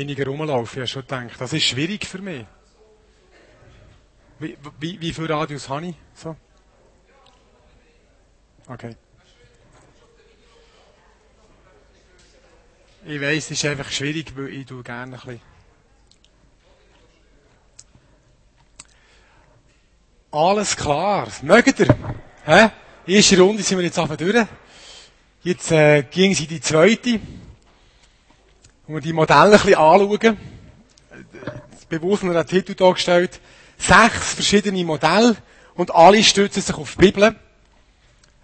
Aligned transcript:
weniger 0.00 0.26
rumlaufen. 0.26 0.82
Ich 0.82 0.94
habe 0.94 1.06
schon 1.06 1.26
gedacht, 1.26 1.40
das 1.40 1.52
ist 1.52 1.64
schwierig 1.64 2.06
für 2.06 2.18
mich. 2.18 2.46
Wie, 4.38 4.56
wie, 4.78 5.00
wie 5.00 5.12
viel 5.12 5.26
Radius 5.30 5.68
habe 5.68 5.88
ich? 5.88 5.94
So? 6.14 6.34
Okay. 8.66 8.96
Ich 13.04 13.20
weiss, 13.20 13.44
es 13.44 13.50
ist 13.52 13.64
einfach 13.64 13.90
schwierig, 13.90 14.32
weil 14.36 14.48
ich 14.48 14.66
tue 14.66 14.82
gerne 14.82 15.16
ein 15.16 15.20
bisschen. 15.20 15.40
Alles 20.30 20.76
klar. 20.76 21.28
Mögt 21.42 21.80
ihr? 21.80 21.96
Hä? 22.44 22.70
Erste 23.06 23.40
Runde 23.40 23.62
sind 23.62 23.78
wir 23.78 23.84
jetzt 23.84 23.98
einfach 23.98 24.16
durch. 24.16 24.46
Jetzt 25.42 25.72
äh, 25.72 26.02
ging 26.02 26.34
sie 26.34 26.46
die 26.46 26.60
zweite. 26.60 27.20
Und 28.90 28.96
wir 28.96 29.02
die 29.02 29.12
Modelle 29.12 29.44
ein 29.44 29.50
bisschen 29.52 29.76
anschauen. 29.76 30.36
Bewusst 31.88 32.24
einen 32.24 32.44
Titel 32.44 32.74
dargestellt. 32.74 33.40
Sechs 33.78 34.34
verschiedene 34.34 34.84
Modelle 34.84 35.36
und 35.76 35.94
alle 35.94 36.24
stützen 36.24 36.60
sich 36.60 36.74
auf 36.74 36.96
die 36.96 37.12
Bibel. 37.12 37.36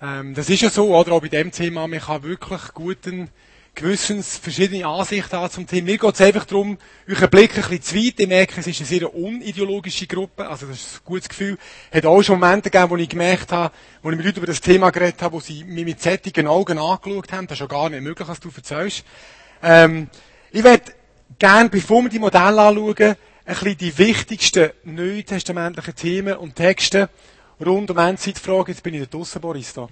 Ähm, 0.01 0.35
das 0.35 0.49
ist 0.49 0.63
ja 0.63 0.71
so, 0.71 0.97
oder? 0.97 1.11
Auch 1.11 1.21
bei 1.21 1.27
dem 1.27 1.51
Thema, 1.51 1.89
man 1.89 1.99
kann 1.99 2.23
wirklich 2.23 2.61
guten 2.75 3.29
Gewissens 3.75 4.39
verschiedene 4.39 4.87
Ansichten 4.87 5.37
haben 5.37 5.51
zum 5.51 5.67
Thema. 5.67 5.87
Mir 5.87 5.99
geht 5.99 6.15
es 6.15 6.21
einfach 6.21 6.45
darum, 6.45 6.79
euren 7.09 7.29
Blick 7.29 7.57
ein 7.57 7.63
bisschen 7.63 7.83
zu 7.83 7.97
weit. 7.97 8.21
Ich 8.21 8.29
merke, 8.29 8.61
es 8.61 8.69
ist 8.69 8.79
eine 8.79 8.87
sehr 8.87 9.13
unideologische 9.17 10.07
Gruppe. 10.07 10.49
Also, 10.49 10.67
das 10.67 10.77
ist 10.77 10.95
ein 10.99 11.05
gutes 11.07 11.29
Gefühl. 11.29 11.59
Es 11.91 11.97
hat 11.97 12.07
auch 12.07 12.23
schon 12.23 12.39
Momente 12.39 12.71
gegeben, 12.71 12.91
wo 12.91 12.97
ich 12.97 13.09
gemerkt 13.09 13.51
habe, 13.51 13.75
wo 14.01 14.11
ich 14.11 14.17
mit 14.17 14.25
Leuten 14.25 14.39
über 14.39 14.47
das 14.47 14.61
Thema 14.61 14.91
geredet 14.91 15.21
habe, 15.23 15.35
wo 15.35 15.41
sie 15.41 15.65
mich 15.65 15.85
mit 15.85 16.01
sättigen 16.01 16.47
Augen 16.47 16.79
angeschaut 16.79 17.33
haben. 17.33 17.49
Das 17.49 17.57
ist 17.57 17.59
schon 17.59 17.69
gar 17.69 17.91
nicht 17.91 18.03
möglich, 18.03 18.29
was 18.29 18.39
du 18.39 18.49
erzählst. 18.55 19.05
Ähm, 19.61 20.09
ich 20.57 20.65
werde 20.65 20.91
gerne, 21.39 21.69
bevor 21.69 22.03
wir 22.03 22.09
die 22.09 22.19
Modelle 22.19 22.63
anschauen, 22.63 22.97
ein 22.99 23.17
bisschen 23.45 23.77
die 23.77 23.99
wichtigsten 23.99 24.71
neutestamentlichen 24.85 25.95
Themen 25.95 26.39
und 26.39 26.57
Texte 26.57 27.11
rund 27.61 27.91
um 27.91 27.99
Endzeitfragen. 27.99 28.73
Jetzt 28.73 28.83
bin 28.83 28.95
ich 28.95 29.01
da 29.01 29.07
draussen, 29.07 29.43
Boris, 29.43 29.75
da. 29.75 29.87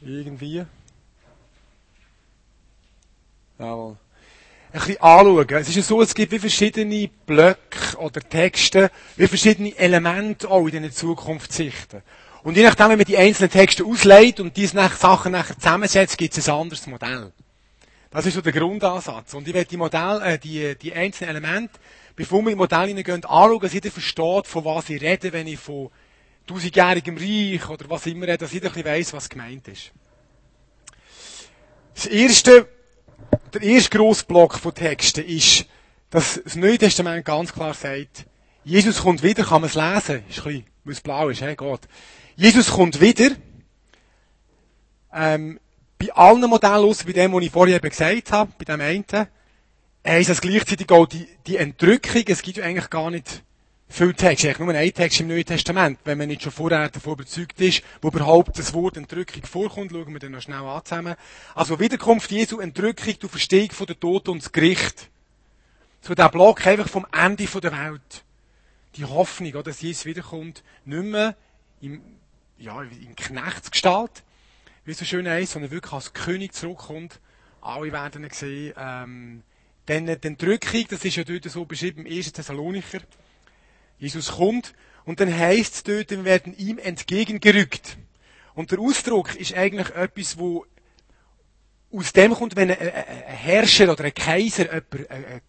Irgendwie. 0.00 0.64
Jawohl. 3.58 3.98
Ein 4.72 4.80
bisschen 4.80 5.02
anschauen. 5.02 5.46
Es 5.50 5.68
ist 5.68 5.76
ja 5.76 5.82
so, 5.82 6.00
es 6.00 6.14
gibt 6.14 6.32
wie 6.32 6.38
verschiedene 6.38 7.10
Blöcke 7.26 7.98
oder 7.98 8.20
Texte, 8.22 8.90
wie 9.16 9.26
verschiedene 9.26 9.76
Elemente 9.76 10.50
auch 10.50 10.64
in 10.64 10.70
diesen 10.70 10.92
Zukunftssichten. 10.92 12.00
Und 12.44 12.56
je 12.56 12.62
nachdem, 12.62 12.92
wie 12.92 12.96
man 12.96 13.04
die 13.04 13.18
einzelnen 13.18 13.50
Texte 13.50 13.84
auslegt 13.84 14.40
und 14.40 14.56
diese 14.56 14.88
Sachen 14.96 15.32
nachher 15.32 15.58
zusammensetzt, 15.58 16.16
gibt 16.16 16.38
es 16.38 16.48
ein 16.48 16.54
anderes 16.54 16.86
Modell. 16.86 17.30
Das 18.10 18.26
ist 18.26 18.34
so 18.34 18.40
der 18.40 18.52
Grundansatz. 18.52 19.34
Und 19.34 19.46
ich 19.46 19.54
werde 19.54 19.70
die 19.70 19.76
Modelle, 19.76 20.24
äh, 20.24 20.38
die, 20.38 20.76
die 20.76 20.92
einzelnen 20.92 21.36
Elemente, 21.36 21.78
bevor 22.16 22.42
wir 22.42 22.50
in 22.50 22.58
Modelle 22.58 22.88
hineingehen, 22.88 23.24
anschauen, 23.24 23.60
dass 23.60 23.72
jeder 23.72 23.90
versteht, 23.90 24.46
von 24.48 24.64
was 24.64 24.90
ich 24.90 25.00
rede, 25.00 25.32
wenn 25.32 25.46
ich 25.46 25.60
von 25.60 25.90
tausendjährigem 26.46 27.16
Reich 27.16 27.68
oder 27.68 27.88
was 27.88 28.06
immer 28.06 28.26
rede, 28.26 28.38
dass 28.38 28.52
jeder 28.52 28.68
ein 28.68 28.74
bisschen 28.74 28.90
weiss, 28.90 29.12
was 29.12 29.28
gemeint 29.28 29.68
ist. 29.68 29.92
Das 31.94 32.06
erste, 32.06 32.66
der 33.54 33.62
erste 33.62 33.96
grosse 33.96 34.24
Block 34.24 34.58
von 34.58 34.74
Texten 34.74 35.24
ist, 35.24 35.66
dass 36.10 36.40
das 36.42 36.56
Neue 36.56 36.78
Testament 36.78 37.24
ganz 37.24 37.52
klar 37.52 37.74
sagt, 37.74 38.26
Jesus 38.64 39.02
kommt 39.02 39.22
wieder, 39.22 39.44
kann 39.44 39.60
man 39.60 39.70
es 39.70 39.76
lesen? 39.76 40.24
Ist 40.28 40.38
ein 40.38 40.44
bisschen, 40.44 40.64
weil 40.84 40.92
es 40.92 41.00
blau 41.00 41.28
ist, 41.28 41.42
he, 41.42 41.54
geht. 41.54 41.80
Jesus 42.36 42.70
kommt 42.72 43.00
wieder, 43.00 43.30
ähm, 45.12 45.60
bei 46.00 46.12
allen 46.14 46.40
Modellen, 46.48 46.84
außer 46.84 47.04
bei 47.04 47.12
dem, 47.12 47.32
was 47.32 47.42
ich 47.44 47.50
vorher 47.50 47.76
eben 47.76 47.90
gesagt 47.90 48.32
habe, 48.32 48.52
bei 48.58 48.64
dem 48.64 48.80
einen, 48.80 49.04
heisst 50.06 50.30
das 50.30 50.40
gleichzeitig 50.40 50.90
auch 50.90 51.06
die, 51.06 51.28
die 51.46 51.58
Entrückung. 51.58 52.22
Es 52.26 52.40
gibt 52.40 52.56
ja 52.56 52.64
eigentlich 52.64 52.88
gar 52.88 53.10
nicht 53.10 53.42
viel 53.86 54.14
Text, 54.14 54.44
eigentlich 54.44 54.58
nur 54.60 54.72
ein 54.72 54.94
Text 54.94 55.20
im 55.20 55.28
Neuen 55.28 55.44
Testament, 55.44 55.98
wenn 56.04 56.16
man 56.16 56.28
nicht 56.28 56.42
schon 56.42 56.52
vorher 56.52 56.88
davon 56.88 57.14
überzeugt 57.14 57.60
ist, 57.60 57.82
wo 58.00 58.08
überhaupt 58.08 58.58
das 58.58 58.72
Wort 58.72 58.96
Entrückung 58.96 59.44
vorkommt, 59.44 59.92
schauen 59.92 60.12
wir 60.12 60.20
dann 60.20 60.32
noch 60.32 60.40
schnell 60.40 60.62
an 60.62 60.84
zusammen. 60.84 61.16
Also 61.54 61.78
Wiederkunft 61.78 62.30
Jesu, 62.30 62.60
Entrückung, 62.60 63.14
du 63.18 63.28
Verstehung 63.28 63.70
von 63.72 63.86
der 63.86 64.00
Tod 64.00 64.28
und 64.28 64.42
das 64.42 64.52
Gericht. 64.52 65.10
So 66.00 66.14
der 66.14 66.30
Block 66.30 66.66
einfach 66.66 66.88
vom 66.88 67.06
Ende 67.12 67.44
der 67.44 67.72
Welt. 67.72 68.24
Die 68.96 69.04
Hoffnung, 69.04 69.62
dass 69.62 69.82
Jesus 69.82 70.06
wiederkommt, 70.06 70.62
nicht 70.84 71.04
mehr 71.04 71.36
im, 71.82 72.00
ja, 72.58 72.80
in 72.82 73.14
Knechtsgestalt, 73.16 74.22
wie 74.84 74.92
so 74.94 75.04
schön 75.04 75.28
heißt, 75.28 75.52
sondern 75.52 75.70
wirklich 75.70 75.92
als 75.92 76.12
König 76.12 76.54
zurückkommt. 76.54 77.20
Alle 77.60 77.92
werden 77.92 78.24
ihn 78.24 78.30
sehen. 78.30 78.74
Ähm, 78.78 79.42
dann 79.86 80.06
die 80.06 80.26
Entrückung, 80.26 80.84
das 80.88 81.04
ist 81.04 81.16
ja 81.16 81.24
dort 81.24 81.44
so 81.44 81.64
beschrieben 81.64 82.06
im 82.06 82.16
1. 82.16 82.32
Thessalonicher. 82.32 83.00
Jesus 83.98 84.32
kommt 84.32 84.74
und 85.04 85.20
dann 85.20 85.36
heißt 85.36 85.74
es 85.74 85.82
dort, 85.82 86.10
wir 86.10 86.24
werden 86.24 86.56
ihm 86.56 86.78
entgegengerückt. 86.78 87.98
Und 88.54 88.70
der 88.70 88.78
Ausdruck 88.78 89.34
ist 89.34 89.54
eigentlich 89.54 89.90
etwas, 89.90 90.38
wo 90.38 90.64
aus 91.92 92.12
dem 92.12 92.32
kommt, 92.34 92.56
wenn 92.56 92.70
ein 92.70 92.78
Herrscher 92.78 93.90
oder 93.90 94.04
ein 94.04 94.14
Kaiser 94.14 94.70
eine 94.70 95.42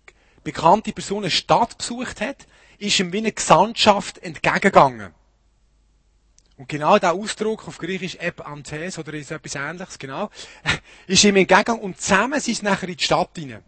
bekannte 0.44 0.91
Person 0.91 1.24
eine 1.24 1.31
Stadt 1.31 1.78
besucht 1.78 2.20
hat, 2.20 2.47
ist 2.80 3.00
ihm 3.00 3.14
wie 3.14 3.20
eine 3.20 3.31
Gesandtschaft 3.31 4.18
entgegengegangen. 4.18 5.14
Und 6.62 6.70
genau 6.70 7.00
der 7.00 7.14
Ausdruck 7.14 7.68
auf 7.68 7.80
Griechisch 7.80 8.18
Epantes 8.18 9.00
oder 9.00 9.16
ist 9.16 9.32
etwas 9.32 9.56
ähnliches, 9.56 9.98
genau, 9.98 10.30
ist 11.08 11.24
ihm 11.24 11.36
entgegengegangen 11.36 11.82
und 11.82 12.00
zusammen 12.00 12.40
sind 12.40 12.58
sie 12.58 12.64
nachher 12.64 12.88
in 12.88 12.98
die 12.98 13.04
Stadt 13.04 13.32
hinein. 13.36 13.64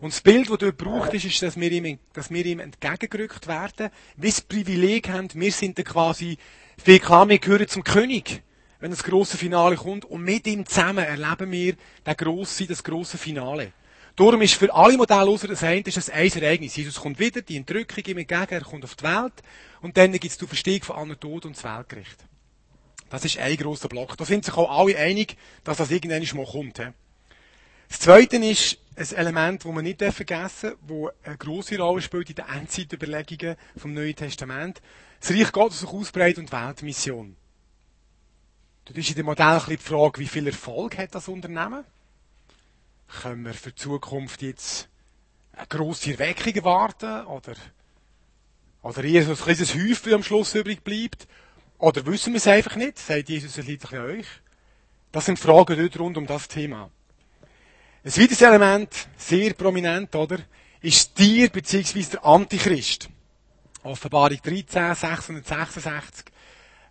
Und 0.00 0.14
das 0.14 0.22
Bild, 0.22 0.48
das 0.48 0.56
dort 0.56 0.78
braucht, 0.78 1.12
ist, 1.12 1.26
ist 1.26 1.42
dass, 1.42 1.60
wir 1.60 1.70
ihm, 1.70 1.98
dass 2.14 2.30
wir 2.30 2.46
ihm 2.46 2.58
entgegengerückt 2.58 3.46
werden, 3.46 3.90
wie 4.16 4.30
das 4.30 4.40
Privileg 4.40 5.10
haben, 5.10 5.28
wir 5.34 5.52
sind 5.52 5.76
dann 5.76 5.84
quasi, 5.84 6.38
viel 6.82 7.00
klar, 7.00 7.28
wir 7.28 7.38
gehören 7.38 7.68
zum 7.68 7.84
König, 7.84 8.42
wenn 8.80 8.90
das 8.90 9.04
große 9.04 9.36
Finale 9.36 9.76
kommt, 9.76 10.06
und 10.06 10.22
mit 10.22 10.46
ihm 10.46 10.64
zusammen 10.64 11.04
erleben 11.04 11.52
wir 11.52 11.74
das 12.04 12.16
grosse, 12.16 12.66
das 12.66 12.82
grosse 12.82 13.18
Finale. 13.18 13.74
Darum 14.16 14.42
ist 14.42 14.54
für 14.54 14.72
alle 14.72 14.96
Modelle 14.96 15.28
außer 15.28 15.48
das 15.48 15.64
eine, 15.64 15.80
ist 15.80 15.96
das 15.96 16.08
ein 16.08 16.30
Ereignis. 16.30 16.76
Jesus 16.76 17.00
kommt 17.00 17.18
wieder, 17.18 17.42
die 17.42 17.56
Entrückung 17.56 18.04
ihm 18.04 18.18
entgegen, 18.18 18.46
er 18.48 18.60
kommt 18.60 18.84
auf 18.84 18.94
die 18.94 19.02
Welt, 19.02 19.32
und 19.80 19.96
dann 19.96 20.12
gibt 20.12 20.24
es 20.24 20.38
die 20.38 20.46
Verstehung 20.46 20.82
von 20.82 20.96
allen 20.96 21.18
Tod 21.18 21.46
und 21.46 21.56
das 21.56 21.64
Weltgericht. 21.64 22.24
Das 23.10 23.24
ist 23.24 23.38
ein 23.38 23.56
grosser 23.56 23.88
Block. 23.88 24.16
Da 24.16 24.24
sind 24.24 24.44
sich 24.44 24.56
auch 24.56 24.70
alle 24.70 24.96
einig, 24.96 25.36
dass 25.64 25.78
das 25.78 25.90
irgendwann 25.90 26.24
mal 26.36 26.46
kommt. 26.46 26.78
Das 27.88 27.98
Zweite 28.00 28.36
ist 28.36 28.78
ein 28.96 29.16
Element, 29.16 29.64
das 29.64 29.72
man 29.72 29.84
nicht 29.84 30.02
vergessen 30.02 30.72
darf, 30.86 31.12
das 31.20 31.28
eine 31.28 31.36
grosse 31.36 31.78
Rolle 31.78 32.00
spielt 32.00 32.30
in 32.30 32.36
den 32.36 32.46
Endzeitüberlegungen 32.46 33.56
vom 33.76 33.94
Neuen 33.94 34.16
Testament. 34.16 34.80
Das 35.20 35.30
Reich 35.30 35.52
Gottes 35.52 35.80
sich 35.80 35.88
ausbreitet 35.88 36.38
und 36.38 36.52
Weltmission. 36.52 37.36
Dort 38.84 38.98
ist 38.98 39.10
in 39.10 39.16
dem 39.16 39.26
Modell 39.26 39.46
ein 39.46 39.54
bisschen 39.58 39.76
die 39.76 39.82
Frage, 39.82 40.20
wie 40.20 40.26
viel 40.26 40.46
Erfolg 40.46 40.98
hat 40.98 41.14
das 41.14 41.28
Unternehmen? 41.28 41.84
Können 43.08 43.44
wir 43.44 43.54
für 43.54 43.70
die 43.70 43.76
Zukunft 43.76 44.42
jetzt 44.42 44.88
eine 45.52 45.66
grosse 45.66 46.12
Erweckung 46.12 46.54
erwarten? 46.54 47.26
Oder, 47.26 47.54
oder 48.82 49.02
so 49.02 49.30
ein 49.30 49.36
kleines 49.36 49.74
Häufchen 49.74 50.14
am 50.14 50.22
Schluss 50.22 50.54
übrig 50.54 50.82
bleibt? 50.82 51.28
Oder 51.78 52.04
wissen 52.06 52.32
wir 52.32 52.38
es 52.38 52.46
einfach 52.46 52.76
nicht? 52.76 52.98
Sagt 52.98 53.28
Jesus, 53.28 53.58
es 53.58 53.66
liegt 53.66 53.92
an 53.92 54.00
euch. 54.00 54.26
Das 55.12 55.26
sind 55.26 55.38
Fragen 55.38 55.78
dort 55.78 55.98
rund 55.98 56.16
um 56.16 56.26
das 56.26 56.48
Thema. 56.48 56.90
Ein 58.04 58.16
weiteres 58.16 58.42
Element, 58.42 59.08
sehr 59.16 59.54
prominent, 59.54 60.14
oder, 60.14 60.38
ist 60.80 61.14
Tier 61.14 61.48
bzw. 61.48 62.02
der 62.12 62.24
Antichrist. 62.24 63.08
Offenbarung 63.82 64.38
13, 64.42 64.94
666. 64.94 66.26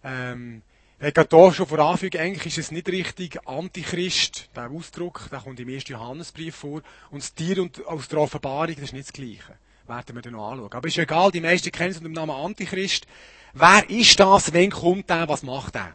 Ähm, 0.04 0.62
ich 1.06 1.16
habe 1.18 1.38
hier 1.38 1.54
schon 1.54 1.68
voranfügen, 1.68 2.22
eigentlich 2.22 2.46
ist 2.46 2.66
es 2.66 2.72
nicht 2.72 2.88
richtig 2.88 3.46
Antichrist, 3.46 4.48
der 4.56 4.70
Ausdruck, 4.72 5.28
der 5.30 5.40
kommt 5.40 5.60
im 5.60 5.68
1. 5.68 5.90
Johannesbrief 5.90 6.56
vor, 6.56 6.82
und 7.12 7.22
das 7.22 7.34
Tier 7.34 7.62
und, 7.62 7.86
aus 7.86 8.08
der 8.08 8.20
Offenbarung, 8.20 8.76
das 8.76 8.86
ist 8.86 8.94
nicht 8.94 9.08
das 9.08 9.14
Gleiche. 9.14 9.58
Werden 9.86 10.16
wir 10.16 10.22
dann 10.22 10.34
noch 10.34 10.52
anschauen. 10.52 10.72
Aber 10.72 10.88
ist 10.88 10.98
egal, 10.98 11.32
die 11.32 11.42
meisten 11.42 11.72
kennen 11.72 11.92
es 11.92 11.98
unter 11.98 12.10
dem 12.10 12.14
Namen 12.14 12.32
Antichrist. 12.32 13.06
Wer 13.52 13.90
ist 13.90 14.18
das, 14.18 14.54
wenn 14.54 14.72
kommt 14.72 15.10
der, 15.10 15.28
was 15.28 15.44
macht 15.44 15.76
der? 15.76 15.94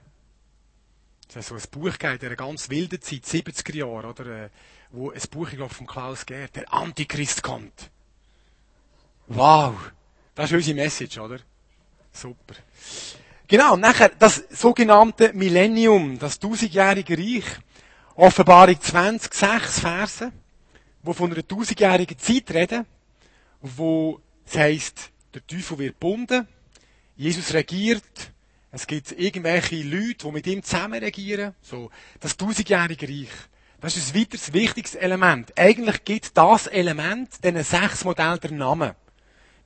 Es 1.26 1.36
hat 1.36 1.44
so 1.44 1.54
ein 1.54 1.62
Buch 1.70 1.92
gegeben, 1.92 2.18
in 2.20 2.26
einer 2.26 2.36
ganz 2.36 2.68
wilden 2.68 3.00
Zeit, 3.00 3.24
70er 3.24 3.76
Jahre, 3.76 4.08
oder, 4.08 4.26
äh, 4.26 4.48
wo 4.90 5.10
ein 5.10 5.20
Buch, 5.30 5.48
ich 5.48 5.56
glaube, 5.56 5.72
von 5.72 5.86
Klaus 5.86 6.26
Gerd, 6.26 6.54
der 6.56 6.72
Antichrist 6.72 7.42
kommt. 7.42 7.90
Wow! 9.26 9.74
Das 10.34 10.50
ist 10.50 10.56
unsere 10.56 10.76
Message, 10.76 11.18
oder? 11.18 11.38
Super. 12.12 12.54
Genau, 13.50 13.76
nachher 13.76 14.10
das 14.10 14.44
sogenannte 14.50 15.32
Millennium, 15.32 16.18
das 16.18 16.38
tausendjährige 16.38 17.16
Reich. 17.16 17.46
Offenbarung 18.14 18.78
20, 18.78 19.32
6 19.32 19.80
Verse, 19.80 20.32
wo 21.02 21.14
von 21.14 21.32
einer 21.32 21.46
tausendjährigen 21.46 22.18
Zeit 22.18 22.50
reden, 22.50 22.84
wo 23.62 24.20
es 24.44 24.54
heisst, 24.54 25.10
der 25.32 25.46
Teufel 25.46 25.78
wird 25.78 25.98
bunden, 25.98 26.46
Jesus 27.16 27.54
regiert, 27.54 28.02
es 28.70 28.86
gibt 28.86 29.12
irgendwelche 29.12 29.82
Leute, 29.82 30.26
die 30.26 30.32
mit 30.32 30.46
ihm 30.46 30.62
zusammen 30.62 31.02
regieren, 31.02 31.54
so, 31.62 31.90
das 32.20 32.36
tausendjährige 32.36 33.08
Reich. 33.08 33.32
Das 33.80 33.96
ist 33.96 34.14
ein 34.14 34.20
weiteres 34.20 34.52
wichtiges 34.52 34.94
Element. 34.94 35.56
Eigentlich 35.56 36.04
gibt 36.04 36.36
das 36.36 36.66
Element 36.66 37.30
diesen 37.42 37.64
sechs 37.64 38.04
Modellen 38.04 38.40
der 38.40 38.50
Namen. 38.50 38.92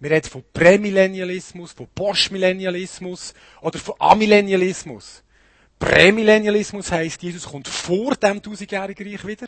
Wir 0.03 0.11
reden 0.11 0.29
von 0.29 0.43
Prämillennialismus, 0.53 1.71
von 1.71 1.87
Postmillennialismus 1.95 3.35
oder 3.61 3.79
von 3.79 3.95
Amillennialismus. 4.01 5.23
Prämillennialismus 5.79 6.91
heisst, 6.91 7.23
Jesus 7.23 7.45
kommt 7.45 7.69
vor 7.69 8.17
dem 8.17 8.43
tausendjährigen 8.43 9.09
Reich 9.09 9.25
wieder. 9.25 9.47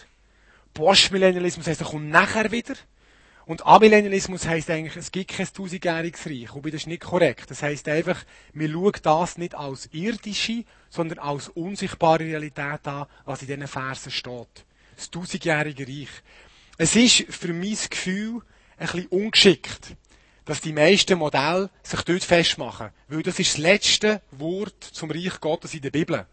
Postmillennialismus 0.72 1.66
heisst, 1.66 1.80
er 1.80 1.88
kommt 1.88 2.08
nachher 2.08 2.52
wieder. 2.52 2.74
Und 3.46 3.66
Amillennialismus 3.66 4.46
heisst 4.46 4.70
eigentlich, 4.70 4.94
es 4.94 5.10
gibt 5.10 5.32
kein 5.32 5.48
tausendjähriges 5.52 6.24
Reich. 6.24 6.54
Wobei 6.54 6.70
das 6.70 6.82
ist 6.82 6.86
nicht 6.86 7.02
korrekt. 7.02 7.50
Das 7.50 7.64
heisst 7.64 7.88
einfach, 7.88 8.24
wir 8.52 8.70
schauen 8.70 8.92
das 9.02 9.38
nicht 9.38 9.56
als 9.56 9.88
irdische, 9.90 10.62
sondern 10.88 11.18
als 11.18 11.48
unsichtbare 11.48 12.20
Realität 12.20 12.86
an, 12.86 13.06
was 13.24 13.42
in 13.42 13.48
diesen 13.48 13.66
Versen 13.66 14.12
steht. 14.12 14.64
Das 14.94 15.10
tausendjährige 15.10 15.88
Reich. 15.88 16.10
Es 16.78 16.94
ist 16.94 17.24
für 17.28 17.52
mein 17.52 17.76
Gefühl 17.90 18.40
ein 18.76 18.86
bisschen 18.86 19.06
ungeschickt, 19.06 19.96
dass 20.44 20.60
die 20.60 20.72
meisten 20.72 21.18
Modelle 21.18 21.70
sich 21.82 22.02
dort 22.02 22.22
festmachen. 22.22 22.90
Weil 23.08 23.22
das 23.22 23.38
ist 23.38 23.54
das 23.54 23.58
letzte 23.58 24.22
Wort 24.30 24.84
zum 24.84 25.10
Reich 25.10 25.40
Gottes 25.40 25.74
in 25.74 25.82
der 25.82 25.90
Bibel. 25.90 26.26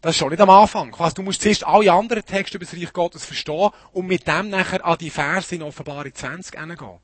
Das 0.00 0.12
ist 0.12 0.18
schon 0.18 0.30
nicht 0.30 0.40
am 0.40 0.50
Anfang. 0.50 0.94
Du 1.14 1.22
musst 1.22 1.42
zuerst 1.42 1.66
alle 1.66 1.92
anderen 1.92 2.24
Texte 2.24 2.58
über 2.58 2.66
das 2.66 2.74
Reich 2.74 2.92
Gottes 2.92 3.24
verstehen 3.24 3.70
und 3.92 4.06
mit 4.06 4.26
dem 4.26 4.50
nachher 4.50 4.84
an 4.84 4.98
die 4.98 5.10
Verse 5.10 5.54
in 5.54 5.62
Offenbarung 5.62 6.14
20 6.14 6.58
hingehen. 6.58 6.98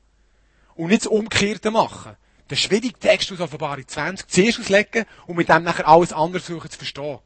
Und 0.75 0.87
nicht 0.87 1.01
das 1.01 1.07
Umgekehrte 1.07 1.71
machen. 1.71 2.15
Den 2.49 2.57
schwierigen 2.57 2.99
Text 2.99 3.31
aus 3.31 3.39
Offenbarung 3.39 3.87
20 3.87 4.27
zuerst 4.27 4.59
auslegen 4.59 5.05
und 5.25 5.37
mit 5.37 5.49
dem 5.49 5.63
nachher 5.63 5.87
alles 5.87 6.13
andere 6.13 6.41
suchen 6.41 6.69
zu 6.69 6.77
verstehen. 6.77 7.19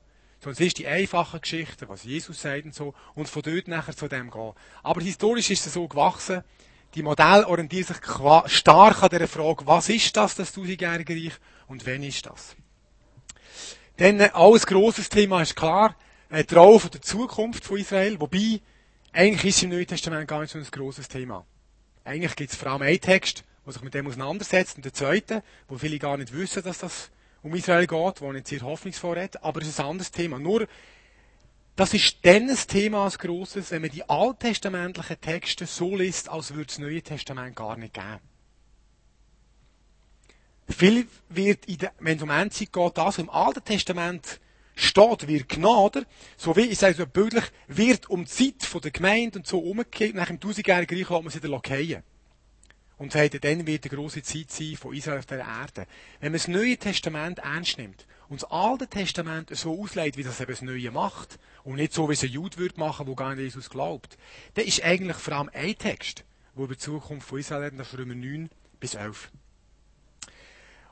Es 0.45 0.59
ist 0.59 0.77
die 0.77 0.87
einfache 0.87 1.39
Geschichte, 1.39 1.89
was 1.89 2.03
Jesus 2.03 2.41
sagt 2.41 2.65
und 2.65 2.75
so, 2.75 2.93
und 3.15 3.27
von 3.27 3.41
dort 3.41 3.67
nachher 3.67 3.95
zu 3.95 4.07
dem 4.07 4.29
gehen. 4.29 4.53
Aber 4.83 5.01
historisch 5.01 5.49
ist 5.49 5.65
es 5.65 5.73
so 5.73 5.87
gewachsen, 5.87 6.43
die 6.95 7.03
Modelle 7.03 7.47
orientieren 7.47 7.85
sich 7.85 7.97
stark 8.51 9.03
an 9.03 9.09
der 9.09 9.27
Frage, 9.27 9.67
was 9.67 9.89
ist 9.89 10.15
das, 10.15 10.35
das 10.35 10.53
tausendjährige 10.53 11.13
Reich, 11.13 11.33
und 11.67 11.85
wann 11.85 12.03
ist 12.03 12.25
das? 12.25 12.55
Dann, 13.97 14.19
äh, 14.19 14.29
alles 14.33 14.65
grosses 14.65 15.09
Thema 15.09 15.41
ist 15.41 15.55
klar, 15.55 15.95
äh, 16.29 16.43
Rolle 16.53 16.89
der 16.93 17.01
Zukunft 17.01 17.65
von 17.65 17.77
Israel, 17.77 18.19
wobei, 18.19 18.61
eigentlich 19.11 19.45
ist 19.45 19.63
im 19.63 19.71
Neuen 19.71 19.87
Testament 19.87 20.27
gar 20.27 20.41
nicht 20.41 20.51
so 20.51 20.59
ein 20.59 20.67
grosses 20.71 21.07
Thema. 21.07 21.45
Eigentlich 22.03 22.35
gibt 22.35 22.51
es 22.51 22.57
vor 22.57 22.71
allem 22.71 22.81
einen 22.81 22.99
Text, 22.99 23.43
der 23.65 23.73
sich 23.73 23.81
mit 23.81 23.93
dem 23.93 24.07
auseinandersetzt, 24.07 24.77
und 24.77 24.85
der 24.85 24.93
zweite, 24.93 25.43
wo 25.67 25.77
viele 25.77 25.99
gar 25.99 26.17
nicht 26.17 26.33
wissen, 26.33 26.63
dass 26.63 26.79
das 26.79 27.09
um 27.41 27.53
Israel 27.55 27.87
geht, 27.87 28.21
wo 28.21 28.31
nicht 28.31 28.47
sehr 28.47 28.61
hoffnungsvoll 28.61 29.17
redet, 29.17 29.43
aber 29.43 29.61
es 29.61 29.67
ist 29.67 29.79
ein 29.79 29.85
anderes 29.85 30.11
Thema. 30.11 30.39
Nur, 30.39 30.67
das 31.75 31.93
ist 31.93 32.17
dann 32.25 32.49
ein 32.49 32.57
Thema 32.67 33.03
als 33.03 33.19
grosses, 33.19 33.71
wenn 33.71 33.81
man 33.81 33.91
die 33.91 34.07
alttestamentlichen 34.09 35.19
Texte 35.19 35.65
so 35.65 35.95
liest, 35.95 36.29
als 36.29 36.51
würde 36.51 36.69
es 36.69 36.75
das 36.75 36.79
Neue 36.79 37.01
Testament 37.01 37.55
gar 37.55 37.75
nicht 37.77 37.93
geben. 37.93 38.19
Viel 40.69 41.07
wird, 41.29 41.65
in 41.65 41.77
der, 41.77 41.93
wenn 41.99 42.17
es 42.17 42.23
um 42.23 42.29
Endzeit 42.29 42.71
geht, 42.71 42.97
das, 42.97 43.05
was 43.05 43.17
im 43.19 43.29
Alten 43.29 43.63
Testament 43.63 44.39
steht, 44.75 45.27
wird 45.27 45.49
Gnade, 45.49 46.05
so 46.37 46.55
wie, 46.55 46.61
ich 46.61 46.79
sage 46.79 46.95
so 46.95 47.05
bildlich, 47.05 47.45
wird 47.67 48.09
um 48.09 48.25
die 48.25 48.57
Zeit 48.57 48.83
der 48.83 48.91
Gemeinde 48.91 49.39
und 49.39 49.47
so 49.47 49.59
umgekehrt, 49.59 50.15
nach 50.15 50.27
dem 50.27 50.39
tausendjährigen 50.39 50.97
Reich 50.97 51.09
lässt 51.09 51.23
man 51.23 51.29
sie 51.29 51.43
wieder 51.43 51.61
fallen. 51.63 52.03
Und 52.97 53.11
sagt, 53.11 53.43
dann 53.43 53.67
wird 53.67 53.83
eine 53.83 53.95
grosse 53.95 54.23
Zeit 54.23 54.49
sein 54.49 54.77
von 54.77 54.95
Israel 54.95 55.19
auf 55.19 55.25
der 55.25 55.39
Erde. 55.39 55.85
Wenn 56.21 56.31
man 56.31 56.39
das 56.39 56.47
Neue 56.47 56.77
Testament 56.77 57.39
ernst 57.39 57.77
nimmt 57.77 58.05
und 58.29 58.41
das 58.41 58.51
Alte 58.51 58.87
Testament 58.87 59.55
so 59.55 59.81
auslegt, 59.81 60.17
wie 60.17 60.23
das 60.23 60.39
eben 60.39 60.51
das 60.51 60.61
Neue 60.61 60.91
macht, 60.91 61.39
und 61.63 61.75
nicht 61.75 61.93
so, 61.93 62.07
wie 62.09 62.13
es 62.13 62.23
ein 62.23 62.29
Jude 62.29 62.57
würde 62.57 62.79
machen, 62.79 63.07
wo 63.07 63.15
gar 63.15 63.33
nicht 63.33 63.43
Jesus 63.43 63.69
glaubt, 63.69 64.17
dann 64.53 64.65
ist 64.65 64.83
eigentlich 64.83 65.17
vor 65.17 65.33
allem 65.33 65.49
ein 65.51 65.77
Text, 65.77 66.23
der 66.55 66.63
über 66.63 66.75
die 66.75 66.79
Zukunft 66.79 67.27
von 67.27 67.39
Israel 67.39 67.63
redet, 67.63 67.79
das 67.79 67.91
ist 67.91 67.97
Römer 67.97 68.15
9 68.15 68.49
bis 68.79 68.93
11. 68.93 69.31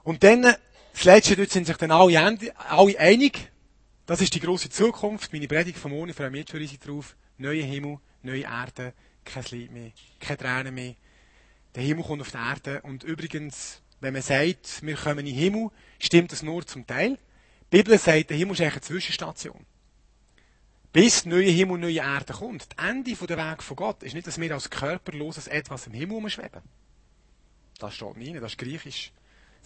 Und 0.04 0.24
dann, 0.24 0.42
das 0.42 1.04
Letzte, 1.04 1.36
dort 1.36 1.52
sind 1.52 1.66
sich 1.66 1.78
dann 1.78 1.92
alle, 1.92 2.38
alle 2.70 3.00
einig, 3.00 3.52
das 4.06 4.20
ist 4.20 4.34
die 4.36 4.42
große 4.42 4.70
Zukunft. 4.70 5.32
Meine 5.32 5.48
Predigt 5.48 5.78
vom 5.78 5.92
Morgen 5.92 6.14
freue 6.14 6.30
mich 6.30 6.50
jetzt 6.50 6.52
schon 6.52 6.80
drauf. 6.86 7.16
Neue 7.38 7.64
Himmel, 7.64 8.00
neue 8.22 8.42
Erde, 8.42 8.94
kein 9.24 9.46
Lied 9.52 9.72
mehr, 9.72 9.92
keine 10.20 10.38
Tränen 10.38 10.76
mehr. 10.76 10.96
Der 11.76 11.84
Himmel 11.84 12.04
kommt 12.04 12.22
auf 12.22 12.32
die 12.32 12.38
Erde. 12.38 12.82
Und 12.82 13.04
übrigens, 13.04 13.82
wenn 14.04 14.14
man 14.14 14.22
sagt, 14.22 14.84
wir 14.84 14.96
kommen 14.96 15.20
in 15.20 15.26
den 15.28 15.36
Himmel, 15.36 15.70
stimmt 16.00 16.32
das 16.32 16.44
nur 16.44 16.66
zum 16.68 16.86
Teil. 16.86 17.18
Die 17.72 17.78
Bibel 17.78 17.98
sagt, 17.98 18.30
der 18.30 18.38
Himmel 18.38 18.54
ist 18.54 18.62
eine 18.62 18.82
Zwischenstation. 18.82 19.66
Bis 20.92 21.26
neue 21.26 21.50
Himmel 21.50 21.80
neue 21.80 21.98
Erde 21.98 22.34
kommt. 22.34 22.68
Das 22.70 22.88
Ende 22.88 23.16
der 23.16 23.38
Weg 23.38 23.64
von 23.64 23.76
Gott 23.76 24.04
ist 24.04 24.14
nicht, 24.14 24.28
dass 24.28 24.40
wir 24.40 24.54
als 24.54 24.70
körperloses 24.70 25.48
Etwas 25.48 25.88
im 25.88 25.94
Himmel 25.94 26.18
umschweben. 26.18 26.62
Das 27.80 27.96
steht 27.96 28.18
nicht, 28.18 28.36
das 28.36 28.52
ist 28.52 28.58
griechisch. 28.60 29.12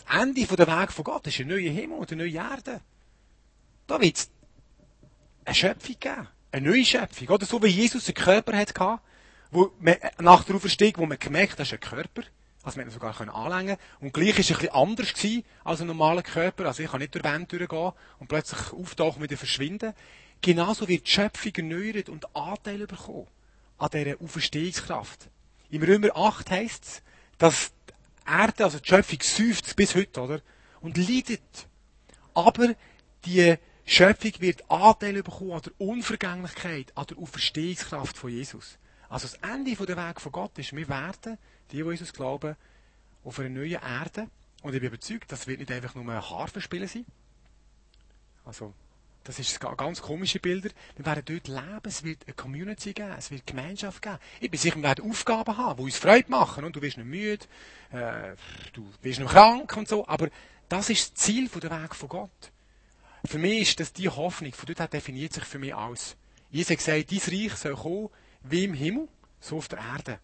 Das 0.05 0.21
Ende 0.21 0.45
der 0.45 0.67
Weg 0.67 0.91
von 0.93 1.03
Gott 1.03 1.27
ist 1.27 1.39
ein 1.39 1.47
neuer 1.47 1.71
Himmel 1.71 1.97
und 1.97 2.11
eine 2.11 2.23
neue 2.23 2.37
Erde. 2.37 2.79
Da 3.87 3.99
wird 3.99 4.17
es 4.17 4.29
eine 5.43 5.55
Schöpfung 5.55 5.95
geben. 5.99 6.27
Eine 6.51 6.69
neue 6.69 6.85
Schöpfung. 6.85 7.27
Oder 7.27 7.45
so 7.45 7.61
wie 7.61 7.67
Jesus 7.67 8.07
einen 8.07 8.15
Körper 8.15 8.55
hatte, 8.55 9.01
wo 9.51 9.73
man, 9.79 9.95
nach 10.19 10.45
der 10.45 10.55
Auferstehung, 10.55 10.93
wo 10.97 11.05
man 11.05 11.19
gemerkt 11.19 11.53
hat, 11.53 11.59
das 11.59 11.67
ist 11.67 11.73
ein 11.73 11.79
Körper. 11.81 12.23
Also 12.67 12.81
man 12.81 12.89
sogar 12.89 13.17
anlängen 13.33 13.77
Und 14.01 14.13
gleich 14.13 14.33
war 14.33 14.39
es 14.39 14.47
bisschen 14.47 14.69
anders 14.71 15.13
gewesen 15.13 15.45
als 15.63 15.79
ein 15.79 15.87
normaler 15.87 16.21
Körper. 16.21 16.65
Also 16.65 16.83
ich 16.83 16.91
kann 16.91 16.99
nicht 16.99 17.15
durch 17.15 17.23
Wände 17.23 17.57
durchgehen 17.57 17.93
und 18.19 18.27
plötzlich 18.27 18.73
auftauchen 18.73 19.21
und 19.21 19.23
wieder 19.23 19.37
verschwinden. 19.37 19.93
Genauso 20.41 20.85
wird 20.89 21.07
die 21.07 21.11
Schöpfung 21.11 21.53
erneuert 21.55 22.09
und 22.09 22.35
Anteil 22.35 22.85
bekommen 22.85 23.27
an 23.77 23.89
dieser 23.93 24.21
Auferstehungskraft. 24.21 25.29
Im 25.69 25.81
Römer 25.81 26.13
8 26.13 26.51
heisst 26.51 26.83
es, 26.83 27.03
dass 27.37 27.71
die 27.87 28.29
Erde, 28.29 28.65
also 28.65 28.79
die 28.79 28.89
Schöpfung, 28.89 29.19
säuft 29.21 29.73
bis 29.77 29.95
heute, 29.95 30.19
oder? 30.19 30.41
Und 30.81 30.97
leidet. 30.97 31.67
Aber 32.33 32.75
die 33.23 33.55
Schöpfung 33.85 34.33
wird 34.39 34.69
Anteil 34.69 35.23
bekommen 35.23 35.53
an 35.53 35.61
der 35.61 35.71
Unvergänglichkeit, 35.77 36.91
an 36.95 37.05
der 37.07 37.17
Auferstehungskraft 37.17 38.17
von 38.17 38.29
Jesus. 38.29 38.77
Also 39.09 39.27
das 39.27 39.35
Ende 39.49 39.73
der 39.73 39.97
Weg 39.97 40.21
von 40.21 40.31
Gott 40.31 40.57
ist, 40.57 40.75
wir 40.75 40.87
werden, 40.89 41.37
die, 41.71 41.77
die 41.77 41.83
Jesus 41.83 42.13
glauben, 42.13 42.55
auf 43.23 43.39
einer 43.39 43.49
neuen 43.49 43.81
Erde. 43.81 44.29
Und 44.63 44.73
ich 44.73 44.81
bin 44.81 44.89
überzeugt, 44.89 45.31
das 45.31 45.47
wird 45.47 45.59
nicht 45.59 45.71
einfach 45.71 45.95
nur 45.95 46.11
ein 46.11 46.29
Harfenspielen 46.29 46.87
sein. 46.87 47.05
Also, 48.45 48.73
das 49.23 49.39
ist 49.39 49.59
ganz 49.59 50.01
komische 50.01 50.39
Bilder. 50.39 50.69
Wir 50.95 51.05
werden 51.05 51.23
dort 51.25 51.47
leben, 51.47 51.81
es 51.83 52.03
wird 52.03 52.19
eine 52.25 52.33
Community 52.33 52.93
geben, 52.93 53.13
es 53.17 53.29
wird 53.29 53.45
Gemeinschaft 53.45 54.01
geben. 54.01 54.19
Ich 54.39 54.49
bin 54.49 54.59
sicher, 54.59 54.77
wir 54.77 54.83
werden 54.83 55.09
Aufgaben 55.09 55.57
haben, 55.57 55.77
die 55.77 55.83
uns 55.83 55.97
Freude 55.97 56.31
machen. 56.31 56.63
Und 56.63 56.75
du 56.75 56.81
wirst 56.81 56.97
nicht 56.97 57.07
müde, 57.07 57.45
äh, 57.91 58.35
du 58.71 58.87
wirst 59.01 59.19
nicht 59.19 59.29
krank 59.29 59.75
und 59.75 59.87
so. 59.87 60.07
Aber 60.07 60.29
das 60.69 60.89
ist 60.89 61.11
das 61.11 61.23
Ziel 61.25 61.49
der 61.49 61.83
Weg 61.83 61.93
von 61.93 62.09
Gott. 62.09 62.51
Für 63.25 63.37
mich 63.37 63.63
ist 63.63 63.79
das 63.81 63.91
die 63.91 64.07
Hoffnung. 64.07 64.53
Von 64.53 64.73
dort 64.73 64.93
definiert 64.93 65.33
sich 65.33 65.43
für 65.43 65.59
mich 65.59 65.75
alles. 65.75 66.15
Jesus 66.49 66.71
hat 66.71 66.77
gesagt, 66.77 67.11
dein 67.11 67.19
Reich 67.19 67.55
soll 67.57 67.75
kommen 67.75 68.09
wie 68.43 68.65
im 68.65 68.73
Himmel, 68.73 69.07
so 69.39 69.57
auf 69.57 69.67
der 69.67 69.79
Erde. 69.79 70.19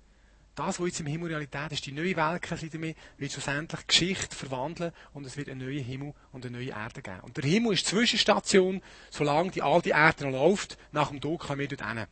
Das, 0.56 0.80
was 0.80 0.86
jetzt 0.86 1.00
im 1.00 1.08
Himmel 1.08 1.30
Realität 1.30 1.72
ist, 1.72 1.86
die 1.86 1.92
neue 1.92 2.16
Weltkreise 2.16 2.78
mehr, 2.78 2.94
wird 3.18 3.32
schlussendlich 3.32 3.88
Geschichte 3.88 4.36
verwandeln 4.36 4.92
und 5.14 5.26
es 5.26 5.36
wird 5.36 5.50
einen 5.50 5.66
neuen 5.66 5.84
Himmel 5.84 6.14
und 6.32 6.46
eine 6.46 6.58
neue 6.58 6.70
Erde 6.70 7.02
geben. 7.02 7.22
Und 7.22 7.38
der 7.38 7.44
Himmel 7.44 7.74
ist 7.74 7.88
Zwischenstation, 7.88 8.82
solange 9.10 9.50
die 9.50 9.64
alte 9.64 9.90
Erde 9.90 10.26
noch 10.26 10.32
läuft, 10.32 10.78
nach 10.92 11.10
dem 11.10 11.22
Tod 11.22 11.40
kommen 11.40 11.60
wir 11.60 11.68
dort 11.68 11.88
hin. 11.88 12.06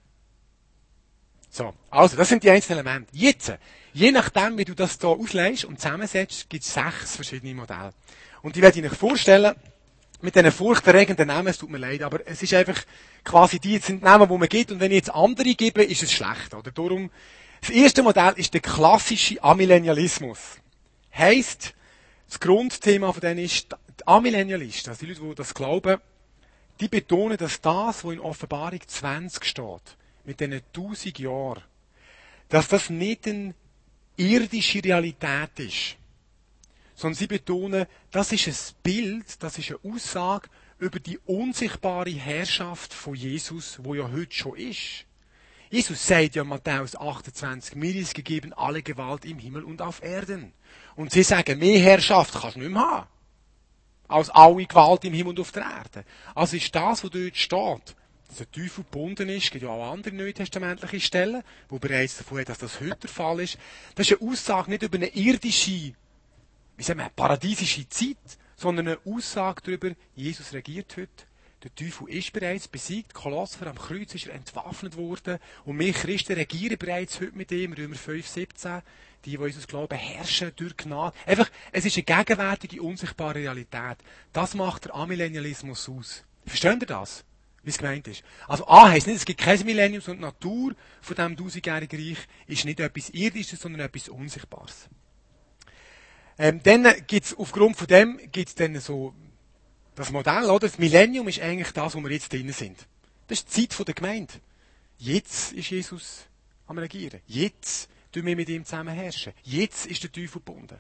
So, 1.54 1.74
also, 1.90 2.16
das 2.16 2.30
sind 2.30 2.44
die 2.44 2.50
einzelnen 2.50 2.80
Elemente. 2.80 3.10
Jetzt, 3.12 3.54
je 3.94 4.12
nachdem, 4.12 4.58
wie 4.58 4.66
du 4.66 4.74
das 4.74 4.98
hier 5.00 5.10
auslegst 5.10 5.66
und 5.66 5.80
zusammensetzt, 5.80 6.50
gibt 6.50 6.64
es 6.64 6.74
sechs 6.74 7.18
verschiedene 7.18 7.54
Modelle. 7.54 7.94
Und 8.42 8.56
die 8.56 8.62
werde 8.62 8.80
ich 8.80 8.86
euch 8.90 8.98
vorstellen, 8.98 9.54
mit 10.24 10.36
diesen 10.36 10.52
furchterregenden 10.52 11.28
Namen, 11.28 11.48
es 11.48 11.58
tut 11.58 11.70
mir 11.70 11.78
leid, 11.78 12.04
aber 12.04 12.26
es 12.26 12.42
ist 12.44 12.54
einfach 12.54 12.82
quasi 13.24 13.60
die 13.60 13.78
sind 13.80 14.04
Namen, 14.04 14.30
die 14.30 14.38
man 14.38 14.48
gibt 14.48 14.72
und 14.72 14.80
wenn 14.80 14.92
ich 14.92 14.98
jetzt 14.98 15.14
andere 15.14 15.56
gebe, 15.56 15.84
ist 15.84 16.04
es 16.04 16.12
schlecht, 16.12 16.54
oder? 16.54 16.72
Darum, 16.72 17.10
das 17.62 17.70
erste 17.70 18.04
Modell 18.04 18.34
ist 18.38 18.54
der 18.54 18.62
klassische 18.62 19.44
Amillennialismus. 19.44 20.40
Heißt, 21.16 21.74
das 22.28 22.40
Grundthema 22.40 23.12
von 23.12 23.22
denen 23.22 23.40
ist, 23.40 23.72
die 23.72 24.08
Amillennialisten, 24.08 24.92
also 24.92 25.06
die 25.06 25.12
Leute, 25.12 25.22
die 25.22 25.36
das 25.36 25.54
glauben, 25.54 25.98
die 26.80 26.88
betonen, 26.88 27.38
dass 27.38 27.62
das, 27.62 28.04
was 28.04 28.14
in 28.14 28.20
Offenbarung 28.20 28.80
20 28.86 29.44
steht, 29.46 29.98
mit 30.24 30.40
diesen 30.40 30.62
1000 30.76 31.20
Jahren, 31.20 31.64
dass 32.50 32.68
das 32.68 32.90
nicht 32.90 33.28
eine 33.28 33.54
irdische 34.18 34.84
Realität 34.84 35.52
ist 35.58 35.98
sondern 37.02 37.18
sie 37.18 37.26
betonen, 37.26 37.88
das 38.12 38.32
ist 38.32 38.48
ein 38.48 38.76
Bild, 38.84 39.42
das 39.42 39.58
ist 39.58 39.72
eine 39.72 39.92
Aussage 39.92 40.50
über 40.78 41.00
die 41.00 41.18
unsichtbare 41.26 42.12
Herrschaft 42.12 42.94
von 42.94 43.16
Jesus, 43.16 43.80
wo 43.82 43.96
ja 43.96 44.12
heute 44.12 44.32
schon 44.32 44.56
ist. 44.56 45.06
Jesus 45.72 46.06
sagt 46.06 46.36
ja 46.36 46.44
Matthäus 46.44 46.96
28, 46.96 47.76
mir 47.76 47.96
ist 47.96 48.14
gegeben 48.14 48.54
alle 48.54 48.84
Gewalt 48.84 49.26
im 49.26 49.40
Himmel 49.40 49.64
und 49.64 49.82
auf 49.82 50.04
Erden. 50.04 50.54
Und 50.96 51.12
sie 51.12 51.24
sagen, 51.24 51.58
mehr 51.58 51.80
Herrschaft 51.80 52.34
kannst 52.40 52.58
du 52.58 52.60
nicht 52.60 52.72
mehr 52.72 52.82
haben. 52.82 53.08
Als 54.08 54.30
alle 54.30 54.66
Gewalt 54.66 55.04
im 55.04 55.14
Himmel 55.14 55.30
und 55.30 55.40
auf 55.40 55.52
der 55.52 55.64
Erde. 55.64 56.06
Also 56.36 56.56
ist 56.56 56.76
das, 56.76 57.04
was 57.04 57.10
dort 57.10 57.36
steht, 57.36 57.96
dass 58.28 58.38
der 58.38 58.52
Teufel 58.52 58.84
gebunden 58.84 59.30
ist. 59.30 59.50
Gibt 59.50 59.64
ja 59.64 59.70
auch 59.70 59.92
andere 59.92 60.14
neutestamentliche 60.14 61.00
Stellen, 61.00 61.42
wo 61.68 61.80
bereits 61.80 62.18
davon 62.18 62.42
hat, 62.42 62.50
dass 62.50 62.60
das 62.60 62.80
heute 62.80 62.98
der 63.02 63.10
Fall 63.10 63.40
ist. 63.40 63.58
Das 63.96 64.08
ist 64.08 64.22
eine 64.22 64.30
Aussage 64.30 64.70
nicht 64.70 64.84
über 64.84 64.98
eine 64.98 65.08
irdische, 65.08 65.94
wie 66.78 66.84
sagen 66.84 67.00
wir, 67.00 67.10
paradiesische 67.10 67.88
Zeit, 67.90 68.18
sondern 68.56 68.88
eine 68.88 69.00
Aussage 69.06 69.62
darüber, 69.64 69.92
Jesus 70.16 70.54
regiert 70.54 70.96
heute. 70.98 71.26
Der 71.64 71.76
Teufel 71.76 72.10
ist 72.10 72.34
bereits 72.34 72.68
besiegt. 72.68 73.14
Kolosser 73.14 73.68
am 73.68 73.78
Kreuz 73.78 74.16
ist 74.16 74.26
er 74.26 74.34
entwaffnet 74.34 74.98
worden. 74.98 75.38
Und 75.64 75.78
wir 75.78 75.94
Christen 75.94 76.34
regieren 76.34 76.78
bereits 76.80 77.22
heute 77.22 77.38
mit 77.38 77.52
ihm. 77.52 77.74
Römer 77.74 77.96
5, 77.96 78.28
17. 78.28 78.82
Die, 79.26 79.32
die 79.32 79.38
uns 79.38 79.68
glauben, 79.68 79.96
herrschen 79.96 80.52
durch 80.56 80.76
Gnade. 80.76 81.16
Einfach, 81.28 81.52
es 81.72 81.86
ist 81.86 81.98
eine 81.98 82.04
gegenwärtige, 82.04 82.82
unsichtbare 82.82 83.36
Realität. 83.36 83.98
Das 84.34 84.56
macht 84.56 84.86
der 84.86 84.96
Amillennialismus 84.96 85.88
aus. 85.88 86.24
Versteht 86.48 86.82
ihr 86.82 86.88
das? 86.88 87.24
Wie 87.62 87.70
es 87.70 87.78
gemeint 87.78 88.08
ist. 88.08 88.24
Also 88.48 88.68
A 88.68 88.90
heisst 88.90 89.06
nicht, 89.06 89.18
es 89.18 89.26
gibt 89.26 89.40
kein 89.40 89.64
Millennium, 89.64 90.02
sondern 90.02 90.34
die 90.42 90.48
Natur 90.48 90.74
von 91.02 91.16
diesem 91.16 91.38
tausendjährigen 91.38 92.00
Reich 92.00 92.28
ist 92.48 92.66
nicht 92.66 92.80
etwas 92.80 93.12
Irdisches, 93.12 93.60
sondern 93.60 93.82
etwas 93.82 94.10
Unsichtbares. 94.10 94.90
Ähm, 96.38 96.62
dann 96.64 96.88
gibt's, 97.08 97.36
aufgrund 97.38 97.78
von 97.78 97.88
dem, 97.88 98.20
gibt's 98.32 98.56
dann 98.56 98.80
so, 98.80 99.14
das 99.96 100.12
Modell, 100.12 100.46
oder? 100.46 100.68
Das 100.68 100.80
Millennium 100.80 101.28
ist 101.28 101.40
eigentlich 101.40 101.72
das, 101.72 101.96
wo 101.96 102.02
wir 102.02 102.12
jetzt 102.12 102.32
drinnen 102.32 102.54
sind. 102.54 102.78
Das 103.28 103.40
ist 103.40 103.56
die 103.56 103.68
Zeit 103.68 103.88
der 103.88 103.96
Gemeinde. 103.96 104.34
Jetzt 104.98 105.54
ist 105.54 105.70
Jesus 105.70 106.26
am 106.68 106.78
Regieren. 106.78 107.22
Jetzt 107.28 107.90
tun 108.12 108.26
wir 108.26 108.36
mit 108.36 108.50
ihm 108.50 108.66
zusammen 108.66 108.94
herrschen. 108.94 109.34
Jetzt 109.44 109.86
ist 109.86 110.04
der 110.04 110.12
Teufel 110.12 110.40
gebunden. 110.40 110.78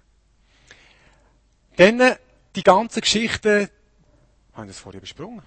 Dann, 1.75 2.15
die 2.55 2.63
ganze 2.63 3.01
Geschichte, 3.01 3.69
haben 4.53 4.67
das 4.67 4.79
vorher 4.79 5.01
besprungen? 5.01 5.43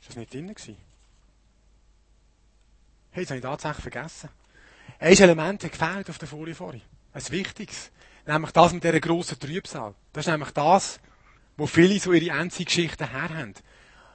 Ist 0.00 0.10
das 0.10 0.16
nicht 0.16 0.32
drin 0.32 0.48
gewesen? 0.48 0.76
Hey, 3.10 3.24
das 3.24 3.30
habe 3.30 3.38
ich 3.38 3.42
tatsächlich 3.42 3.82
vergessen. 3.82 4.28
Ein 4.98 5.16
Element 5.16 5.64
hat 5.64 5.72
gefehlt 5.72 6.10
auf 6.10 6.18
der 6.18 6.28
Folie 6.28 6.54
vorhin. 6.54 6.82
Ein 7.12 7.28
wichtiges. 7.30 7.90
Nämlich 8.26 8.50
das 8.50 8.72
mit 8.72 8.82
dieser 8.82 9.00
grossen 9.00 9.38
Trübsal. 9.38 9.94
Das 10.12 10.26
ist 10.26 10.30
nämlich 10.30 10.50
das, 10.50 10.98
wo 11.56 11.66
viele 11.66 11.98
so 12.00 12.12
ihre 12.12 12.36
Endzeitgeschichten 12.36 13.08
herhaben. 13.08 13.54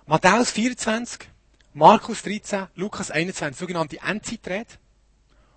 Matthäus 0.06 0.51
24, 0.51 1.30
Markus 1.74 2.22
13, 2.24 2.68
Lukas 2.75 3.10
21, 3.10 3.58
sogenannte 3.58 4.00
Endzeitrede. 4.06 4.74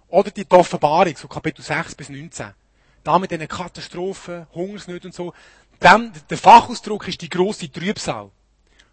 Oder 0.07 0.31
die 0.31 0.47
Offenbarung, 0.49 1.17
so 1.17 1.27
Kapitel 1.27 1.63
6 1.63 1.97
bis 1.97 2.09
19. 2.09 2.55
Da 3.03 3.19
mit 3.19 3.33
diesen 3.33 3.49
Katastrophen, 3.49 4.47
Hungersnöten 4.55 5.09
und 5.09 5.15
so. 5.15 5.35
Dem, 5.83 6.13
der 6.31 6.39
Fachausdruck 6.39 7.09
ist 7.09 7.21
die 7.21 7.29
grosse 7.29 7.71
Trübsal. 7.71 8.31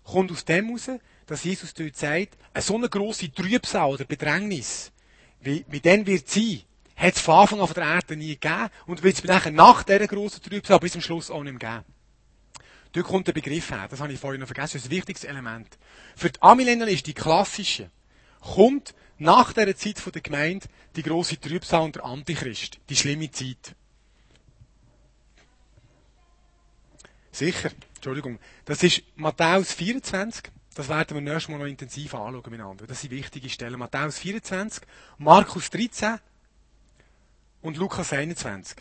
Kommt 0.03 0.31
aus 0.31 0.43
dem 0.43 0.65
heraus, 0.65 0.89
dass 1.27 1.43
Jesus 1.43 1.75
dort 1.75 1.95
sagt, 1.95 2.35
eine 2.53 2.63
so 2.63 2.75
eine 2.75 2.89
grosse 2.89 3.31
Trübsal 3.31 3.91
oder 3.91 4.05
Bedrängnis, 4.05 4.91
wie, 5.39 5.63
wie 5.69 5.79
dann 5.79 6.07
wird 6.07 6.27
sie, 6.27 6.65
hat 7.01 7.15
es 7.15 7.21
von 7.21 7.35
Anfang 7.35 7.59
an 7.59 7.63
auf 7.63 7.73
der 7.73 7.83
Erde 7.83 8.15
nie 8.15 8.37
gegeben 8.37 8.69
und 8.85 9.01
wird 9.01 9.15
es 9.15 9.23
nachher 9.23 9.51
nach 9.51 9.83
dieser 9.83 10.07
grossen 10.07 10.43
Trübsal 10.43 10.79
bis 10.79 10.91
zum 10.91 11.01
Schluss 11.01 11.31
auch 11.31 11.43
nicht 11.43 11.59
mehr 11.59 11.81
geben. 11.81 11.93
Dort 12.91 13.07
kommt 13.07 13.27
der 13.27 13.33
Begriff 13.33 13.71
her, 13.71 13.87
das 13.89 14.01
habe 14.01 14.13
ich 14.13 14.19
vorhin 14.19 14.41
noch 14.41 14.47
vergessen, 14.47 14.73
das 14.73 14.83
ist 14.83 14.89
ein 14.89 14.97
wichtiges 14.97 15.23
Element. 15.23 15.77
Für 16.15 16.29
die 16.29 16.41
Amillennial 16.41 16.89
ist 16.89 17.07
die 17.07 17.13
klassische, 17.13 17.89
kommt 18.41 18.93
nach 19.17 19.53
dieser 19.53 19.75
Zeit 19.75 20.13
der 20.13 20.21
Gemeinde 20.21 20.67
die 20.95 21.01
grosse 21.01 21.39
Trübsal 21.39 21.81
und 21.81 21.95
der 21.95 22.05
Antichrist, 22.05 22.79
die 22.89 22.95
schlimme 22.95 23.31
Zeit. 23.31 23.75
Sicher, 27.31 27.71
Entschuldigung. 27.95 28.39
Das 28.65 28.83
ist 28.83 29.03
Matthäus 29.15 29.73
24. 29.73 30.51
Das 30.75 30.89
werden 30.89 31.15
wir 31.15 31.21
nächstes 31.21 31.49
Mal 31.49 31.59
noch 31.59 31.65
intensiv 31.65 32.13
anschauen 32.13 32.43
miteinander. 32.49 32.85
Das 32.87 33.01
sind 33.01 33.11
wichtige 33.11 33.49
Stellen. 33.49 33.79
Matthäus 33.79 34.19
24, 34.19 34.83
Markus 35.17 35.69
13 35.69 36.19
und 37.61 37.77
Lukas 37.77 38.13
21. 38.13 38.77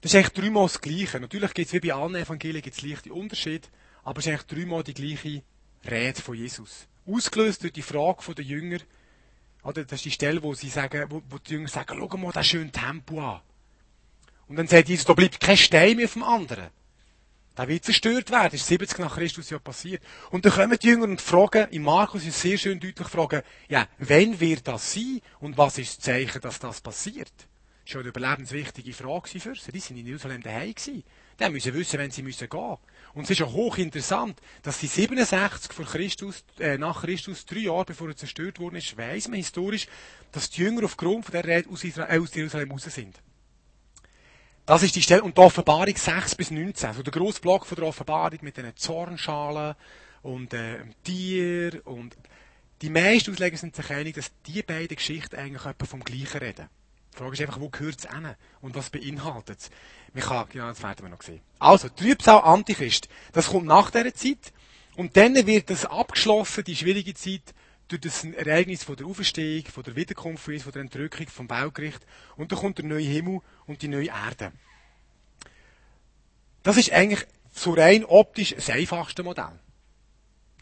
Das 0.00 0.12
ist 0.12 0.16
eigentlich 0.16 0.44
dreimal 0.44 0.64
das 0.64 0.80
Gleiche. 0.80 1.20
Natürlich 1.20 1.52
gibt 1.52 1.66
es 1.68 1.72
wie 1.74 1.88
bei 1.88 1.94
allen 1.94 2.14
Evangelien 2.14 2.62
gibt's 2.62 2.82
leichte 2.82 3.12
Unterschiede, 3.12 3.68
aber 4.02 4.18
es 4.18 4.26
ist 4.26 4.32
eigentlich 4.32 4.46
dreimal 4.46 4.82
die 4.82 4.94
gleiche 4.94 5.42
Rede 5.88 6.20
von 6.20 6.34
Jesus. 6.34 6.86
Ausgelöst 7.06 7.62
durch 7.62 7.72
die 7.72 7.82
Frage 7.82 8.34
der 8.34 8.44
Jünger, 8.44 8.78
oder 9.62 9.84
das 9.84 9.98
ist 10.00 10.04
die 10.06 10.10
Stelle, 10.10 10.42
wo 10.42 10.54
sie 10.54 10.70
sagen, 10.70 11.04
wo, 11.10 11.22
wo 11.28 11.38
die 11.38 11.52
Jünger 11.52 11.68
sagen, 11.68 11.98
schau 11.98 12.16
mal 12.16 12.32
das 12.32 12.46
schöne 12.46 12.72
Tempo 12.72 13.20
an. 13.20 13.40
Und 14.48 14.56
dann 14.56 14.66
sagt 14.66 14.88
Jesus, 14.88 15.04
da 15.04 15.12
bleibt 15.12 15.38
kein 15.38 15.56
Stein 15.56 15.96
mehr 15.96 16.08
vom 16.08 16.22
anderen. 16.22 16.68
Der 17.56 17.68
wird 17.68 17.84
zerstört 17.84 18.30
werden. 18.30 18.50
Das 18.52 18.62
ist 18.62 18.68
70 18.68 18.98
nach 19.00 19.14
Christus 19.14 19.50
ja 19.50 19.58
passiert. 19.58 20.02
Und 20.30 20.44
dann 20.44 20.52
kommen 20.52 20.78
die 20.80 20.86
Jünger 20.86 21.04
und 21.04 21.20
fragen, 21.20 21.68
in 21.70 21.82
Markus 21.82 22.24
ist 22.24 22.40
sehr 22.40 22.56
schön 22.56 22.80
deutlich 22.80 23.08
fragen, 23.08 23.42
ja, 23.68 23.86
wann 23.98 24.40
wird 24.40 24.66
das 24.66 24.94
sein 24.94 25.20
und 25.40 25.58
was 25.58 25.76
ist 25.76 25.98
das 25.98 26.04
Zeichen, 26.04 26.40
dass 26.40 26.58
das 26.58 26.80
passiert? 26.80 27.32
War 27.94 28.00
eine 28.00 28.08
überlebenswichtige 28.08 28.92
Frage 28.92 29.40
für 29.40 29.54
sie. 29.54 29.72
Die 29.72 29.80
sind 29.80 29.96
in 29.96 30.06
Jerusalem 30.06 30.42
daheim 30.42 30.74
gewesen. 30.74 31.02
Die 31.40 31.50
müssen 31.50 31.74
wissen, 31.74 31.98
wenn 31.98 32.10
sie 32.10 32.22
müssen 32.22 32.48
gehen. 32.48 32.76
Und 33.14 33.24
es 33.24 33.30
ist 33.30 33.40
ja 33.40 33.46
hochinteressant, 33.46 34.40
dass 34.62 34.78
sie 34.78 34.86
67 34.86 35.72
vor 35.72 35.84
Christus, 35.86 36.44
äh, 36.58 36.78
nach 36.78 37.02
Christus, 37.02 37.46
drei 37.46 37.60
Jahre 37.60 37.86
bevor 37.86 38.08
er 38.08 38.16
zerstört 38.16 38.60
worden 38.60 38.76
ist, 38.76 38.96
weiss 38.96 39.28
man 39.28 39.38
historisch, 39.38 39.88
dass 40.32 40.50
die 40.50 40.62
Jünger 40.62 40.84
aufgrund 40.84 41.24
von 41.24 41.32
der 41.32 41.44
Rede 41.44 41.68
aus, 41.70 41.82
Israel, 41.82 42.14
äh, 42.14 42.20
aus 42.20 42.34
Jerusalem 42.34 42.70
raus 42.70 42.84
sind. 42.84 43.16
Das 44.66 44.82
ist 44.82 44.94
die 44.94 45.02
Stelle, 45.02 45.22
und 45.22 45.36
die 45.36 45.40
Offenbarung 45.40 45.96
6 45.96 46.36
bis 46.36 46.50
19, 46.50 46.90
also 46.90 47.02
der 47.02 47.12
grosse 47.12 47.40
Block 47.40 47.66
von 47.66 47.76
der 47.76 47.86
Offenbarung 47.86 48.38
mit 48.42 48.56
den 48.56 48.76
Zornschalen 48.76 49.74
und 50.22 50.54
äh, 50.54 50.78
Tier 51.02 51.80
und 51.86 52.16
die 52.82 52.90
meisten 52.90 53.32
Ausleger 53.32 53.56
sind 53.56 53.76
sich 53.76 53.90
einig, 53.90 54.14
dass 54.14 54.30
die 54.46 54.62
beiden 54.62 54.96
Geschichten 54.96 55.36
eigentlich 55.36 55.66
etwa 55.66 55.84
vom 55.86 56.04
Gleichen 56.04 56.38
reden. 56.38 56.68
Die 57.12 57.18
Frage 57.18 57.32
ist 57.32 57.40
einfach, 57.40 57.60
wo 57.60 57.68
gehört 57.68 57.98
es 57.98 58.10
hin 58.10 58.34
und 58.60 58.74
was 58.74 58.90
beinhaltet 58.90 59.58
es? 59.58 59.70
genau, 60.48 60.68
das 60.68 60.82
werden 60.82 61.02
wir 61.02 61.08
noch 61.08 61.22
sehen. 61.22 61.40
Also, 61.58 61.88
Trübsal 61.88 62.40
Antichrist, 62.42 63.08
das 63.32 63.48
kommt 63.48 63.66
nach 63.66 63.90
dieser 63.90 64.14
Zeit 64.14 64.52
und 64.96 65.16
dann 65.16 65.34
wird 65.46 65.70
das 65.70 65.84
abgeschlossen, 65.84 66.64
die 66.64 66.76
schwierige 66.76 67.14
Zeit, 67.14 67.54
durch 67.90 68.02
das 68.02 68.24
Ereignis 68.24 68.84
von 68.84 68.96
der 68.96 69.06
Auferstehung, 69.06 69.64
von 69.66 69.82
der 69.82 69.96
Wiederkunft 69.96 70.44
von 70.44 70.72
der 70.72 70.82
Entrückung, 70.82 71.26
vom 71.26 71.48
Baugericht 71.48 72.00
und 72.36 72.52
dann 72.52 72.58
kommt 72.58 72.78
der 72.78 72.84
neue 72.84 73.02
Himmel 73.02 73.40
und 73.66 73.82
die 73.82 73.88
neue 73.88 74.08
Erde. 74.08 74.52
Das 76.62 76.76
ist 76.76 76.92
eigentlich 76.92 77.26
so 77.52 77.72
rein 77.72 78.04
optisch 78.04 78.54
das 78.54 78.70
einfachste 78.70 79.22
Modell. 79.22 79.58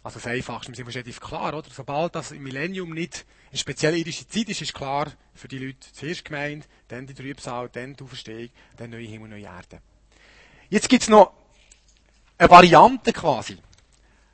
Also 0.02 0.18
das 0.18 0.26
einfachste, 0.26 0.74
sind 0.74 0.86
relativ 0.88 1.20
klar, 1.20 1.54
oder? 1.54 1.68
Sobald 1.70 2.14
das 2.14 2.30
im 2.30 2.42
Millennium 2.42 2.90
nicht 2.90 3.26
eine 3.50 3.58
spezielle 3.58 3.98
irdische 3.98 4.28
Zeit 4.28 4.48
ist, 4.48 4.62
ist 4.62 4.74
klar 4.74 5.12
für 5.34 5.48
die 5.48 5.58
Leute 5.58 5.92
zuerst 5.92 6.24
gemeint, 6.24 6.68
dann 6.88 7.06
die 7.06 7.14
Trübsal, 7.14 7.68
dann 7.68 7.94
die 7.94 8.04
Auferstehung, 8.04 8.50
dann 8.76 8.90
neue 8.90 9.06
Himmel, 9.06 9.28
neue 9.28 9.42
Erde. 9.42 9.80
Jetzt 10.70 10.88
gibt's 10.88 11.08
noch 11.08 11.32
eine 12.36 12.50
Variante 12.50 13.12
quasi. 13.12 13.58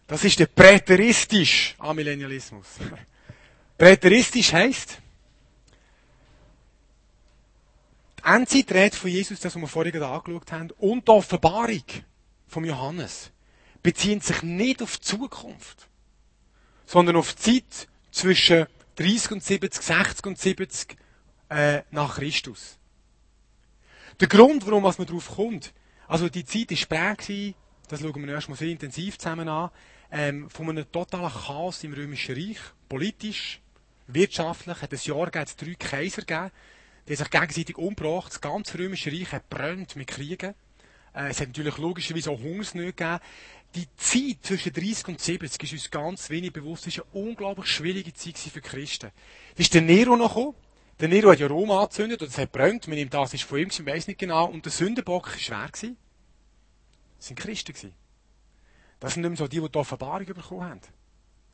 Das 0.07 0.23
ist 0.25 0.39
der 0.39 0.47
präteristisch 0.47 1.75
Amillennialismus. 1.79 2.67
präteristisch 3.79 4.53
heisst, 4.53 4.99
die 8.19 8.29
Endzeitrede 8.29 8.97
von 8.97 9.11
Jesus, 9.11 9.41
das, 9.41 9.55
was 9.55 9.61
wir 9.61 9.69
vorhin 9.69 10.03
angeschaut 10.03 10.53
haben, 10.53 10.71
und 10.73 11.07
die 11.07 11.11
Offenbarung 11.11 11.85
von 12.47 12.65
Johannes, 12.65 13.31
beziehen 13.85 14.21
sich 14.21 14.43
nicht 14.43 14.83
auf 14.83 14.97
die 14.97 15.03
Zukunft, 15.03 15.89
sondern 16.87 17.17
auf 17.17 17.35
die 17.35 17.63
Zeit 17.63 17.89
zwischen 18.11 18.67
30 18.97 19.33
und 19.33 19.45
70, 19.45 19.83
60 19.83 20.27
und 20.27 20.39
70 20.39 20.97
äh, 21.51 21.83
nach 21.91 22.17
Christus. 22.17 22.79
Der 24.19 24.29
Grund, 24.29 24.67
warum 24.67 24.83
man 24.83 24.95
darauf 24.95 25.37
kommt, 25.37 25.75
also 26.09 26.29
die 26.29 26.45
Zeit 26.45 26.71
war 26.91 27.15
prägt, 27.15 27.57
das 27.89 28.01
schauen 28.01 28.27
wir 28.27 28.35
erst 28.35 28.49
mal 28.49 28.57
sehr 28.57 28.69
intensiv 28.69 29.19
zusammen 29.19 29.49
an, 29.49 29.71
ähm, 30.11 30.49
von 30.49 30.71
einem 30.71 30.91
totalen 30.91 31.31
Chaos 31.31 31.85
im 31.85 31.93
Römischen 31.93 32.35
Reich, 32.35 32.59
politisch, 32.89 33.61
wirtschaftlich, 34.07 34.81
hat 34.81 34.93
es 34.95 35.05
Jahr 35.05 35.31
gegeben, 35.31 35.51
drei 35.61 35.75
Kaiser 35.75 36.23
gegeben, 36.23 36.51
die 37.07 37.17
sich 37.17 37.29
gegenseitig 37.29 37.77
umgebracht, 37.77 38.33
das 38.33 38.41
ganze 38.41 38.79
Römische 38.79 39.13
Reich 39.13 39.31
hat 39.33 39.51
brennt 39.51 39.95
mit 39.97 40.07
Kriegen. 40.07 40.55
Äh, 41.15 41.29
es 41.29 41.41
hat 41.41 41.49
natürlich 41.49 41.77
logischerweise 41.77 42.31
auch 42.31 42.41
Hungersnöte 42.41 42.93
gegeben. 42.93 43.21
Die 43.75 43.89
Zeit 43.97 44.39
zwischen 44.43 44.73
30 44.73 45.09
und 45.09 45.21
70 45.21 45.63
ist 45.65 45.73
uns 45.73 45.91
ganz 45.91 46.31
wenig 46.31 46.53
bewusst, 46.53 46.87
ist 46.87 47.01
eine 47.01 47.25
unglaublich 47.25 47.67
schwierige 47.67 48.13
Zeit 48.13 48.39
für 48.39 48.61
Christen. 48.61 49.11
Da 49.57 49.61
ist 49.61 49.75
der 49.75 49.83
Nero 49.83 50.17
noch 50.17 50.35
gekommen. 50.35 50.55
Der 51.01 51.09
Nero 51.09 51.33
hat 51.33 51.41
ja 51.41 51.49
Rom 51.49 51.73
angezündet 51.73 52.23
und 52.23 52.29
es 52.29 52.39
hat 52.39 52.53
brennt. 52.53 52.87
Man 52.87 52.97
nimmt 52.97 53.13
das 53.13 53.35
ist 53.35 53.43
von 53.43 53.59
ihm, 53.59 53.69
ich 53.69 53.85
weiß 53.85 54.07
nicht 54.07 54.21
genau. 54.21 54.47
Und 54.47 54.65
der 54.65 54.71
Sündenbock 54.71 55.27
war 55.27 55.39
schwer. 55.39 55.69
Das 55.73 55.83
sind 57.19 57.37
Christen. 57.37 57.93
Das 59.01 59.15
sind 59.15 59.23
nicht 59.23 59.31
mehr 59.31 59.39
so 59.39 59.49
die, 59.49 59.61
die 59.61 59.69
die 59.69 59.79
Offenbarung 59.79 60.27
bekommen 60.27 60.63
haben. 60.63 60.81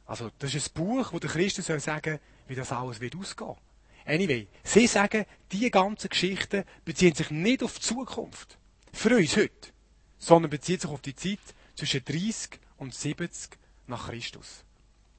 Also, 0.04 0.30
das 0.38 0.54
ist 0.54 0.70
ein 0.70 0.74
Buch, 0.74 1.12
wo 1.12 1.18
der 1.18 1.30
Christus 1.30 1.66
soll 1.66 1.80
sagen, 1.80 2.18
wie 2.48 2.54
das 2.54 2.70
alles 2.70 3.00
wird 3.00 3.16
ausgehen. 3.16 3.56
Anyway, 4.04 4.48
sie 4.62 4.86
sagen, 4.86 5.24
diese 5.50 5.70
ganzen 5.70 6.10
Geschichten 6.10 6.64
beziehen 6.84 7.14
sich 7.14 7.30
nicht 7.30 7.62
auf 7.62 7.76
die 7.76 7.80
Zukunft. 7.80 8.58
Für 8.92 9.16
uns 9.16 9.36
heute. 9.36 9.70
Sondern 10.18 10.50
beziehen 10.50 10.80
sich 10.80 10.90
auf 10.90 11.00
die 11.00 11.14
Zeit 11.14 11.38
zwischen 11.80 12.04
30 12.04 12.60
und 12.76 12.94
70 12.94 13.58
nach 13.86 14.08
Christus. 14.08 14.64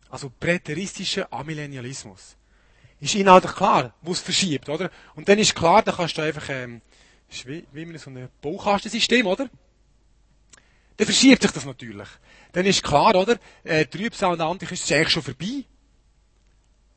Also 0.10 0.30
präteristischer 0.30 1.32
Amillennialismus. 1.34 2.38
Ist 3.00 3.16
inhaltlich 3.16 3.56
klar, 3.56 3.96
wo 4.02 4.12
es 4.12 4.20
verschiebt, 4.20 4.70
oder? 4.70 4.92
Und 5.16 5.28
dann 5.28 5.40
ist 5.40 5.56
klar, 5.56 5.82
da 5.82 5.92
kannst 5.92 6.18
du 6.18 6.22
einfach, 6.22 6.48
ähm, 6.50 6.82
wie, 7.46 7.66
wie 7.72 7.82
in 7.82 7.98
so 7.98 8.12
ein 8.12 8.30
Baukastensystem, 8.42 9.26
oder? 9.26 9.50
Dann 10.98 11.06
verschiebt 11.06 11.42
sich 11.42 11.52
das 11.52 11.66
natürlich. 11.66 12.08
Dann 12.52 12.66
ist 12.68 12.84
klar, 12.84 13.16
oder? 13.16 13.40
Äh, 13.64 13.86
Trübsal 13.86 14.34
und 14.34 14.42
Antichrist 14.42 14.84
ist 14.84 14.92
eigentlich 14.92 15.10
schon 15.10 15.24
vorbei. 15.24 15.66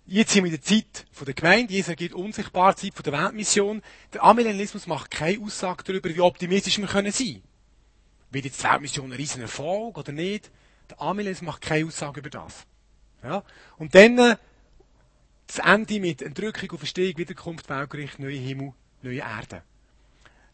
Jetzt 0.06 0.32
sind 0.32 0.44
wir 0.44 0.52
in 0.52 0.60
der 0.60 0.62
Zeit 0.62 1.06
von 1.10 1.24
der 1.24 1.34
Gemeinde, 1.34 1.72
Jesus 1.72 1.88
ergibt 1.88 2.14
unsichtbar 2.14 2.76
Zeit 2.76 2.92
von 2.92 3.02
der 3.04 3.14
Weltmission. 3.14 3.80
Der 4.12 4.22
Amillennialismus 4.24 4.86
macht 4.86 5.10
keine 5.10 5.42
Aussage 5.42 5.84
darüber, 5.84 6.10
wie 6.10 6.20
optimistisch 6.20 6.76
wir 6.76 6.86
können 6.86 7.12
sein. 7.12 7.42
Wird 8.34 8.46
jetzt 8.46 8.62
die 8.62 8.68
Weltmission 8.68 9.12
ein 9.12 9.16
riesen 9.16 9.42
Erfolg 9.42 9.96
oder 9.96 10.10
nicht? 10.10 10.50
Der 10.90 11.00
Amillennialismus 11.00 11.46
macht 11.46 11.62
keine 11.62 11.86
Aussage 11.86 12.18
über 12.18 12.30
das. 12.30 12.66
Ja? 13.22 13.44
Und 13.78 13.94
dann 13.94 14.18
äh, 14.18 14.36
das 15.46 15.58
Ende 15.58 16.00
mit 16.00 16.20
Entrückung 16.20 16.70
und 16.70 16.78
Verstehung, 16.78 17.16
Wiederkunft, 17.16 17.68
Weltgericht, 17.68 18.18
neue 18.18 18.36
Himmel, 18.36 18.72
neue 19.02 19.20
Erde. 19.20 19.62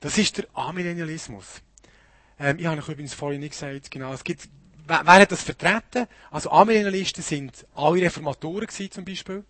Das 0.01 0.19
ist 0.19 0.37
der 0.37 0.47
Amillennialismus. 0.53 1.63
Ähm, 2.39 2.59
ich 2.59 2.67
habe 2.67 2.79
euch 2.79 2.89
übrigens 2.89 3.15
vorhin 3.15 3.41
nicht 3.41 3.53
gesagt, 3.53 3.91
genau, 3.91 4.13
es 4.13 4.25
gibt, 4.25 4.49
wer, 4.87 5.01
wer 5.05 5.15
hat 5.15 5.33
das 5.33 5.43
vertreten? 5.43 6.07
Also 6.31 6.51
Amillennialisten 6.51 7.23
sind 7.23 7.67
alle 7.75 8.03
Reformatoren 8.03 8.67
gewesen, 8.67 8.91
zum 8.91 9.07
Beispiel. 9.07 9.43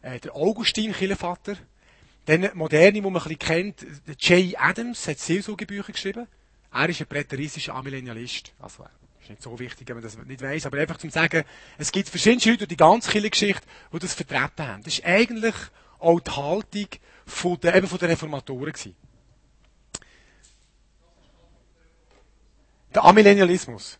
Äh, 0.00 0.20
der 0.20 0.34
Augustin, 0.34 0.92
Kirchenvater. 0.92 1.56
Dann 2.24 2.50
Moderne, 2.54 2.92
die 2.92 3.00
man 3.02 3.14
ein 3.16 3.22
bisschen 3.22 3.38
kennt, 3.38 3.86
Jay 4.18 4.56
Adams 4.56 5.06
hat 5.06 5.18
Seelsorgebücher 5.18 5.92
geschrieben. 5.92 6.26
Er 6.72 6.88
ist 6.88 7.00
ein 7.00 7.06
präteristischer 7.06 7.74
Amillennialist. 7.74 8.52
Also, 8.58 8.84
ist 9.26 9.30
nicht 9.30 9.42
so 9.42 9.58
wichtig, 9.58 9.88
wenn 9.88 9.96
man 9.96 10.04
das 10.04 10.16
nicht 10.16 10.42
weiss, 10.42 10.66
aber 10.66 10.78
einfach 10.78 10.98
zum 10.98 11.10
sagen, 11.10 11.44
es 11.78 11.90
gibt 11.90 12.08
verschiedene 12.08 12.44
Leute 12.44 12.58
durch 12.58 12.68
die 12.68 12.76
ganze 12.76 13.10
Kirchengeschichte, 13.10 13.66
die 13.92 13.98
das 13.98 14.14
vertreten 14.14 14.66
haben. 14.66 14.82
Das 14.82 14.94
ist 14.94 15.04
eigentlich 15.04 15.54
auch 15.98 16.20
die 16.20 16.30
Haltung 16.30 16.88
von 17.26 17.60
der, 17.60 17.74
eben 17.74 17.88
von 17.88 17.98
den 17.98 18.10
Reformatoren 18.10 18.72
gewesen. 18.72 18.94
Der 22.94 23.04
Amillennialismus. 23.04 23.98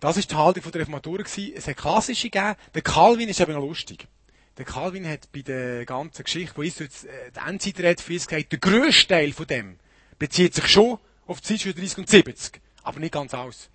Das 0.00 0.16
ist 0.16 0.30
die 0.30 0.36
Haltung 0.36 0.62
der 0.70 0.80
Reformatoren 0.80 1.24
gewesen. 1.24 1.52
Es 1.56 1.66
hat 1.66 1.76
klassische 1.76 2.30
gegeben. 2.30 2.56
Der 2.74 2.82
Calvin 2.82 3.28
ist 3.28 3.40
eben 3.40 3.52
noch 3.52 3.60
lustig. 3.60 4.06
Der 4.58 4.64
Calvin 4.64 5.08
hat 5.08 5.30
bei 5.32 5.42
der 5.42 5.86
ganzen 5.86 6.24
Geschichte, 6.24 6.56
wo 6.56 6.62
Jesus 6.62 6.80
jetzt 6.80 7.04
äh, 7.04 7.30
die 7.34 7.48
Endzeit 7.48 7.78
redet, 7.78 8.08
uns 8.08 8.26
gesagt, 8.26 8.52
der 8.52 8.58
grösste 8.58 9.08
Teil 9.08 9.32
von 9.32 9.46
dem 9.46 9.78
bezieht 10.18 10.54
sich 10.54 10.68
schon 10.68 10.98
die 11.28 11.34
Zeit 11.42 11.60
zwischen 11.60 11.78
30 11.78 11.98
und 11.98 12.08
70. 12.08 12.60
Aber 12.82 13.00
nicht 13.00 13.12
ganz 13.12 13.34
aus. 13.34 13.70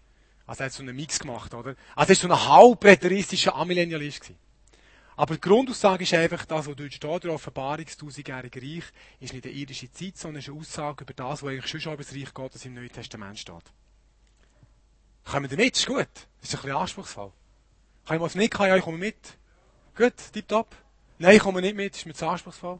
Also 0.45 0.63
er 0.63 0.65
hat 0.67 0.73
so 0.73 0.83
einen 0.83 0.95
Mix 0.95 1.19
gemacht, 1.19 1.53
oder? 1.53 1.75
Also 1.95 2.09
er 2.09 2.13
ist 2.13 2.21
so 2.21 2.29
ein 2.29 2.47
halbpräteristischer 2.47 3.55
Amillennialist 3.55 4.21
gewesen. 4.21 4.39
Aber 5.17 5.33
die 5.33 5.41
Grundaussage 5.41 6.03
ist 6.03 6.13
einfach, 6.13 6.45
das, 6.45 6.67
was 6.67 6.75
dort 6.75 6.93
steht, 6.93 7.23
der 7.23 7.33
Offenbarungstausendjährige 7.33 8.61
Reich, 8.61 8.83
ist 9.19 9.33
nicht 9.33 9.45
eine 9.45 9.53
irdische 9.53 9.91
Zeit, 9.91 10.15
sondern 10.15 10.39
ist 10.39 10.49
eine 10.49 10.59
Aussage 10.59 11.03
über 11.03 11.13
das, 11.13 11.41
was 11.41 11.49
eigentlich 11.49 11.81
schon 11.81 11.93
über 11.93 12.03
das 12.03 12.13
Reich 12.13 12.33
Gottes 12.35 12.65
im 12.65 12.75
Neuen 12.75 12.91
Testament 12.91 13.39
steht. 13.39 13.63
Kommen 15.25 15.49
wir 15.49 15.57
mit? 15.57 15.75
Ist 15.75 15.87
gut. 15.87 16.07
Ist 16.41 16.53
ein 16.53 16.61
bisschen 16.61 16.71
anspruchsvoll. 16.71 17.31
Kann 18.05 18.17
ich 18.17 18.21
was 18.21 18.35
nicht? 18.35 18.53
Kann 18.53 18.69
ja, 18.69 18.77
ich 18.77 18.83
komme 18.83 18.99
mit. 18.99 19.17
Gut, 19.95 20.13
tipptopp. 20.31 20.73
Nein, 21.17 21.35
ich 21.35 21.41
komme 21.41 21.61
nicht 21.61 21.75
mit. 21.75 21.95
Ist 21.95 22.05
mir 22.05 22.13
zu 22.13 22.27
anspruchsvoll. 22.27 22.79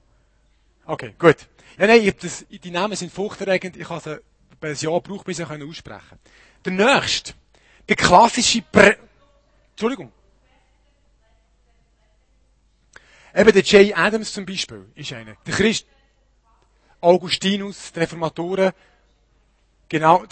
Okay, 0.86 1.16
gut. 1.18 1.38
Ja, 1.78 1.88
nein, 1.88 2.02
ich 2.02 2.16
das, 2.16 2.46
die 2.50 2.72
Namen 2.72 2.96
sind 2.96 3.12
furchterregend. 3.12 3.76
Ich 3.76 3.90
habe 3.90 4.00
sie 4.00 4.22
ein 4.62 4.76
Jahr 4.76 5.02
gebraucht, 5.02 5.26
bis 5.26 5.40
ich 5.40 5.50
aussprechen 5.50 6.20
Der 6.66 6.74
nächste. 6.74 7.34
Der 7.88 7.96
klassische 7.96 8.62
Prä 8.62 8.96
Entschuldigung. 9.72 10.12
Eben 13.36 13.52
der 13.52 13.62
Jay 13.62 13.94
Adams 13.94 14.34
zum 14.34 14.46
Beispiel 14.46 14.90
ist 14.96 15.14
einer. 15.14 15.36
Der 15.46 15.54
Christ 15.54 15.86
Augustinus, 17.00 17.92
die 17.92 18.00
Reformatoren. 18.00 18.72
Genau, 19.88 20.26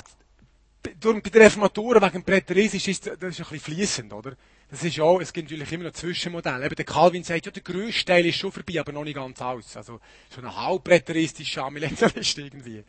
bei 0.81 0.91
den 0.99 1.41
Reformatoren 1.41 2.01
wegen 2.01 2.23
Präterisisch 2.23 2.87
ist 2.87 3.05
das 3.05 3.13
ein 3.21 3.29
bisschen 3.29 3.59
fließend, 3.59 4.13
oder? 4.13 4.35
Das 4.69 4.83
ist 4.83 4.99
auch, 4.99 5.21
es 5.21 5.31
gibt 5.31 5.49
natürlich 5.49 5.71
immer 5.71 5.85
noch 5.85 5.93
Zwischenmodelle. 5.93 6.65
Eben 6.65 6.75
der 6.75 6.85
Calvin 6.85 7.23
sagt, 7.23 7.45
ja, 7.45 7.51
der 7.51 7.61
grösste 7.61 8.05
Teil 8.05 8.25
ist 8.25 8.37
schon 8.37 8.51
vorbei, 8.51 8.79
aber 8.79 8.91
noch 8.91 9.03
nicht 9.03 9.15
ganz 9.15 9.39
aus. 9.41 9.77
Also, 9.77 9.99
schon 10.33 10.45
ein 10.45 10.55
halbpräteristischer 10.55 11.65
Amillennialist 11.65 12.37
irgendwie. 12.39 12.83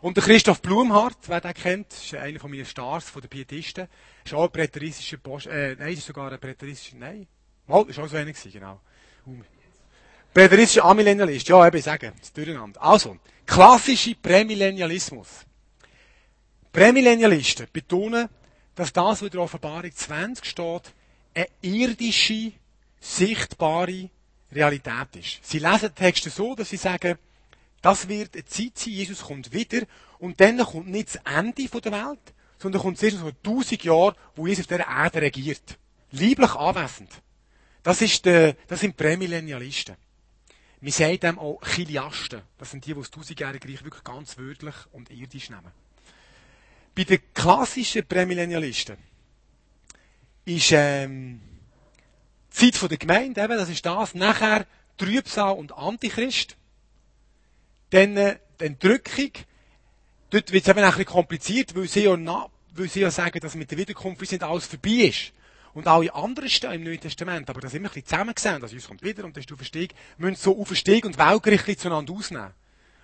Und 0.00 0.16
der 0.16 0.24
Christoph 0.24 0.62
Blumhardt, 0.62 1.18
wer 1.26 1.40
den 1.40 1.54
kennt, 1.54 1.92
ist 1.92 2.14
einer 2.14 2.38
von 2.38 2.50
meinen 2.50 2.64
Stars, 2.64 3.10
von 3.10 3.20
den 3.20 3.28
Pietisten, 3.28 3.88
ist 4.24 4.32
auch 4.32 4.44
ein 4.44 4.50
präteristischer 4.50 5.16
Post, 5.16 5.46
äh, 5.48 5.74
nein, 5.76 5.94
ist 5.94 6.06
sogar 6.06 6.30
ein 6.30 6.38
präteristischer, 6.38 6.96
nein, 6.96 7.26
mal, 7.66 7.88
ist 7.88 7.98
auch 7.98 8.06
so 8.06 8.16
einer 8.16 8.30
gewesen, 8.30 8.52
genau. 8.52 8.80
Präteristischer 10.32 10.84
Amillennialist, 10.84 11.48
ja, 11.48 11.66
eben, 11.66 11.82
sagen, 11.82 12.12
das 12.18 12.32
Durcheinander. 12.32 12.80
Also, 12.80 13.18
klassische 13.44 14.14
Prämillennialismus. 14.14 15.28
Prämillennialisten 16.72 17.66
betonen, 17.72 18.28
dass 18.74 18.92
das, 18.92 19.04
was 19.04 19.22
in 19.22 19.30
der 19.30 19.40
Offenbarung 19.40 19.92
20 19.92 20.44
steht, 20.44 20.92
eine 21.34 21.48
irdische, 21.62 22.52
sichtbare 23.00 24.10
Realität 24.52 25.16
ist. 25.16 25.38
Sie 25.42 25.58
lesen 25.58 25.94
Texte 25.94 26.30
so, 26.30 26.54
dass 26.54 26.70
sie 26.70 26.76
sagen, 26.76 27.18
das 27.80 28.08
wird 28.08 28.34
eine 28.34 28.44
Zeit 28.44 28.78
sein, 28.78 28.92
Jesus 28.92 29.22
kommt 29.22 29.52
wieder 29.52 29.86
und 30.18 30.40
dann 30.40 30.58
kommt 30.58 30.88
nicht 30.88 31.14
das 31.14 31.22
Ende 31.24 31.68
der 31.68 31.92
Welt, 31.92 32.34
sondern 32.58 32.82
kommt 32.82 32.98
zuerst 32.98 33.18
so 33.18 33.30
tausend 33.42 33.84
Jahre, 33.84 34.16
wo 34.34 34.46
Jesus 34.46 34.64
auf 34.64 34.68
dieser 34.68 34.88
Erde 34.88 35.22
regiert. 35.22 35.78
Lieblich 36.10 36.50
anwesend. 36.54 37.10
Das, 37.82 38.02
ist 38.02 38.24
der, 38.24 38.54
das 38.66 38.80
sind 38.80 38.96
Prämillennialisten. 38.96 39.96
Wir 40.80 40.92
sagen 40.92 41.20
dem 41.20 41.38
auch 41.38 41.60
Chiliasten. 41.62 42.42
Das 42.56 42.70
sind 42.70 42.84
die, 42.84 42.94
die 42.94 43.00
das 43.00 43.10
tausendjährige 43.10 43.68
Reich 43.68 43.84
wirklich 43.84 44.04
ganz 44.04 44.38
wörtlich 44.38 44.74
und 44.92 45.10
irdisch 45.10 45.50
nehmen. 45.50 45.72
Bei 46.94 47.04
den 47.04 47.20
klassischen 47.32 48.06
Prämillennialisten 48.06 48.96
ist 50.44 50.72
ähm, 50.72 51.40
die 52.60 52.70
Zeit 52.72 52.90
der 52.90 52.98
Gemeinde, 52.98 53.42
eben, 53.42 53.56
das 53.56 53.68
ist 53.68 53.86
das, 53.86 54.14
nachher 54.14 54.66
Trübsal 54.96 55.56
und 55.56 55.72
Antichrist, 55.72 56.56
dann 57.90 58.16
äh, 58.16 58.38
die 58.60 58.64
Entrückung, 58.64 59.30
dort 60.30 60.52
wird 60.52 60.62
es 60.62 60.68
eben 60.68 60.78
ein 60.78 60.90
bisschen 60.90 61.04
kompliziert, 61.06 61.74
weil 61.74 61.88
sie 61.88 62.04
ja, 62.04 62.16
na, 62.16 62.48
weil 62.74 62.88
sie 62.88 63.00
ja 63.00 63.10
sagen, 63.10 63.40
dass 63.40 63.54
mit 63.54 63.70
der 63.70 63.78
Wiederkunft 63.78 64.20
nicht 64.20 64.42
alles 64.42 64.66
vorbei 64.66 65.08
ist. 65.08 65.32
Und 65.74 65.86
alle 65.86 66.12
anderen 66.14 66.48
Stellen 66.48 66.74
im 66.74 66.84
Neuen 66.84 67.00
Testament, 67.00 67.48
aber 67.48 67.60
das 67.60 67.74
immer 67.74 67.88
ein 67.88 67.92
bisschen 67.92 68.06
zusammengesehen, 68.06 68.62
also 68.62 68.74
Jesus 68.74 68.88
kommt 68.88 69.02
wieder 69.02 69.24
und 69.24 69.36
das 69.36 69.44
ist 69.44 69.52
Auferstehung, 69.52 69.88
müssen 70.16 70.36
so 70.36 70.60
Auferstehung 70.60 71.02
und 71.04 71.18
Weltgericht 71.18 71.80
zueinander 71.80 72.12
ausnehmen. 72.12 72.50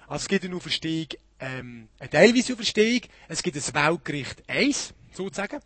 Also 0.09 0.23
es 0.23 0.29
gibt 0.29 0.45
eine 0.45 0.57
Auferstehung 0.57 1.09
ähm, 1.41 1.89
eine 1.99 2.11
teilweise 2.11 2.53
Auferstehung, 2.53 3.03
es 3.29 3.43
gibt 3.43 3.57
das 3.57 3.75
Weltgericht 3.75 4.43
1, 4.49 4.95
sozusagen, 5.13 5.61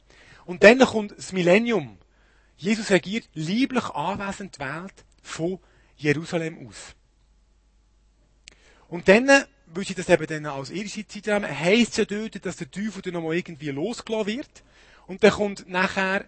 und 0.44 0.62
dann 0.62 0.78
kommt 0.80 1.16
das 1.16 1.32
Millennium. 1.32 1.98
Jesus 2.56 2.90
regiert 2.90 3.28
lieblich 3.34 3.84
anwesend 3.90 4.56
die 4.56 4.60
Welt 4.60 5.04
von 5.22 5.58
Jerusalem 5.96 6.66
aus. 6.66 6.94
Und 8.88 9.06
dann, 9.08 9.28
weil 9.66 9.84
sie 9.84 9.94
das 9.94 10.08
eben 10.08 10.26
dann 10.26 10.46
als 10.46 10.70
irische 10.70 11.06
Zeit 11.06 11.28
haben, 11.28 11.46
heisst 11.46 11.92
es 11.92 11.96
ja 11.98 12.04
dort, 12.04 12.44
dass 12.44 12.56
der 12.56 12.70
Teufel 12.70 13.02
dann 13.02 13.14
nochmal 13.14 13.36
irgendwie 13.36 13.70
losgelassen 13.70 14.26
wird. 14.26 14.64
Und 15.06 15.22
dann 15.22 15.30
kommt 15.30 15.68
nachher, 15.68 16.24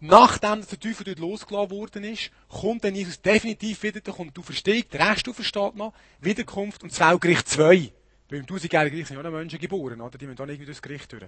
nachdem 0.00 0.66
der 0.66 0.80
Teufel 0.80 1.04
dort 1.04 1.18
losgelassen 1.18 1.70
worden 1.70 2.04
ist, 2.04 2.30
kommt 2.48 2.84
dann 2.84 2.94
Jesus 2.94 3.20
definitiv 3.20 3.82
wieder, 3.82 4.00
dann 4.00 4.14
kommt 4.14 4.36
die 4.36 4.40
Auferstehung, 4.40 4.84
der 4.92 5.10
Rest 5.10 5.28
aufersteht 5.28 5.74
noch, 5.74 5.94
Wiederkunft 6.20 6.82
und 6.82 6.92
das 6.92 7.00
Weltgericht 7.00 7.48
2. 7.48 7.92
Weil 8.28 8.38
im 8.38 8.46
tausendjährigen 8.46 8.98
Reich 8.98 9.08
sind 9.08 9.18
ja 9.18 9.24
auch 9.24 9.30
Menschen 9.30 9.58
geboren, 9.58 10.00
oder? 10.00 10.16
Die 10.18 10.26
müssen 10.26 10.40
auch 10.40 10.46
irgendwie 10.46 10.66
durchs 10.66 10.82
Gericht 10.82 11.10
durch. 11.12 11.24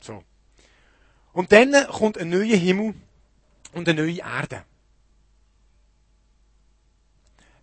So. 0.00 0.22
Und 1.32 1.50
dann 1.50 1.72
kommt 1.88 2.18
ein 2.18 2.28
neuer 2.28 2.56
Himmel 2.56 2.94
und 3.72 3.88
eine 3.88 4.02
neue 4.02 4.18
Erde. 4.18 4.64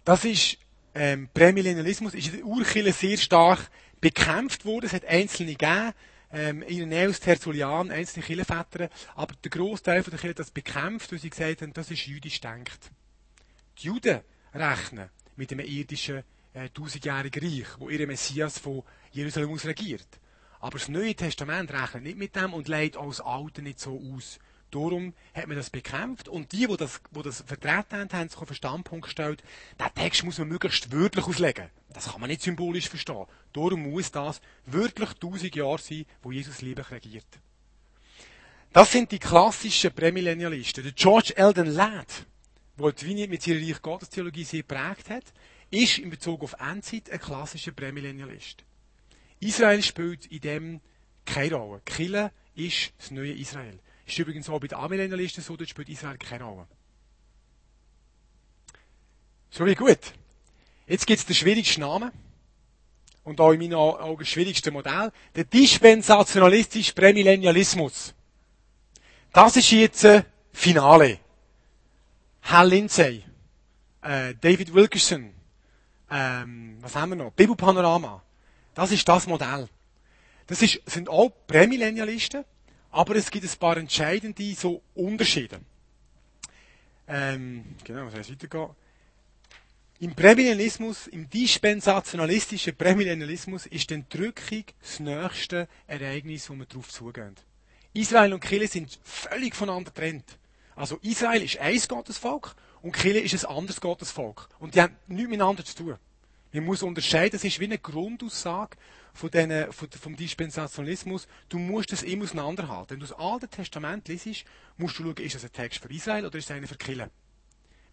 Das 0.04 0.26
ist, 0.26 0.58
ähm, 0.94 1.30
Prämillennialismus 1.34 2.14
ist 2.14 2.28
in 2.28 2.38
der 2.38 2.46
Urkille 2.46 2.94
sehr 2.94 3.18
stark 3.18 3.70
bekämpft 4.00 4.66
worden. 4.66 4.86
Es 4.86 4.94
hat 4.94 5.06
einzelne 5.06 5.56
gegeben, 5.56 5.94
ähm, 6.34 6.64
Irenäus 6.64 7.20
Tertullian, 7.20 7.92
einzelne 7.92 8.26
Kirchenväter, 8.26 8.90
aber 9.16 9.36
der 9.44 9.52
Großteil 9.52 10.02
der 10.02 10.12
Kirche 10.12 10.30
hat 10.30 10.40
das 10.40 10.52
bekämpft, 10.52 11.12
weil 11.12 11.20
sie 11.20 11.30
gesagt 11.30 11.62
haben, 11.62 11.74
das 11.74 11.92
ist 11.92 12.06
jüdisch 12.08 12.42
denkt. 12.42 12.92
Die 13.80 13.88
Juden 13.88 14.22
rechnen 14.54 15.10
mit 15.36 15.52
einem 15.52 15.66
irdischen 15.66 16.24
äh, 16.54 16.70
tausendjährige 16.70 17.42
Reich, 17.42 17.68
wo 17.80 17.90
ihre 17.90 18.08
Messias 18.08 18.60
von 18.60 18.84
Jerusalem 19.12 19.52
aus 19.52 19.66
regiert. 19.66 20.08
Aber 20.60 20.78
das 20.78 20.90
Neue 20.90 21.16
Testament 21.16 21.72
rechnet 21.72 22.04
nicht 22.04 22.18
mit 22.18 22.36
dem 22.36 22.54
und 22.54 22.68
legt 22.68 22.98
auch 22.98 23.08
das 23.08 23.22
Alte 23.22 23.62
nicht 23.62 23.80
so 23.80 24.02
aus. 24.16 24.40
Darum 24.72 25.14
hat 25.34 25.48
man 25.48 25.58
das 25.58 25.70
bekämpft 25.70 26.30
und 26.30 26.54
die, 26.54 26.66
die 26.66 26.78
das, 26.78 27.02
die 27.12 27.22
das 27.22 27.42
vertreten 27.42 28.00
haben, 28.00 28.14
haben 28.14 28.30
sich 28.30 28.40
auf 28.40 28.48
den 28.48 28.56
Standpunkt 28.56 29.06
gestellt, 29.06 29.44
der 29.78 29.94
Text 29.94 30.24
muss 30.24 30.38
man 30.38 30.48
möglichst 30.48 30.92
wörtlich 30.94 31.26
auslegen. 31.26 31.70
Das 31.90 32.10
kann 32.10 32.22
man 32.22 32.30
nicht 32.30 32.42
symbolisch 32.42 32.88
verstehen. 32.88 33.26
Darum 33.52 33.92
muss 33.92 34.12
das 34.12 34.42
wörtlich 34.66 35.10
tausend 35.14 35.56
Jahre 35.56 35.80
sein, 35.80 36.06
wo 36.24 36.32
Jesus 36.32 36.62
lieblich 36.62 36.90
regiert. 36.90 37.28
Das 38.72 38.94
sind 38.94 39.12
die 39.12 39.20
klassischen 39.20 39.92
Prämillennialisten. 39.92 40.84
Der 40.86 40.94
George 40.94 41.34
Eldon 41.36 41.68
Ladd, 41.68 42.26
der 42.80 42.92
die 42.94 43.06
Vignette 43.06 43.30
mit 43.30 43.42
seiner 43.42 43.60
Reich 43.60 43.82
Gottestheologie 43.82 44.46
sehr 44.46 44.62
geprägt 44.62 45.10
hat, 45.10 45.26
ist 45.70 45.98
in 45.98 46.10
Bezug 46.10 46.44
auf 46.44 46.56
Endzeit 46.60 47.10
ein 47.10 47.20
klassischer 47.20 47.74
Prämillennialist. 47.74 48.64
Israel 49.42 49.84
spielt 49.84 50.28
in 50.28 50.40
dem 50.40 50.82
keine 51.26 51.56
Rolle. 51.56 51.82
Kille 51.84 52.32
ist 52.56 52.94
das 52.98 53.12
neue 53.12 53.34
Israel. 53.34 53.80
Ist 54.12 54.19
übrigens 54.19 54.50
auch 54.50 54.60
bei 54.60 54.67
den 54.67 54.78
Amillennialisten 54.78 55.41
so, 55.41 55.56
dort 55.56 55.69
spielt 55.69 55.88
Israel 55.88 56.17
keine 56.17 56.43
Rolle. 56.43 56.67
So 59.50 59.65
wie 59.65 59.74
gut. 59.74 60.00
Jetzt 60.86 61.08
gibt 61.08 61.19
es 61.19 61.26
den 61.26 61.34
schwierigsten 61.34 61.80
Namen. 61.80 62.12
Und 63.24 63.39
auch 63.39 63.52
in 63.52 63.60
meinen 63.60 63.76
Augen 63.76 64.19
das 64.19 64.28
schwierigste 64.28 64.69
Modell. 64.69 65.13
Der 65.34 65.45
dispensationalistische 65.45 66.93
Prämillennialismus. 66.93 68.13
Das 69.32 69.56
ist 69.56 69.71
jetzt 69.71 70.04
äh, 70.04 70.24
Finale. 70.52 71.19
Hal 72.43 72.67
Lindsay, 72.67 73.24
äh, 74.02 74.36
David 74.41 74.74
Wilkerson, 74.74 75.32
ähm, 76.10 76.80
was 76.82 76.97
haben 76.97 77.12
wir 77.12 77.15
noch? 77.15 77.32
Bibelpanorama. 77.32 78.21
Das 78.74 78.91
ist 78.91 79.08
das 79.08 79.26
Modell. 79.26 79.69
Das 80.47 80.62
ist, 80.62 80.82
sind 80.86 81.08
auch 81.08 81.32
Prämillennialisten, 81.47 82.43
aber 82.92 83.16
es 83.16 83.32
gibt 83.32 83.46
ein 83.46 83.60
paar 83.60 83.78
entscheidende 83.78 84.54
so 84.54 84.82
Unterschiede. 84.94 85.60
Ähm, 87.08 87.76
genau, 87.84 88.06
was 88.06 88.16
heißt 88.16 88.32
weitergehen? 88.32 88.70
Im 90.00 90.16
Prämillennialismus, 90.16 91.08
im 91.08 91.30
dispensationalistischen 91.30 92.76
Prämillennialismus 92.76 93.68
ist 93.68 93.90
die 93.90 93.96
Entrückung 93.96 94.64
das 94.82 95.00
nächste 95.00 95.68
Ereignis, 95.86 96.50
wo 96.50 96.56
wir 96.56 96.66
darauf 96.66 96.90
zugehen. 96.90 97.36
Israel 97.94 98.34
und 98.34 98.40
Kille 98.40 98.68
sind 98.68 99.00
völlig 99.04 99.56
voneinander 99.56 99.92
getrennt. 99.92 100.38
Also 100.76 100.98
Israel 101.04 101.44
ist 101.44 101.60
ein 101.60 101.80
Gottesvolk 101.88 102.56
und 102.82 102.94
Kille 102.94 103.20
ist 103.20 103.46
ein 103.46 103.56
anderes 103.56 103.80
Gottesvolk. 103.80 104.50
Und 104.60 104.74
die 104.74 104.82
haben 104.82 104.96
nichts 105.08 105.30
miteinander 105.30 105.64
zu 105.64 105.76
tun. 105.76 105.98
Man 106.54 106.66
muss 106.66 106.82
unterscheiden, 106.82 107.34
das 107.34 107.44
ist 107.44 107.60
wie 107.60 107.66
eine 107.66 107.78
Grundaussage 107.78 108.78
von 109.13 109.30
denen, 109.30 109.71
von, 109.71 109.89
vom 109.91 110.15
Dispensationalismus. 110.15 111.28
Du 111.50 111.60
musst 111.60 111.91
das 111.91 112.04
immer 112.04 112.24
auseinanderhalten. 112.24 112.91
Wenn 112.91 113.00
du 113.00 113.06
das 113.06 113.17
Alte 113.17 113.47
Testament 113.47 114.08
liest, 114.08 114.45
musst 114.78 115.00
du 115.00 115.04
schauen, 115.04 115.17
ist 115.17 115.36
das 115.36 115.43
ein 115.43 115.52
Text 115.52 115.82
für 115.82 115.93
Israel 115.93 116.26
oder 116.26 116.38
ist 116.38 116.45
es 116.45 116.52
einer 116.52 116.67
für 116.67 116.78
Kille. 116.78 117.10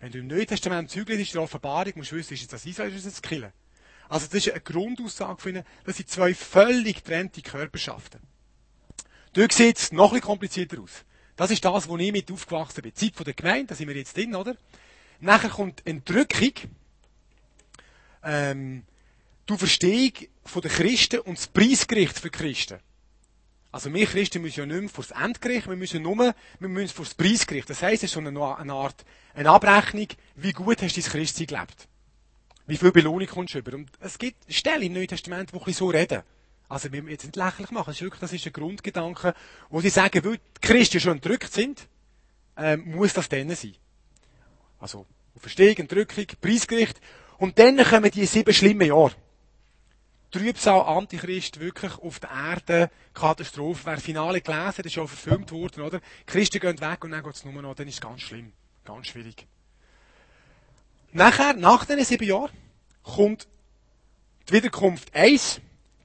Wenn 0.00 0.12
du 0.12 0.18
im 0.18 0.28
Neuen 0.28 0.46
Testament 0.46 0.90
Zeug 0.90 1.08
liest, 1.08 1.34
der 1.34 1.42
Offenbarung, 1.42 1.92
musst 1.96 2.12
du 2.12 2.16
wissen, 2.16 2.34
ist 2.34 2.42
es 2.42 2.48
das 2.48 2.66
Israel 2.66 2.88
oder 2.88 2.96
ist 2.96 3.06
es 3.06 3.14
das 3.14 3.22
Kille. 3.22 3.52
Also 4.08 4.26
das 4.26 4.46
ist 4.46 4.50
eine 4.50 4.60
Grundaussage 4.60 5.40
von 5.40 5.50
ihnen, 5.50 5.64
das 5.84 5.96
sind 5.96 6.08
zwei 6.08 6.34
völlig 6.34 6.96
getrennte 6.96 7.42
Körperschaften. 7.42 8.20
Dort 9.32 9.52
sieht 9.52 9.78
es 9.78 9.92
noch 9.92 10.10
bisschen 10.10 10.26
komplizierter 10.26 10.80
aus. 10.80 11.04
Das 11.36 11.50
ist 11.50 11.64
das, 11.64 11.88
wo 11.88 11.96
ich 11.98 12.10
mit 12.10 12.32
aufgewachsen 12.32 12.82
bin. 12.82 12.94
Zeit 12.94 13.14
der 13.24 13.34
Gemeinde, 13.34 13.66
da 13.68 13.74
sind 13.74 13.88
wir 13.88 13.96
jetzt 13.96 14.16
drin, 14.16 14.34
oder? 14.34 14.56
Nachher 15.20 15.50
kommt 15.50 15.86
Entrückung, 15.86 16.52
ähm, 18.24 18.84
die 19.48 19.56
Verstehung 19.56 20.12
von 20.48 20.62
den 20.62 20.70
Christen 20.70 21.20
und 21.20 21.38
das 21.38 21.46
Preisgericht 21.46 22.18
für 22.18 22.30
die 22.30 22.38
Christen. 22.38 22.78
Also 23.70 23.92
wir 23.92 24.06
Christen 24.06 24.40
müssen 24.40 24.60
ja 24.60 24.66
nicht 24.66 24.80
mehr 24.80 24.88
vor 24.88 25.04
das 25.06 25.22
Endgericht, 25.22 25.68
wir 25.68 25.76
müssen 25.76 26.02
nur, 26.02 26.34
wir 26.58 26.68
müssen 26.68 26.94
vor 26.94 27.04
das 27.04 27.14
Preisgericht. 27.14 27.68
Das 27.68 27.82
heisst, 27.82 28.02
es 28.02 28.10
ist 28.10 28.14
so 28.14 28.20
eine, 28.20 28.30
eine 28.30 28.72
Art, 28.72 29.04
eine 29.34 29.50
Abrechnung, 29.50 30.08
wie 30.36 30.52
gut 30.52 30.80
hast 30.82 30.96
du 30.96 31.00
dein 31.02 31.10
Christsein 31.10 31.46
gelebt. 31.46 31.88
Wie 32.66 32.76
viel 32.76 32.92
Belohnung 32.92 33.28
kommst 33.28 33.54
du 33.54 33.58
über. 33.58 33.74
Und 33.74 33.90
es 34.00 34.18
gibt 34.18 34.52
Stellen 34.52 34.82
im 34.82 34.94
Neuen 34.94 35.08
Testament, 35.08 35.52
die 35.52 35.72
so 35.72 35.88
reden. 35.88 36.22
Also, 36.68 36.92
wir 36.92 37.02
jetzt 37.04 37.24
nicht 37.24 37.36
lächerlich 37.36 37.70
machen. 37.70 37.86
Das 37.86 37.96
ist 37.96 38.02
wirklich, 38.02 38.20
das 38.20 38.32
ist 38.32 38.46
ein 38.46 38.52
Grundgedanke, 38.52 39.34
wo 39.70 39.80
sie 39.80 39.88
sagen, 39.88 40.22
weil 40.22 40.36
die 40.36 40.60
Christen 40.60 41.00
schon 41.00 41.12
entrückt 41.12 41.50
sind, 41.50 41.88
ähm, 42.58 42.90
muss 42.94 43.14
das 43.14 43.28
dann 43.28 43.48
sein. 43.54 43.74
Also, 44.78 45.06
Verstehung, 45.36 45.76
Entrückung, 45.76 46.26
Preisgericht. 46.40 47.00
Und 47.38 47.58
dann 47.58 47.82
kommen 47.84 48.10
die 48.10 48.26
sieben 48.26 48.52
schlimmen 48.52 48.86
Jahre. 48.86 49.14
Trübsal, 50.30 50.82
Antichrist, 50.82 51.58
wirklich 51.58 51.92
auf 51.98 52.20
der 52.20 52.30
Erde, 52.30 52.90
Katastrophe. 53.14 53.86
Wer 53.86 53.98
Finale 53.98 54.40
gelesen 54.40 54.78
hat, 54.78 54.86
ist 54.86 54.92
schon 54.92 55.08
verfilmt 55.08 55.50
worden, 55.52 55.82
oder? 55.82 56.00
Christen 56.26 56.60
gehen 56.60 56.80
weg 56.80 57.04
und 57.04 57.12
dann 57.12 57.22
geht 57.22 57.34
es 57.34 57.44
nur 57.44 57.62
noch, 57.62 57.74
dann 57.74 57.88
ist 57.88 57.94
es 57.94 58.00
ganz 58.00 58.20
schlimm. 58.20 58.52
Ganz 58.84 59.06
schwierig. 59.06 59.46
Nachher, 61.12 61.54
nach 61.54 61.86
diesen 61.86 62.04
sieben 62.04 62.28
Jahren, 62.28 62.50
kommt 63.02 63.48
die 64.48 64.52
Wiederkunft 64.52 65.14
1, 65.14 65.60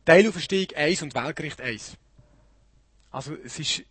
Teilauferstehung 0.06 0.76
1 0.76 1.02
und 1.02 1.16
Weltgericht 1.16 1.60
1. 1.60 1.98
Also, 3.12 3.36
es 3.44 3.60
ist, 3.60 3.84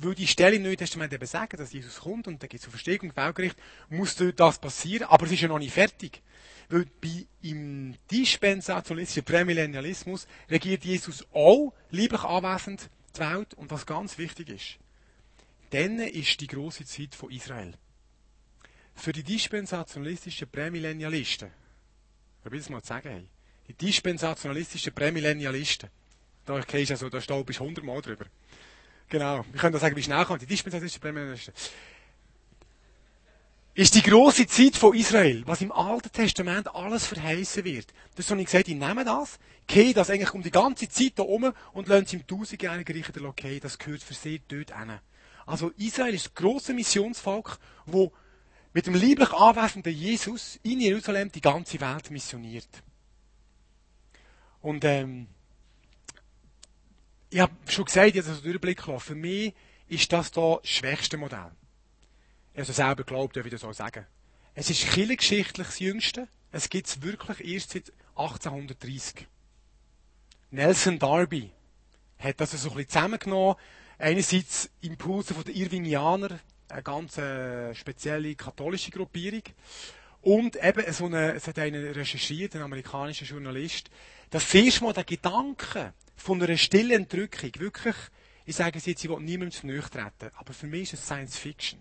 weil 0.00 0.14
die 0.14 0.26
Stelle 0.26 0.56
im 0.56 0.62
Neuen 0.62 0.76
Testament 0.76 1.12
eben 1.12 1.26
sagen, 1.26 1.56
dass 1.56 1.72
Jesus 1.72 2.00
kommt 2.00 2.26
und 2.26 2.42
dann 2.42 2.48
gibt 2.48 2.62
es 2.62 2.68
Verstehung 2.68 3.10
und 3.10 3.16
Weltgericht, 3.16 3.56
muss 3.88 4.16
das 4.16 4.58
passieren, 4.58 5.08
aber 5.08 5.26
es 5.26 5.32
ist 5.32 5.40
ja 5.40 5.48
noch 5.48 5.58
nicht 5.58 5.72
fertig. 5.72 6.22
Weil 6.68 6.86
bei, 7.00 7.26
im 7.42 7.94
dispensationalistischen 8.10 9.24
Prämillennialismus 9.24 10.26
regiert 10.50 10.84
Jesus 10.84 11.26
auch 11.32 11.72
lieblich 11.90 12.22
anwesend 12.22 12.90
die 13.14 13.20
Welt 13.20 13.54
und 13.54 13.70
was 13.70 13.86
ganz 13.86 14.18
wichtig 14.18 14.48
ist. 14.48 14.78
Dann 15.70 15.98
ist 15.98 16.40
die 16.40 16.46
große 16.46 16.84
Zeit 16.84 17.14
von 17.14 17.30
Israel. 17.30 17.74
Für 18.94 19.12
die 19.12 19.22
dispensationalistischen 19.22 20.48
Prämillennialisten, 20.48 21.50
ich 22.44 22.50
will 22.50 22.58
das 22.58 22.70
mal 22.70 22.84
sagen, 22.84 23.08
hey, 23.08 23.28
die 23.68 23.74
dispensationalistischen 23.74 24.94
Prämillennialisten, 24.94 25.90
da 26.44 26.60
kennst 26.60 26.90
du 26.90 26.94
also, 26.94 27.08
da 27.08 27.20
steht 27.20 27.46
bis 27.46 27.60
100 27.60 27.84
Mal 27.84 28.00
drüber. 28.02 28.26
Genau. 29.14 29.44
Wir 29.52 29.60
können 29.60 29.72
da 29.72 29.78
sagen, 29.78 29.94
wie 29.94 30.02
schnell 30.02 30.24
kommt 30.24 30.42
die 30.42 30.46
dispensationalistischen 30.46 31.00
Prämillennialisten 31.00 31.54
ist 33.76 33.94
die 33.94 34.02
große 34.02 34.46
Zeit 34.46 34.76
von 34.76 34.94
Israel, 34.94 35.42
was 35.46 35.60
im 35.60 35.70
Alten 35.70 36.10
Testament 36.10 36.72
alles 36.74 37.06
verheißen 37.06 37.64
wird. 37.64 37.86
Das 38.16 38.30
habe 38.30 38.40
ich 38.40 38.46
gesagt, 38.46 38.68
ich 38.68 38.76
nehme 38.76 39.04
das, 39.04 39.38
gehe 39.68 39.94
das 39.94 40.10
eigentlich 40.10 40.32
um 40.34 40.42
die 40.42 40.50
ganze 40.50 40.88
Zeit 40.88 41.12
da 41.16 41.22
um 41.24 41.52
und 41.72 41.88
lasse 41.88 42.04
es 42.04 42.12
im 42.12 42.26
tausendjährigen 42.26 42.96
Reich 42.96 43.12
der 43.12 43.22
Lokei, 43.22 43.60
das 43.60 43.78
gehört 43.78 44.02
für 44.02 44.14
sie 44.14 44.40
dort 44.48 44.76
hin. 44.76 44.98
Also 45.46 45.70
Israel 45.76 46.14
ist 46.14 46.26
das 46.26 46.34
grosse 46.34 46.72
Missionsvolk, 46.72 47.58
wo 47.86 48.12
mit 48.72 48.86
dem 48.86 48.94
lieblich 48.94 49.32
anwesenden 49.32 49.92
Jesus 49.92 50.58
in 50.64 50.80
Jerusalem 50.80 51.30
die 51.30 51.40
ganze 51.40 51.80
Welt 51.80 52.10
missioniert. 52.10 52.82
Und 54.60 54.84
ähm, 54.84 55.28
ich 57.34 57.40
habe 57.40 57.52
schon 57.68 57.84
gesagt, 57.84 58.14
jetzt 58.14 58.28
also 58.28 58.40
Durchblick 58.40 58.86
lassen, 58.86 59.00
für 59.00 59.14
mich 59.14 59.54
ist 59.88 60.12
das 60.12 60.30
da 60.30 60.58
das 60.62 60.68
schwächste 60.68 61.16
Modell 61.16 61.50
also 62.56 62.72
selber 62.72 63.04
glaubt, 63.04 63.36
darf 63.36 63.44
ich 63.44 63.52
das 63.52 63.64
auch 63.64 63.72
sagen. 63.72 64.06
Es 64.54 64.70
ist 64.70 64.88
kirchengeschichtlich 64.90 65.66
das 65.66 65.78
Jüngste. 65.80 66.28
Es 66.52 66.70
gibt 66.70 66.86
es 66.86 67.02
wirklich 67.02 67.52
erst 67.52 67.70
seit 67.70 67.92
1830. 68.14 69.26
Nelson 70.50 70.98
Darby 70.98 71.50
hat 72.18 72.40
das 72.40 72.52
so 72.52 72.70
ein 72.70 72.76
bisschen 72.76 72.90
zusammengenommen. 72.90 73.56
Einerseits 73.98 74.70
Impulse 74.80 75.34
von 75.34 75.44
den 75.44 75.56
Irvingianer, 75.56 76.38
eine 76.68 76.82
ganz 76.82 77.18
äh, 77.18 77.74
spezielle 77.74 78.34
katholische 78.36 78.92
Gruppierung. 78.92 79.42
Und 80.20 80.56
eben 80.62 80.92
so 80.92 81.06
eine, 81.06 81.34
es 81.34 81.48
hat 81.48 81.58
einer 81.58 81.94
recherchiert, 81.94 82.54
ein 82.54 82.62
amerikanischer 82.62 83.26
Journalist, 83.26 83.90
dass 84.30 84.48
zuerst 84.48 84.80
mal 84.80 84.92
der 84.92 85.04
Gedanke 85.04 85.92
von 86.16 86.42
einer 86.42 86.56
stillen 86.56 87.02
Entrückung 87.02 87.50
wirklich, 87.58 87.96
ich 88.46 88.56
sage 88.56 88.78
es 88.78 88.86
jetzt, 88.86 89.04
ich 89.04 89.10
will 89.10 89.20
niemandem 89.20 89.52
zu 89.52 89.66
nahe 89.66 89.80
treten, 89.80 90.30
aber 90.36 90.52
für 90.52 90.66
mich 90.66 90.92
ist 90.92 90.94
es 90.94 91.04
Science 91.04 91.38
Fiction. 91.38 91.80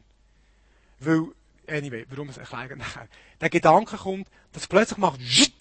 Weil, 1.00 1.28
anyway, 1.68 2.06
warum 2.10 2.30
es 2.30 2.38
erklären 2.38 2.80
nachher. 2.80 3.08
Der 3.42 3.50
Gedanke 3.50 3.98
kommt, 3.98 4.28
dass 4.52 4.68
plötzlich 4.68 4.98
macht 4.98 5.20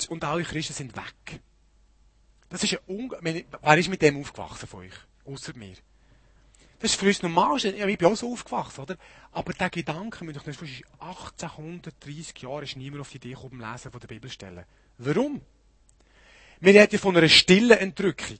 und 0.08 0.24
alle 0.24 0.44
Christen 0.44 0.74
sind 0.74 0.96
weg. 0.96 1.40
Das 2.48 2.62
ist 2.62 2.74
ein 2.74 2.80
Unge 2.86 3.44
Wer 3.62 3.78
ist 3.78 3.88
mit 3.88 4.02
dem 4.02 4.20
aufgewachsen 4.20 4.68
von 4.68 4.80
euch? 4.80 4.94
Außer 5.24 5.56
mir. 5.56 5.74
Das 6.78 6.90
ist 6.90 7.00
für 7.00 7.06
uns 7.06 7.22
normal. 7.22 7.56
Ich 7.56 7.98
bin 7.98 8.08
auch 8.08 8.16
so 8.16 8.32
aufgewachsen, 8.32 8.80
oder? 8.80 8.96
Aber 9.30 9.52
der 9.52 9.70
Gedanke, 9.70 10.26
wenn 10.26 10.34
du 10.34 10.40
das 10.40 10.58
1830 10.98 12.42
Jahre 12.42 12.64
ist 12.64 12.76
niemand 12.76 13.02
auf 13.02 13.10
die 13.10 13.18
Idee 13.18 13.34
gekommen, 13.34 13.60
Lesen 13.60 13.90
von 13.92 14.00
der 14.00 14.08
Bibelstellen. 14.08 14.64
Warum? 14.98 15.40
Wir 16.62 16.80
reden 16.80 17.00
von 17.00 17.16
einer 17.16 17.28
stillen 17.28 17.76
Entrückung. 17.76 18.38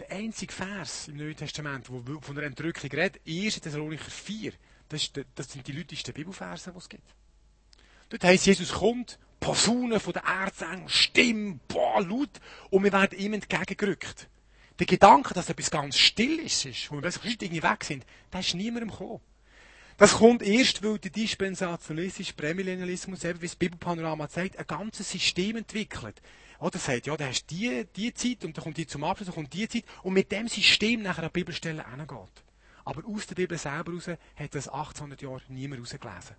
Der 0.00 0.10
einzige 0.10 0.52
Vers 0.52 1.06
im 1.06 1.18
Neuen 1.18 1.36
Testament, 1.36 1.86
der 1.88 2.20
von 2.20 2.36
einer 2.36 2.48
Entrückung 2.48 2.90
redet, 2.90 3.20
1. 3.24 3.60
Thessalonicher 3.60 4.10
4. 4.10 4.52
Das, 4.88 5.12
der, 5.12 5.24
das 5.36 5.52
sind 5.52 5.68
die 5.68 5.70
leutesten 5.70 6.12
Bibelverse, 6.12 6.72
die 6.72 6.78
es 6.78 6.88
gibt. 6.88 7.14
Dort 8.08 8.24
heisst, 8.24 8.46
Jesus 8.46 8.72
kommt, 8.72 9.20
Posaunen 9.38 10.00
von 10.00 10.14
der 10.14 10.24
Erzengel, 10.24 10.88
Stimme, 10.88 11.60
boah, 11.68 12.02
laut, 12.02 12.40
und 12.70 12.82
wir 12.82 12.92
werden 12.92 13.16
ihm 13.20 13.34
entgegengerückt. 13.34 14.28
Der 14.80 14.86
Gedanke, 14.86 15.32
dass 15.32 15.48
etwas 15.48 15.70
ganz 15.70 15.96
still 15.96 16.40
ist, 16.40 16.64
ist 16.64 16.90
wo 16.90 16.96
wir 16.96 17.02
plötzlich 17.02 17.40
irgendwie 17.40 17.62
weg 17.62 17.84
sind, 17.84 18.04
das 18.32 18.48
ist 18.48 18.54
niemandem 18.54 18.90
gekommen. 18.90 19.20
Das 19.98 20.14
kommt 20.14 20.42
erst, 20.42 20.82
weil 20.82 20.98
der 20.98 21.10
dispensationalistische 21.10 22.34
Prämillennialismus, 22.34 23.24
eben 23.24 23.40
wie 23.40 23.46
das 23.46 23.56
Bibelpanorama 23.56 24.28
zeigt, 24.28 24.58
ein 24.58 24.66
ganzes 24.66 25.10
System 25.10 25.56
entwickelt. 25.56 26.20
Oder 26.58 26.78
sagt, 26.78 27.06
ja, 27.06 27.16
da 27.16 27.26
hast 27.26 27.46
die, 27.46 27.86
die 27.96 28.12
Zeit, 28.12 28.44
und 28.44 28.56
dann 28.56 28.64
kommt 28.64 28.76
die 28.76 28.86
zum 28.86 29.04
Abschluss, 29.04 29.28
dann 29.28 29.34
kommt 29.34 29.54
die 29.54 29.68
Zeit, 29.68 29.84
und 30.02 30.12
mit 30.12 30.30
dem 30.32 30.48
System 30.48 31.02
nachher 31.02 31.24
an 31.24 31.30
Bibelstellen 31.30 31.82
hingeht. 31.90 32.44
Aber 32.84 33.02
aus 33.06 33.26
der 33.26 33.34
Bibel 33.34 33.56
selber 33.56 33.92
raus 33.92 34.08
hat 34.08 34.54
das 34.54 34.68
1800 34.68 35.22
Jahre 35.22 35.40
niemand 35.48 35.80
rausgelesen. 35.80 36.36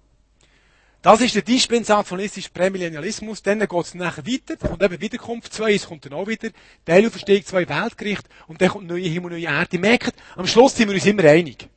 Das 1.01 1.21
ist 1.21 1.35
der 1.35 1.41
dispensationalistische 1.41 2.49
Prämillennialismus. 2.49 3.43
Dann 3.43 3.59
geht 3.59 3.71
es 3.71 3.93
nachher 3.93 4.25
weiter. 4.25 4.71
Und 4.71 4.81
eben 4.81 4.99
Wiederkunft 4.99 5.53
2, 5.53 5.73
es 5.73 5.85
kommt 5.85 6.05
dann 6.05 6.13
auch 6.13 6.27
wieder. 6.27 6.49
Teilauferstehung 6.85 7.45
2, 7.45 7.69
Weltgericht. 7.69 8.23
Und 8.47 8.61
dann 8.61 8.69
kommt 8.69 8.87
neue 8.87 9.07
Himmel, 9.07 9.31
neue 9.31 9.43
Erde. 9.43 9.75
Ihr 9.75 9.79
merkt, 9.79 10.15
am 10.35 10.47
Schluss 10.47 10.75
sind 10.75 10.89
wir 10.89 10.95
uns 10.95 11.05
immer 11.05 11.23
einig. 11.25 11.69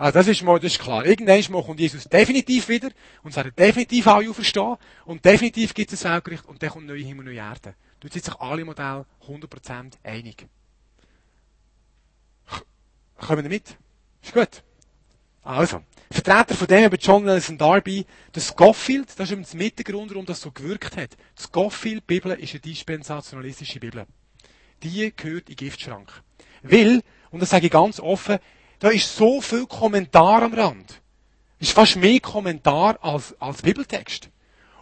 Also 0.00 0.18
das 0.18 0.28
ist 0.28 0.42
mal, 0.42 0.58
das 0.58 0.72
ist 0.72 0.78
klar. 0.78 1.04
Irgendwann 1.04 1.62
kommt 1.62 1.78
Jesus 1.78 2.04
definitiv 2.04 2.70
wieder. 2.70 2.88
Und 3.22 3.32
es 3.32 3.36
werden 3.36 3.52
definitiv 3.54 4.06
alle 4.06 4.32
verstehen. 4.32 4.76
Und 5.04 5.22
definitiv 5.22 5.74
gibt 5.74 5.92
es 5.92 6.06
ein 6.06 6.14
Weltgericht. 6.14 6.46
Und 6.46 6.62
dann 6.62 6.70
kommt 6.70 6.86
neue 6.86 7.04
Himmel, 7.04 7.26
neue 7.26 7.36
Erde. 7.36 7.74
Dort 8.00 8.14
sind 8.14 8.24
sich 8.24 8.34
alle 8.36 8.64
Modelle 8.64 9.04
100% 9.28 9.92
einig. 10.02 10.46
Kommen 13.18 13.42
wir 13.42 13.50
mit? 13.50 13.76
Ist 14.22 14.32
gut? 14.32 14.62
Also. 15.42 15.82
Vertreter 16.10 16.54
von 16.54 16.66
dem, 16.66 16.84
eben 16.84 16.98
John 16.98 17.24
Nelson 17.24 17.58
Darby, 17.58 18.06
der 18.34 18.40
Scofield, 18.40 19.10
das 19.10 19.28
ist 19.28 19.32
übrigens 19.32 19.52
mit 19.52 19.76
der 19.76 19.84
Grund, 19.84 20.10
warum 20.12 20.24
das 20.24 20.40
so 20.40 20.50
gewirkt 20.50 20.96
hat. 20.96 21.14
Die 21.38 21.42
Scofield-Bibel 21.42 22.32
ist 22.40 22.54
eine 22.54 22.60
dispensationalistische 22.60 23.78
Bibel. 23.78 24.06
Die 24.82 25.14
gehört 25.14 25.50
in 25.50 25.56
den 25.56 25.56
Giftschrank. 25.56 26.10
Weil, 26.62 27.02
und 27.30 27.40
das 27.40 27.50
sage 27.50 27.66
ich 27.66 27.72
ganz 27.72 28.00
offen, 28.00 28.38
da 28.80 28.88
ist 28.88 29.14
so 29.14 29.40
viel 29.40 29.66
Kommentar 29.66 30.42
am 30.42 30.54
Rand. 30.54 31.00
Es 31.60 31.68
ist 31.68 31.74
fast 31.74 31.96
mehr 31.96 32.18
Kommentar 32.20 32.98
als, 33.02 33.38
als 33.38 33.62
Bibeltext. 33.62 34.30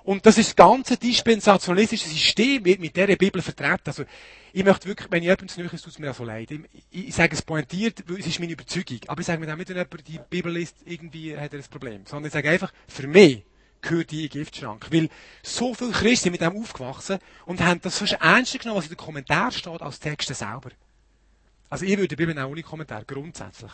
Und 0.04 0.24
das 0.24 0.38
ist 0.38 0.50
das 0.50 0.56
ganze 0.56 0.96
dispensationalistische 0.96 2.08
System 2.08 2.64
wird 2.64 2.80
mit 2.80 2.96
dieser 2.96 3.16
Bibel 3.16 3.42
vertreten. 3.42 3.82
Also, 3.84 4.04
ich 4.54 4.64
möchte 4.64 4.88
wirklich, 4.88 5.10
wenn 5.10 5.22
ich 5.22 5.26
jemanden 5.26 5.48
zu 5.48 5.60
es 5.60 5.82
tut 5.82 5.98
mir 5.98 6.12
auch 6.12 6.14
so 6.14 6.24
leid. 6.24 6.50
Ich, 6.50 6.60
ich, 6.90 7.08
ich, 7.08 7.14
sage 7.14 7.34
es 7.34 7.42
pointiert, 7.42 8.04
weil 8.06 8.20
es 8.20 8.26
ist 8.26 8.40
meine 8.40 8.52
Überzeugung. 8.52 9.00
Aber 9.08 9.20
ich 9.20 9.26
sage 9.26 9.44
mir 9.44 9.52
auch 9.52 9.56
nicht, 9.56 9.68
wenn 9.68 9.76
jemand 9.76 10.08
die 10.08 10.20
Bibel 10.30 10.52
liest, 10.52 10.76
irgendwie 10.86 11.36
hat 11.36 11.52
er 11.52 11.58
ein 11.58 11.64
Problem. 11.68 12.06
Sondern 12.06 12.28
ich 12.28 12.32
sage 12.32 12.48
einfach, 12.48 12.72
für 12.86 13.06
mich 13.06 13.42
gehört 13.82 14.10
die 14.10 14.24
in 14.24 14.30
den 14.30 14.30
Giftschrank. 14.30 14.86
Weil 14.90 15.10
so 15.42 15.74
viele 15.74 15.90
Christen 15.90 16.24
sind 16.24 16.32
mit 16.32 16.40
dem 16.40 16.56
aufgewachsen 16.56 17.18
und 17.44 17.60
haben 17.60 17.80
das 17.82 17.98
fast 17.98 18.14
ernster 18.14 18.58
genommen, 18.58 18.78
was 18.78 18.86
in 18.86 18.92
den 18.92 18.96
Kommentaren 18.96 19.52
steht, 19.52 19.82
als 19.82 20.00
Texte 20.00 20.32
selber. 20.32 20.70
Also 21.70 21.84
ich 21.84 21.96
würde 21.96 22.08
die 22.08 22.16
Bibel 22.16 22.38
auch 22.38 22.48
ohne 22.48 22.62
Kommentar, 22.62 23.04
grundsätzlich. 23.04 23.72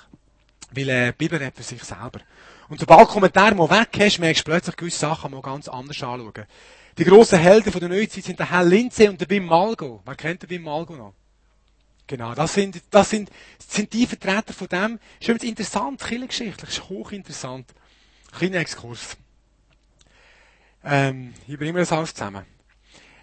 Weil 0.70 0.88
äh, 0.88 1.12
die 1.12 1.18
Bibel 1.18 1.38
redet 1.38 1.56
für 1.56 1.62
sich 1.62 1.82
selber. 1.84 2.20
Und 2.68 2.80
sobald 2.80 3.08
du 3.08 3.12
Kommentare 3.12 3.54
mal 3.54 3.70
weg 3.70 3.88
hast, 3.98 4.18
merkst 4.18 4.46
du 4.46 4.50
plötzlich 4.50 4.76
gewisse 4.76 4.98
Sachen 4.98 5.30
mal 5.30 5.42
ganz 5.42 5.68
anders 5.68 6.02
anschauen. 6.02 6.46
Die 6.98 7.04
grossen 7.04 7.38
Helden 7.38 7.72
von 7.72 7.80
der 7.80 7.88
Neuzeit 7.88 8.24
sind 8.24 8.38
der 8.38 8.50
Herr 8.50 8.64
Lindsay 8.64 9.08
und 9.08 9.20
der 9.20 9.28
Wim 9.28 9.46
Malgo. 9.46 10.02
Wer 10.04 10.14
kennt 10.14 10.42
den 10.42 10.50
Wim 10.50 10.62
Malgo 10.62 10.96
noch? 10.96 11.14
Genau, 12.06 12.34
das 12.34 12.54
sind, 12.54 12.82
das 12.90 13.10
sind, 13.10 13.30
sind 13.58 13.92
die 13.92 14.06
Vertreter 14.06 14.52
von 14.52 14.68
dem. 14.68 14.98
Ist 15.20 15.28
übrigens 15.28 15.44
interessant, 15.44 16.00
kirchengeschichtlich, 16.00 16.70
ist 16.70 16.88
hochinteressant. 16.88 17.66
Kleiner 18.32 18.58
Exkurs. 18.58 19.16
Ähm, 20.84 21.32
ich 21.46 21.56
bringe 21.56 21.72
mir 21.72 21.78
das 21.80 21.92
alles 21.92 22.14
zusammen. 22.14 22.44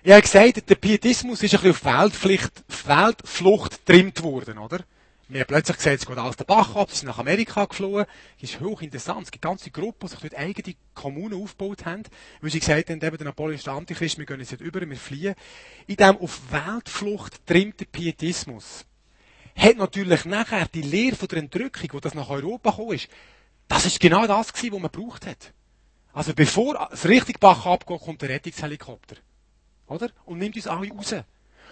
Ich 0.04 0.12
habe 0.12 0.24
gesagt, 0.24 0.68
der 0.68 0.76
Pietismus 0.76 1.44
ist 1.44 1.54
ein 1.54 1.62
bisschen 1.62 1.92
auf 1.92 2.02
Weltflucht, 2.02 2.64
Weltflucht 2.88 3.86
trimmt 3.86 4.24
worden, 4.24 4.58
oder? 4.58 4.80
Wir 5.28 5.42
haben 5.42 5.48
plötzlich 5.48 5.78
gesehen, 5.78 5.94
es 5.94 6.08
geht 6.08 6.18
alles 6.18 6.38
den 6.38 6.48
Bach 6.48 6.76
ab, 6.76 6.90
sie 6.90 6.98
sind 6.98 7.08
nach 7.08 7.20
Amerika 7.20 7.66
geflohen. 7.66 8.08
Das 8.40 8.50
ist 8.50 8.60
hochinteressant. 8.60 9.26
Es 9.26 9.32
gibt 9.32 9.44
ganze 9.44 9.70
Gruppen, 9.70 10.08
die 10.08 10.08
sich 10.08 10.20
dort 10.20 10.36
eigene 10.36 10.76
Kommunen 10.96 11.40
aufgebaut 11.40 11.86
haben, 11.86 12.02
weil 12.42 12.50
sie 12.50 12.60
gesagt 12.60 12.90
haben, 12.90 13.00
eben 13.00 13.18
der 13.18 13.26
Napoleon 13.26 13.54
ist 13.54 13.68
der 13.68 13.74
Antichrist, 13.74 14.18
wir 14.18 14.26
gehen 14.26 14.40
jetzt 14.40 14.52
nicht 14.52 14.62
über, 14.62 14.82
wir 14.82 14.98
fliehen. 14.98 15.36
In 15.86 15.98
diesem 15.98 16.18
auf 16.18 16.42
Weltflucht 16.50 17.46
trimmten 17.46 17.86
Pietismus 17.86 18.86
hat 19.56 19.78
natürlich 19.78 20.26
nachher 20.26 20.68
die 20.74 20.82
Lehre 20.82 21.16
von 21.16 21.28
der 21.28 21.38
Entrückung, 21.38 21.90
wo 21.92 22.00
das 22.00 22.16
nach 22.16 22.30
Europa 22.32 22.72
gekommen 22.72 22.94
ist, 22.94 23.08
das 23.68 23.86
ist 23.86 24.00
genau 24.00 24.26
das 24.26 24.52
gewesen, 24.52 24.74
was 24.74 24.82
man 24.82 24.92
gebraucht 24.92 25.28
hat. 25.28 25.54
Also 26.12 26.34
bevor 26.34 26.90
es 26.92 27.08
richtig 27.08 27.40
Bach 27.40 27.68
abgeht, 27.68 28.00
kommt 28.00 28.24
der 28.24 28.30
Rettungshelikopter. 28.30 29.18
Oder? 29.92 30.10
Und 30.26 30.40
nimmt 30.40 30.56
uns 30.56 30.68
alle 30.68 30.90
raus. 30.90 31.16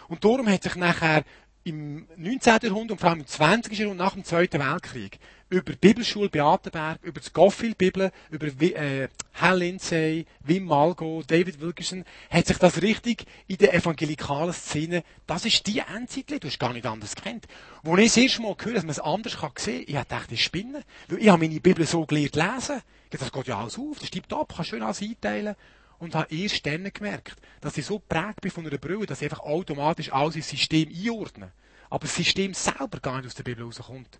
Und 0.08 0.24
darum 0.24 0.48
hat 0.50 0.64
sich 0.64 0.76
nachher 0.76 1.24
im 1.64 2.08
19. 2.18 2.60
Jahrhundert 2.64 2.92
und 2.92 3.00
vor 3.00 3.10
allem 3.10 3.20
im 3.20 3.28
20. 3.28 3.78
Jahrhundert 3.78 4.06
nach 4.06 4.14
dem 4.14 4.24
Zweiten 4.24 4.60
Weltkrieg 4.60 5.20
über 5.50 5.72
die 5.72 5.78
Bibelschule 5.78 6.30
Beatenberg, 6.30 7.00
über 7.02 7.20
die 7.20 7.26
Scofield-Bibel, 7.26 8.12
über 8.30 8.48
äh, 8.48 9.08
Hal 9.34 9.60
Lindsay, 9.60 10.26
Wim 10.42 10.66
Malgo, 10.66 11.24
David 11.26 11.60
Wilkerson, 11.60 12.06
hat 12.30 12.48
sich 12.48 12.58
das 12.58 12.82
richtig 12.82 13.26
in 13.48 13.58
der 13.58 13.74
evangelikalen 13.74 14.54
Szene, 14.54 15.04
das 15.26 15.46
ist 15.46 15.66
die 15.66 15.80
Endzeit, 15.80 16.44
du 16.44 16.48
hast 16.48 16.60
gar 16.60 16.74
nicht 16.74 16.86
anders 16.86 17.16
kennt. 17.16 17.48
Wo 17.84 17.98
ich 17.98 18.14
das 18.14 18.18
erste 18.18 18.42
Mal 18.44 18.56
gehört 18.56 18.78
dass 18.78 18.84
man 18.84 18.92
es 18.92 19.00
anders 19.00 19.38
kann 19.38 19.52
sehen 19.58 19.86
kann, 19.86 19.96
ich 19.96 20.08
dachte, 20.08 20.34
ich 20.36 20.44
spinne. 20.44 20.84
Weil 21.08 21.20
ich 21.20 21.30
habe 21.30 21.42
meine 21.42 21.60
Bibel 21.60 21.86
so 21.86 22.06
gelernt 22.06 22.36
lesen. 22.36 22.82
Das 23.10 23.32
geht 23.32 23.48
ja 23.48 23.60
alles 23.60 23.80
auf, 23.80 23.98
das 23.98 24.08
stimmt 24.08 24.32
ab, 24.34 24.54
kannst 24.56 24.70
schön 24.70 24.84
alles 24.84 25.02
einteilen 25.02 25.56
und 26.00 26.16
habe 26.16 26.34
erst 26.34 26.66
dann 26.66 26.92
gemerkt, 26.92 27.36
dass 27.62 27.78
ich 27.78 27.86
so 27.86 28.00
prägt 28.00 28.42
bin 28.42 28.52
von 28.52 28.66
einer 28.66 28.78
Brille, 28.78 29.06
dass 29.06 29.22
ich 29.22 29.30
einfach 29.30 29.46
automatisch 29.46 30.12
alles 30.12 30.36
ins 30.36 30.50
System 30.50 30.90
einordne. 30.90 31.52
Aber 31.90 32.02
das 32.02 32.16
System 32.16 32.54
selber 32.54 33.00
gar 33.02 33.18
nicht 33.18 33.28
aus 33.28 33.36
der 33.36 33.44
Bibel 33.44 33.64
rauskommt. 33.66 34.20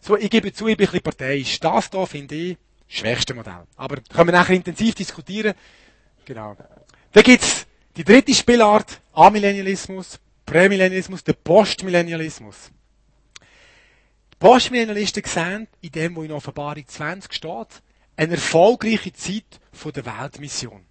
So, 0.00 0.16
ich 0.16 0.30
gebe 0.30 0.52
zu, 0.52 0.68
ich 0.68 0.76
bin 0.76 0.86
ein 0.86 0.92
bisschen 0.92 1.02
parteiisch. 1.02 1.60
Das 1.60 1.90
hier 1.90 2.06
finde 2.06 2.34
ich 2.34 2.56
das 2.86 2.96
schwächste 2.96 3.34
Modell. 3.34 3.66
Aber 3.76 3.96
können 3.96 4.28
wir 4.28 4.32
nachher 4.32 4.54
intensiv 4.54 4.94
diskutieren. 4.94 5.54
Genau. 6.24 6.56
Dann 7.12 7.22
gibt's 7.22 7.66
die 7.96 8.04
dritte 8.04 8.32
Spielart, 8.34 9.00
Amillennialismus, 9.12 10.20
Prämillennialismus, 10.46 11.24
der 11.24 11.32
Postmillennialismus. 11.32 12.70
Die 14.32 14.36
Postmillennialisten 14.38 15.24
sehen 15.24 15.66
in 15.80 15.90
dem, 15.90 16.14
wo 16.14 16.22
in 16.22 16.30
Offenbarung 16.30 16.86
20 16.86 17.32
steht, 17.32 17.82
eine 18.16 18.34
erfolgreiche 18.34 19.12
Zeit 19.12 19.60
der 19.84 20.06
Weltmission. 20.06 20.87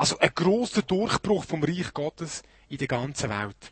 Also 0.00 0.18
ein 0.18 0.30
grosser 0.34 0.80
Durchbruch 0.80 1.44
vom 1.44 1.62
Reich 1.62 1.92
Gottes 1.92 2.42
in 2.70 2.78
der 2.78 2.88
ganzen 2.88 3.28
Welt. 3.28 3.70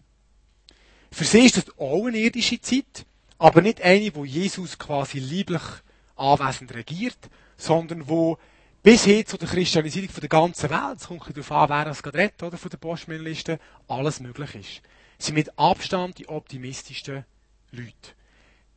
Für 1.11 1.25
sie 1.25 1.47
ist 1.47 1.57
das 1.57 1.79
auch 1.79 2.05
eine 2.05 2.19
irdische 2.19 2.61
Zeit, 2.61 3.07
aber 3.39 3.63
nicht 3.63 3.81
eine, 3.81 4.15
wo 4.15 4.27
Jesus 4.27 4.79
quasi 4.79 5.21
lieblich 5.21 5.63
anwesend 6.17 6.75
regiert, 6.75 7.17
sondern 7.57 8.11
wo 8.11 8.37
bis 8.83 9.05
hin 9.05 9.25
zu 9.25 9.39
der 9.39 9.49
Christianisierung 9.49 10.11
der 10.21 10.29
ganzen 10.29 10.69
Welt, 10.69 10.99
es 10.99 11.07
kommt 11.07 11.35
darauf 11.35 11.51
an, 11.51 11.69
wer 11.71 11.85
das 11.87 12.03
gerade 12.03 12.19
redet, 12.19 12.43
oder, 12.43 12.59
von 12.59 12.71
der 12.71 12.77
Postmillenliste, 12.77 13.59
alles 13.89 14.21
möglich 14.21 14.55
ist. 14.55 14.83
Sie 15.17 15.29
sind 15.29 15.35
mit 15.35 15.59
Abstand 15.59 16.19
die 16.19 16.29
optimistischsten 16.29 17.25
Leute. 17.71 18.13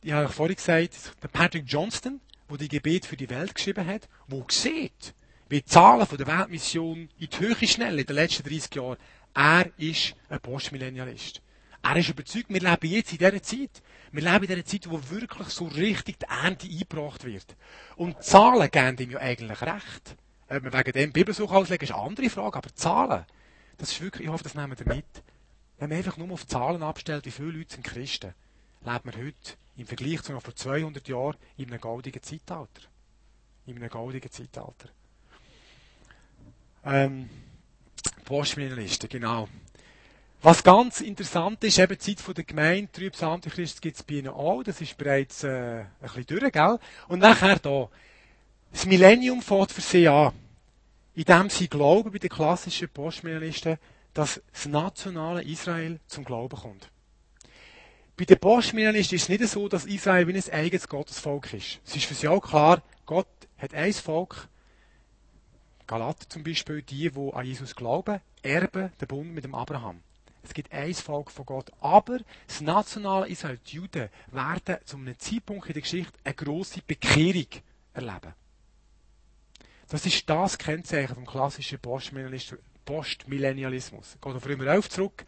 Ich 0.00 0.12
habe 0.12 0.30
vorhin 0.30 0.56
gesagt, 0.56 1.12
der 1.22 1.28
Patrick 1.28 1.64
Johnston, 1.66 2.22
der 2.48 2.56
die 2.56 2.68
Gebet 2.68 3.04
für 3.04 3.18
die 3.18 3.28
Welt 3.28 3.54
geschrieben 3.54 3.86
hat, 3.86 4.08
wo 4.26 4.42
sieht, 4.48 5.12
wie 5.52 5.60
die 5.60 5.66
Zahlen 5.66 6.06
von 6.06 6.16
der 6.16 6.26
Weltmission 6.26 7.10
in 7.18 7.28
die 7.28 7.38
Höhe 7.38 7.68
schnell 7.68 7.98
in 7.98 8.06
den 8.06 8.16
letzten 8.16 8.42
30 8.42 8.74
Jahren. 8.74 8.96
Er 9.34 9.70
ist 9.76 10.14
ein 10.30 10.40
Postmillennialist. 10.40 11.42
Er 11.82 11.96
ist 11.96 12.08
überzeugt, 12.08 12.48
wir 12.48 12.60
leben 12.60 12.90
jetzt 12.90 13.12
in 13.12 13.18
dieser 13.18 13.42
Zeit. 13.42 13.82
Wir 14.12 14.22
leben 14.22 14.44
in 14.44 14.48
dieser 14.48 14.64
Zeit, 14.64 14.90
wo 14.90 14.98
wirklich 15.10 15.48
so 15.48 15.66
richtig 15.66 16.20
die 16.20 16.26
Ernte 16.26 16.66
eingebracht 16.66 17.24
wird. 17.24 17.54
Und 17.96 18.16
die 18.16 18.22
Zahlen 18.22 18.70
geben 18.70 18.96
ihm 18.96 19.10
ja 19.10 19.18
eigentlich 19.18 19.60
recht. 19.60 20.16
Ob 20.48 20.64
wir 20.64 20.72
wegen 20.72 20.92
dem 20.92 21.12
Bibelsuch 21.12 21.52
auslegen, 21.52 21.84
ist 21.84 21.92
eine 21.92 22.02
andere 22.02 22.30
Frage. 22.30 22.56
Aber 22.56 22.74
Zahlen, 22.74 23.26
das 23.76 23.92
ist 23.92 24.00
wirklich, 24.00 24.28
ich 24.28 24.32
hoffe, 24.32 24.44
das 24.44 24.54
nehmen 24.54 24.74
wir 24.78 24.94
mit. 24.94 25.04
Wenn 25.78 25.90
man 25.90 25.98
einfach 25.98 26.16
nur 26.16 26.32
auf 26.32 26.46
Zahlen 26.46 26.82
abstellt, 26.82 27.26
wie 27.26 27.30
viele 27.30 27.50
Leute 27.50 27.74
sind 27.74 27.84
Christen, 27.84 28.32
leben 28.80 29.04
wir 29.04 29.22
heute 29.22 29.56
im 29.76 29.86
Vergleich 29.86 30.22
zu 30.22 30.32
noch 30.32 30.42
vor 30.42 30.56
200 30.56 31.06
Jahren 31.08 31.36
in 31.58 31.68
einem 31.68 31.80
goldigen 31.80 32.22
Zeitalter. 32.22 32.80
In 33.66 33.76
einem 33.76 33.90
goldigen 33.90 34.30
Zeitalter. 34.30 34.88
Ähm, 36.84 37.28
Postmillenliste, 38.24 39.08
genau. 39.08 39.48
Was 40.44 40.64
ganz 40.64 41.00
interessant 41.00 41.62
ist, 41.62 41.78
eben 41.78 41.96
die 41.96 42.16
Zeit 42.16 42.36
der 42.36 42.44
Gemeinde, 42.44 42.90
Trübs 42.90 43.22
Antichrist 43.22 43.80
gibt 43.80 43.96
es 43.96 44.02
bei 44.02 44.14
ihnen 44.14 44.28
auch, 44.28 44.64
das 44.64 44.80
ist 44.80 44.98
bereits 44.98 45.44
äh, 45.44 45.82
ein 45.82 45.88
bisschen 46.00 46.26
durch, 46.26 46.52
gell? 46.52 46.78
Und 47.06 47.20
nachher 47.20 47.60
da. 47.60 47.88
Das 48.72 48.86
Millennium 48.86 49.40
fängt 49.40 49.70
für 49.70 49.80
sie 49.80 50.08
an. 50.08 50.32
Indem 51.14 51.48
sie 51.48 51.68
glauben, 51.68 52.10
bei 52.10 52.18
den 52.18 52.30
klassischen 52.30 52.88
Postmillenlisten, 52.88 53.76
dass 54.14 54.42
das 54.52 54.66
nationale 54.66 55.44
Israel 55.44 56.00
zum 56.08 56.24
Glauben 56.24 56.58
kommt. 56.58 56.90
Bei 58.16 58.24
den 58.24 58.38
Postmillenlisten 58.38 59.16
ist 59.16 59.22
es 59.22 59.28
nicht 59.28 59.46
so, 59.48 59.68
dass 59.68 59.84
Israel 59.84 60.26
wie 60.26 60.34
ein 60.34 60.52
eigenes 60.52 60.88
Gottesvolk 60.88 61.52
ist. 61.52 61.80
Es 61.86 61.96
ist 61.96 62.06
für 62.06 62.14
sie 62.14 62.28
auch 62.28 62.40
klar, 62.40 62.82
Gott 63.06 63.28
hat 63.58 63.74
ein 63.74 63.92
Volk, 63.92 64.48
Galater 65.92 66.26
zum 66.26 66.42
Beispiel, 66.42 66.80
die, 66.80 67.10
die 67.10 67.30
an 67.34 67.44
Jesus 67.44 67.76
glauben, 67.76 68.22
erben 68.42 68.90
den 68.98 69.08
Bund 69.08 69.34
mit 69.34 69.44
dem 69.44 69.54
Abraham. 69.54 70.00
Es 70.42 70.54
gibt 70.54 70.72
ein 70.72 70.94
Volk 70.94 71.30
von 71.30 71.44
Gott. 71.44 71.70
Aber 71.80 72.18
das 72.46 72.62
nationale 72.62 73.28
Israel, 73.28 73.58
die 73.66 73.76
Juden, 73.76 74.08
werden 74.30 74.78
zu 74.86 74.96
einem 74.96 75.18
Zeitpunkt 75.18 75.66
in 75.66 75.74
der 75.74 75.82
Geschichte 75.82 76.14
eine 76.24 76.32
grosse 76.32 76.80
Bekehrung 76.80 77.44
erleben. 77.92 78.32
Das 79.90 80.06
ist 80.06 80.30
das 80.30 80.56
Kennzeichen 80.56 81.14
vom 81.14 81.26
klassischen 81.26 81.78
Postmillennialismus. 81.78 84.16
Gehe 84.18 84.34
auf 84.34 84.46
Römer 84.46 84.68
11 84.68 84.88
zurück, 84.88 85.26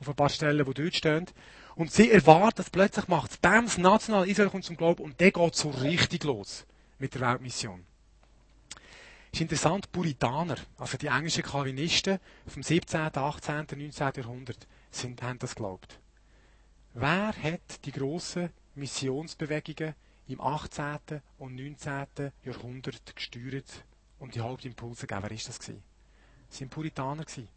auf 0.00 0.08
ein 0.08 0.16
paar 0.16 0.28
Stellen, 0.28 0.66
die 0.66 0.74
dort 0.74 0.96
stehen. 0.96 1.26
Und 1.76 1.92
sie 1.92 2.10
erwarten, 2.10 2.56
dass 2.56 2.70
plötzlich 2.70 3.06
macht 3.06 3.30
es 3.30 3.36
BAMS, 3.36 3.78
national 3.78 4.28
Israel 4.28 4.50
kommt 4.50 4.64
zum 4.64 4.76
Glauben 4.76 5.04
und 5.04 5.20
der 5.20 5.30
geht 5.30 5.54
so 5.54 5.70
richtig 5.70 6.24
los 6.24 6.66
mit 6.98 7.14
der 7.14 7.20
Weltmission. 7.20 7.86
Ist 9.32 9.40
interessant, 9.40 9.92
Puritaner, 9.92 10.56
also 10.78 10.98
die 10.98 11.06
englischen 11.06 11.44
Calvinisten 11.44 12.18
vom 12.46 12.62
17., 12.62 13.16
18., 13.16 13.66
19. 13.70 14.12
Jahrhundert, 14.16 14.66
sind, 14.90 15.22
haben 15.22 15.38
das 15.38 15.54
geglaubt. 15.54 16.00
Wer 16.94 17.32
hat 17.40 17.84
die 17.84 17.92
grossen 17.92 18.50
Missionsbewegungen 18.74 19.94
im 20.26 20.40
18. 20.40 21.22
und 21.38 21.54
19. 21.54 22.32
Jahrhundert 22.44 23.14
gesteuert 23.14 23.84
und 24.18 24.34
die 24.34 24.40
Hauptimpulse 24.40 25.06
gegeben? 25.06 25.22
Wer 25.22 25.30
war 25.30 25.44
das? 25.46 25.58
Gewesen? 25.60 25.82
Das 26.48 26.58
sind 26.58 26.70
Puritaner. 26.70 27.24
Gewesen. 27.24 27.48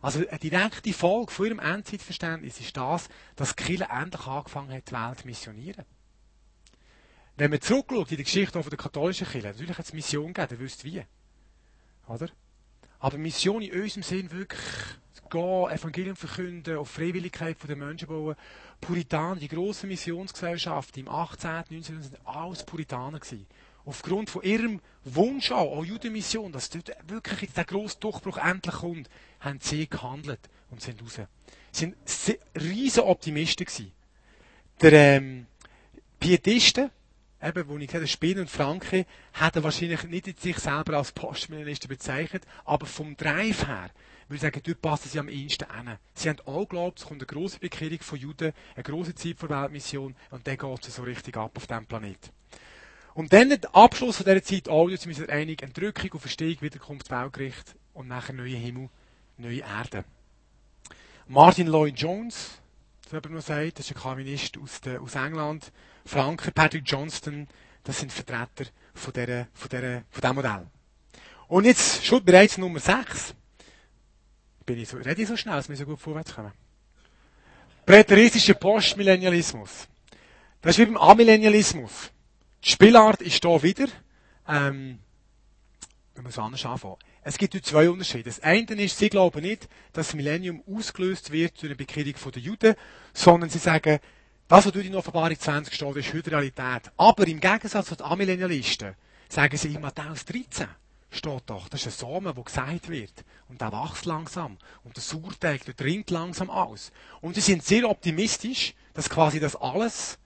Also 0.00 0.26
eine 0.26 0.38
direkte 0.38 0.92
Folge 0.92 1.30
von 1.30 1.46
ihrem 1.46 1.58
Endzeitverständnis 1.60 2.58
ist 2.58 2.76
das, 2.76 3.08
dass 3.36 3.54
die 3.54 3.80
endlich 3.80 4.26
angefangen 4.26 4.72
hat, 4.72 4.90
die 4.90 4.94
Welt 4.94 5.18
zu 5.20 5.26
missionieren. 5.26 5.84
Wenn 7.36 7.50
man 7.50 7.60
zurückschaut 7.60 8.10
in 8.10 8.18
die 8.18 8.24
Geschichte 8.24 8.62
von 8.62 8.70
der 8.70 8.78
katholischen 8.78 9.26
Kirche, 9.26 9.48
natürlich 9.48 9.78
hat 9.78 9.86
es 9.86 9.92
Mission 9.92 10.32
gegeben, 10.32 10.52
ihr 10.52 10.60
wisst 10.60 10.84
wie. 10.84 11.02
Oder? 12.06 12.28
Aber 12.98 13.18
Mission 13.18 13.62
in 13.62 13.80
unserem 13.80 14.02
Sinn 14.02 14.30
wirklich 14.30 14.60
gehen, 15.32 15.70
Evangelium 15.70 16.14
verkünden, 16.14 16.76
auf 16.76 16.90
Freiwilligkeit 16.90 17.56
der 17.66 17.76
Menschen 17.76 18.08
bauen. 18.08 18.36
Puritaner, 18.80 19.40
die 19.40 19.48
grossen 19.48 19.88
Missionsgesellschaften 19.88 21.00
im 21.00 21.08
18., 21.08 21.64
19. 21.70 21.82
sind 22.02 22.26
alles 22.26 22.64
Puritaner 22.64 23.18
gewesen. 23.18 23.46
Aufgrund 23.84 24.30
von 24.30 24.42
ihrem 24.42 24.80
Wunsch 25.04 25.50
auch, 25.50 25.78
auch 25.78 25.84
Judenmission, 25.84 26.52
dass 26.52 26.70
dort 26.70 26.92
wirklich 27.08 27.42
jetzt 27.42 27.56
der 27.56 27.64
grosse 27.64 27.98
Durchbruch 27.98 28.36
endlich 28.36 28.76
kommt, 28.76 29.08
haben 29.40 29.58
sie 29.60 29.88
gehandelt 29.88 30.40
und 30.70 30.80
sind 30.80 31.02
raus. 31.02 31.20
Sie 31.72 31.94
sind 32.04 32.38
riesen 32.54 33.02
Optimisten 33.02 33.66
gewesen. 33.66 33.92
Der, 34.80 34.92
ähm, 34.92 35.46
Pietisten, 36.20 36.90
eben, 37.42 37.68
wo 37.68 37.76
ich 37.78 37.86
gesagt 37.86 38.02
habe, 38.02 38.08
Spin 38.08 38.38
und 38.38 38.50
Franke, 38.50 39.06
hätten 39.32 39.62
wahrscheinlich 39.62 40.04
nicht 40.04 40.40
sich 40.40 40.58
selber 40.58 40.96
als 40.96 41.12
Postmillenisten 41.12 41.88
bezeichnet, 41.88 42.44
aber 42.64 42.86
vom 42.86 43.16
Drive 43.16 43.66
her, 43.66 43.90
würde 44.28 44.36
ich 44.36 44.40
sagen, 44.40 44.60
dort 44.64 44.82
passen 44.82 45.08
sie 45.08 45.18
am 45.18 45.28
ehesten 45.28 45.66
hin. 45.74 45.96
Sie 46.14 46.28
haben 46.28 46.40
auch 46.46 46.60
geglaubt, 46.60 47.00
es 47.00 47.06
kommt 47.06 47.20
eine 47.20 47.26
grosse 47.26 47.58
Bekehrung 47.58 48.00
von 48.00 48.18
Juden, 48.18 48.52
eine 48.74 48.82
grosse 48.82 49.14
Zeit 49.14 49.38
vor 49.38 49.50
Weltmission, 49.50 50.14
und 50.30 50.46
dann 50.46 50.56
geht 50.56 50.86
es 50.86 50.96
so 50.96 51.02
richtig 51.02 51.36
ab 51.36 51.52
auf 51.56 51.66
diesem 51.66 51.86
Planeten. 51.86 52.30
Und 53.14 53.32
dann 53.32 53.50
der 53.50 53.74
Abschluss 53.74 54.16
von 54.16 54.24
dieser 54.24 54.42
Zeit 54.42 54.68
auch, 54.68 54.88
jetzt 54.88 55.02
sind 55.02 55.18
wir 55.18 55.28
einig, 55.28 55.62
Entrückung 55.62 56.12
und 56.12 56.20
Verstehung, 56.20 56.56
Wiederkunft, 56.60 57.10
Weltgericht 57.10 57.74
und 57.92 58.08
nachher 58.08 58.32
neue 58.32 58.56
Himmel, 58.56 58.88
neue 59.36 59.60
Erde. 59.60 60.04
Martin 61.28 61.66
Lloyd 61.66 61.98
Jones, 61.98 62.58
das 63.04 63.12
jemand 63.12 63.34
noch 63.34 63.42
sagt, 63.42 63.78
das 63.78 63.90
ist 63.90 63.96
ein 63.96 64.02
Calvinist 64.02 64.58
aus, 64.58 64.80
aus 65.00 65.14
England. 65.14 65.72
Franke, 66.04 66.50
Patrick 66.52 66.84
Johnston, 66.86 67.48
das 67.84 67.98
sind 68.00 68.12
Vertreter 68.12 68.70
von, 68.94 69.12
dieser, 69.12 69.46
von, 69.52 69.68
dieser, 69.68 70.02
von 70.10 70.20
diesem 70.20 70.34
Modell. 70.34 70.66
Und 71.48 71.64
jetzt 71.64 72.04
schon 72.04 72.24
bereits 72.24 72.58
Nummer 72.58 72.80
6. 72.80 73.34
Bin 74.64 74.78
ich 74.78 74.88
so, 74.88 74.96
rede 74.96 75.20
ich 75.20 75.28
so 75.28 75.36
schnell, 75.36 75.56
dass 75.56 75.68
wir 75.68 75.76
so 75.76 75.84
gut 75.84 76.00
vorwärts 76.00 76.34
kommen? 76.34 76.52
Präteristischer 77.84 78.54
Postmillennialismus. 78.54 79.88
Das 80.60 80.78
ist 80.78 80.78
wie 80.78 80.92
beim 80.92 80.96
Amillennialismus. 80.96 82.10
Die 82.64 82.70
Spielart 82.70 83.20
ist 83.20 83.42
hier 83.44 83.62
wieder, 83.62 83.88
ähm, 84.48 85.00
wenn 86.14 86.24
wir 86.24 86.30
es 86.30 86.38
anders 86.38 86.64
anfangen. 86.64 86.96
Es 87.22 87.38
gibt 87.38 87.54
hier 87.54 87.62
zwei 87.62 87.90
Unterschiede. 87.90 88.24
Das 88.24 88.40
eine 88.40 88.82
ist, 88.82 88.98
sie 88.98 89.08
glauben 89.08 89.42
nicht, 89.42 89.68
dass 89.92 90.08
das 90.08 90.14
Millennium 90.14 90.62
ausgelöst 90.66 91.32
wird 91.32 91.60
durch 91.60 91.70
eine 91.70 91.76
Bekehrung 91.76 92.14
der 92.32 92.42
Juden, 92.42 92.74
sondern 93.12 93.50
sie 93.50 93.58
sagen, 93.58 93.98
das, 94.52 94.66
was 94.66 94.72
durch 94.72 94.86
die 94.86 94.94
Offenbarung 94.94 95.38
20 95.38 95.72
steht, 95.72 95.96
ist 95.96 96.12
heute 96.12 96.30
Realität. 96.30 96.92
Aber 96.98 97.26
im 97.26 97.40
Gegensatz 97.40 97.86
zu 97.86 97.96
den 97.96 98.04
Amillennialisten 98.04 98.94
sagen 99.26 99.56
sie 99.56 99.72
in 99.72 99.80
Matthäus 99.80 100.26
13 100.26 100.68
steht 101.10 101.42
doch, 101.46 101.70
das 101.70 101.86
ist 101.86 102.04
ein 102.04 102.06
Samen, 102.06 102.34
der 102.34 102.44
gesagt 102.44 102.90
wird. 102.90 103.24
Und 103.48 103.62
der 103.62 103.72
wächst 103.72 104.04
langsam. 104.04 104.58
Und 104.84 104.94
der 104.94 105.02
Sauerteig, 105.02 105.64
der 105.64 105.72
dringt 105.72 106.10
langsam 106.10 106.50
aus. 106.50 106.92
Und 107.22 107.34
sie 107.34 107.40
sind 107.40 107.64
sehr 107.64 107.88
optimistisch, 107.88 108.74
dass 108.92 109.08
quasi 109.08 109.40
das 109.40 109.56
alles 109.56 110.18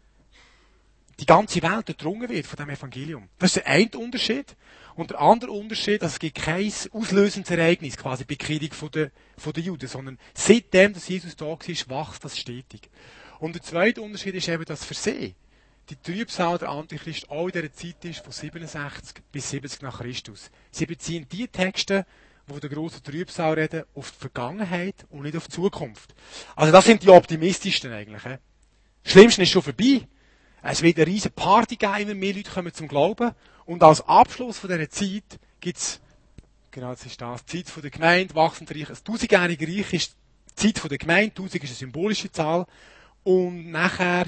die 1.20 1.26
ganze 1.26 1.62
Welt 1.62 1.86
durchdrungen 1.86 2.28
wird 2.28 2.48
von 2.48 2.56
dem 2.56 2.70
Evangelium. 2.70 3.28
Das 3.38 3.50
ist 3.50 3.64
der 3.64 3.68
eine 3.68 3.90
Unterschied. 3.96 4.56
Und 4.96 5.10
der 5.10 5.20
andere 5.20 5.52
Unterschied, 5.52 6.02
dass 6.02 6.14
es 6.14 6.18
gibt 6.18 6.38
kein 6.38 6.72
auslösendes 6.90 7.50
Ereignis, 7.52 7.96
quasi 7.96 8.24
Bekehrung 8.24 8.72
von 8.72 8.90
der, 8.90 9.12
von 9.38 9.52
der 9.52 9.62
Juden, 9.62 9.88
sondern 9.88 10.18
seitdem, 10.34 10.94
dass 10.94 11.06
Jesus 11.06 11.36
da 11.36 11.46
war, 11.46 11.60
wächst 11.60 12.24
das 12.24 12.36
stetig. 12.36 12.90
Und 13.38 13.54
der 13.54 13.62
zweite 13.62 14.02
Unterschied 14.02 14.34
ist 14.34 14.48
eben 14.48 14.64
das 14.64 14.84
Versehen. 14.84 15.34
Die 15.88 15.96
Trübsal 15.96 16.58
der 16.58 16.70
Antichrist 16.70 17.30
auch 17.30 17.46
in 17.46 17.52
dieser 17.52 17.72
Zeit 17.72 18.04
ist 18.04 18.24
von 18.24 18.32
67 18.32 19.22
bis 19.30 19.50
70 19.50 19.82
nach 19.82 20.00
Christus. 20.00 20.50
Sie 20.72 20.86
beziehen 20.86 21.26
die 21.30 21.46
Texte, 21.46 22.06
wo 22.48 22.58
der 22.58 22.70
große 22.70 23.02
Trübsal 23.02 23.54
reden, 23.54 23.84
auf 23.94 24.10
die 24.10 24.18
Vergangenheit 24.18 25.06
und 25.10 25.22
nicht 25.22 25.36
auf 25.36 25.46
die 25.46 25.54
Zukunft. 25.54 26.14
Also 26.56 26.72
das 26.72 26.84
sind 26.84 27.02
die 27.02 27.08
optimistischsten 27.08 27.92
eigentlich. 27.92 28.22
He? 28.24 28.36
Das 29.04 29.12
Schlimmste 29.12 29.42
ist 29.42 29.50
schon 29.50 29.62
vorbei. 29.62 30.08
Es 30.62 30.82
wird 30.82 30.96
eine 30.96 31.06
riesige 31.06 31.34
Party 31.34 31.76
geben, 31.76 31.98
immer 31.98 32.14
mehr 32.14 32.34
Leute 32.34 32.50
kommen 32.50 32.74
zum 32.74 32.88
Glauben. 32.88 33.32
Und 33.64 33.82
als 33.82 34.00
Abschluss 34.00 34.58
von 34.58 34.70
dieser 34.70 34.90
Zeit 34.90 35.38
gibt's, 35.60 36.00
genau 36.72 36.90
das 36.90 37.06
ist 37.06 37.20
das, 37.20 37.44
die 37.44 37.62
Zeit 37.62 37.72
von 37.72 37.82
der 37.82 37.90
Gemeinde, 37.92 38.34
wachsend 38.34 38.72
Reich. 38.72 38.88
Das 38.88 39.04
tausendjährige 39.04 39.68
Reich 39.68 39.92
ist 39.92 40.16
die 40.50 40.54
Zeit 40.54 40.78
von 40.80 40.88
der 40.88 40.98
Gemeinde, 40.98 41.34
tausend 41.34 41.62
ist 41.62 41.70
eine 41.70 41.76
symbolische 41.76 42.32
Zahl. 42.32 42.66
Und 43.26 43.72
nachher 43.72 44.26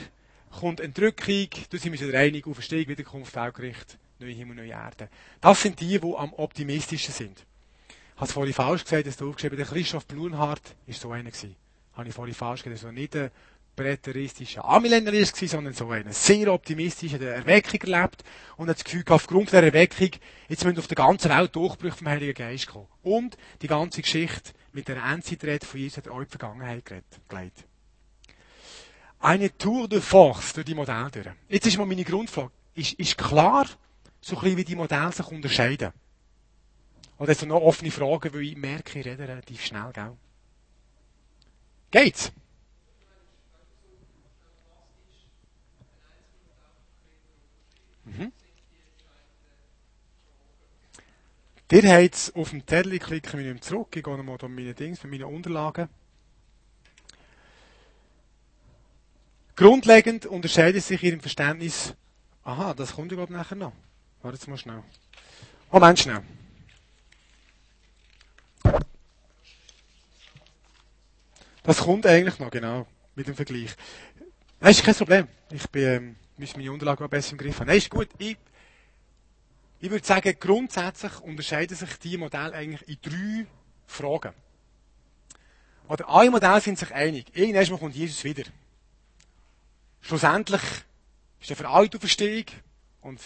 kommt 0.51 0.81
Entrückung, 0.81 1.47
da 1.71 1.79
sind 1.79 2.01
wir 2.01 2.19
einig, 2.19 2.49
Auferstehung, 2.49 2.89
Wiederkunft, 2.89 3.33
Weltgericht, 3.37 3.97
neue 4.19 4.33
Himmel, 4.33 4.57
neue 4.57 4.71
Erde. 4.71 5.09
Das 5.41 5.63
sind 5.63 5.79
die, 5.79 6.01
die 6.01 6.15
am 6.17 6.33
optimistischsten 6.33 7.15
sind. 7.15 7.47
Ich 7.89 8.17
habe 8.17 8.27
es 8.27 8.33
vorhin 8.33 8.53
falsch 8.53 8.83
gesagt, 8.83 9.07
dass 9.07 9.17
du 9.17 9.29
aufgeschrieben 9.29 9.57
Der 9.57 9.67
Christoph 9.67 10.05
Blunhardt 10.05 10.75
ist 10.89 11.01
so 11.01 11.13
einer 11.13 11.31
gewesen. 11.31 11.55
Habe 11.93 12.09
ich 12.09 12.15
vorhin 12.15 12.35
falsch 12.35 12.65
gesagt, 12.65 12.83
also 12.83 12.93
nicht 12.93 13.15
ein 13.15 13.31
präteristischer 13.77 14.63
gewesen, 14.63 15.47
sondern 15.47 15.75
so 15.75 15.91
einer 15.91 16.13
sehr 16.13 16.53
optimistischer, 16.53 17.21
der 17.21 17.37
Erweckung 17.37 17.81
erlebt 17.83 18.25
und 18.57 18.69
hat 18.69 18.79
das 18.79 18.85
Gefühl, 18.85 19.05
aufgrund 19.11 19.53
der 19.53 19.63
Erweckung, 19.63 20.11
jetzt 20.49 20.65
müssen 20.65 20.77
auf 20.81 20.89
der 20.89 20.97
ganzen 20.97 21.31
Welt 21.31 21.55
Durchbrüche 21.55 21.99
vom 21.99 22.09
Heiligen 22.09 22.35
Geist 22.35 22.67
kommen. 22.67 22.89
Und 23.05 23.37
die 23.63 23.69
ganze 23.69 24.03
Geschichte 24.03 24.55
mit 24.73 24.89
der 24.89 24.97
Endzeitrede 24.97 25.65
von 25.65 25.79
Jesus 25.79 25.99
hat 25.99 26.09
auch 26.09 26.19
in 26.19 26.25
die 26.25 26.31
Vergangenheit 26.31 26.85
gelegt. 27.29 27.68
Eine 29.21 29.57
Tour 29.57 29.89
de 29.89 30.01
Force 30.01 30.53
durch 30.53 30.67
die 30.67 30.75
Modelle 30.75 31.11
durch. 31.11 31.35
Jetzt 31.49 31.67
ist 31.67 31.77
mal 31.77 31.87
meine 31.87 32.05
Grundfrage. 32.05 32.53
Ist, 32.75 32.93
ist 32.95 33.19
klar, 33.19 33.67
so 34.21 34.39
ein 34.39 34.57
wie 34.57 34.65
die 34.65 34.77
Modelle 34.77 35.13
sich 35.13 35.27
unterscheiden? 35.27 35.93
Oder 37.19 37.33
ist 37.33 37.45
noch 37.45 37.61
offene 37.61 37.91
Fragen, 37.91 38.33
weil 38.33 38.43
ich 38.43 38.57
merke, 38.57 39.01
ich 39.01 39.07
rede 39.07 39.27
relativ 39.27 39.65
schnell, 39.65 39.91
gell? 39.93 40.17
Geht's? 41.91 42.33
Mhm. 48.05 48.33
Ihr 51.71 51.83
habt 51.83 52.33
auf 52.35 52.51
dem 52.51 52.67
Zettel, 52.67 52.99
klicken 52.99 53.41
wir 53.41 53.53
nicht 53.53 53.65
zurück, 53.65 53.95
ich 53.95 54.03
gehe 54.03 54.17
nochmal 54.17 54.39
um 54.41 54.55
meine 54.55 54.75
Dings, 54.75 55.01
für 55.01 55.09
meine 55.09 55.27
Unterlagen. 55.27 55.89
Grundlegend 59.59 60.25
unterscheidet 60.25 60.85
sich 60.85 61.03
ihrem 61.03 61.19
Verständnis, 61.19 61.93
aha, 62.45 62.75
das 62.75 62.95
kommt 62.95 63.09
glaube 63.09 63.33
nachher 63.33 63.57
noch. 63.57 63.73
Warte 64.23 64.37
jetzt 64.37 64.47
mal 64.47 64.57
schnell. 64.57 64.85
Moment 65.73 65.99
schnell. 65.99 66.23
Das 71.65 71.79
kommt 71.79 72.07
eigentlich 72.07 72.39
noch, 72.39 72.53
genau, 72.53 72.87
mit 73.17 73.27
dem 73.27 73.35
Vergleich. 73.35 73.75
Nein, 74.61 74.71
ist 74.71 74.85
kein 74.85 74.95
Problem. 74.95 75.27
Ich 75.51 75.69
bin, 75.71 75.83
ähm, 75.83 76.17
muss 76.37 76.57
meine 76.57 76.71
Unterlagen 76.71 77.03
mal 77.03 77.09
besser 77.09 77.33
im 77.33 77.39
Griff 77.39 77.59
haben. 77.59 77.67
Nein, 77.67 77.79
ist 77.79 77.91
gut. 77.91 78.11
Ich, 78.19 78.39
ich 79.81 79.91
würde 79.91 80.07
sagen, 80.07 80.37
grundsätzlich 80.39 81.19
unterscheiden 81.19 81.77
sich 81.77 81.99
die 81.99 82.17
Modelle 82.17 82.53
eigentlich 82.53 82.89
in 82.89 82.99
drei 83.03 83.47
Fragen. 83.89 84.35
Oder 85.89 86.09
alle 86.09 86.31
Modelle 86.31 86.61
sind 86.61 86.79
sich 86.79 86.95
einig. 86.95 87.27
Irgendwann 87.35 87.81
kommt 87.81 87.97
Jesus 87.97 88.23
wieder. 88.23 88.45
Schlussendlich 90.09 90.63
ist 91.39 91.51
er 91.51 91.57
für 91.57 91.69
alle 91.69 91.91
Auferstehung 91.95 92.47
und 93.03 93.21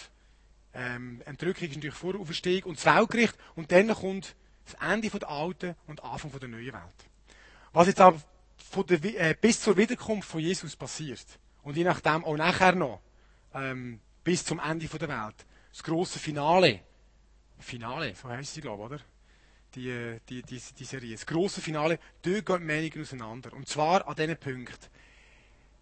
ähm, 0.73 1.21
Entrückung 1.23 1.69
ist 1.69 1.75
natürlich 1.75 1.95
vor 1.95 2.19
Auferstehung 2.19 2.63
und 2.63 2.77
das 2.77 2.93
Weltgericht 2.93 3.35
und 3.55 3.71
dann 3.71 3.87
kommt 3.87 4.35
das 4.65 4.73
Ende 4.91 5.09
der 5.09 5.29
alten 5.29 5.75
und 5.87 6.03
Anfang 6.03 6.37
der 6.41 6.49
neuen 6.49 6.73
Welt. 6.73 7.07
Was 7.71 7.87
jetzt 7.87 8.01
aber 8.01 8.21
der, 8.89 9.29
äh, 9.29 9.33
bis 9.39 9.61
zur 9.61 9.77
Wiederkunft 9.77 10.27
von 10.27 10.41
Jesus 10.41 10.75
passiert 10.75 11.25
und 11.61 11.77
je 11.77 11.85
nachdem 11.85 12.25
auch 12.25 12.35
nachher 12.35 12.75
noch 12.75 12.99
ähm, 13.53 14.01
bis 14.25 14.43
zum 14.43 14.59
Ende 14.59 14.85
der 14.85 15.07
Welt, 15.07 15.35
das 15.71 15.83
große 15.83 16.19
Finale, 16.19 16.81
Finale, 17.59 18.13
so 18.13 18.27
heißt 18.27 18.55
sie 18.55 18.59
glaube 18.59 18.83
ich, 18.83 18.91
oder? 18.91 18.99
Die, 19.75 19.89
äh, 19.89 20.19
die, 20.27 20.41
die, 20.41 20.61
die 20.77 20.83
Serie. 20.83 21.13
Das 21.13 21.25
große 21.25 21.61
Finale, 21.61 21.97
dort 22.23 22.45
gehen 22.45 22.59
die 22.59 22.65
Meinungen 22.65 23.01
auseinander. 23.01 23.53
Und 23.53 23.69
zwar 23.69 24.05
an 24.05 24.15
diesen 24.17 24.35
Punkten. 24.35 24.89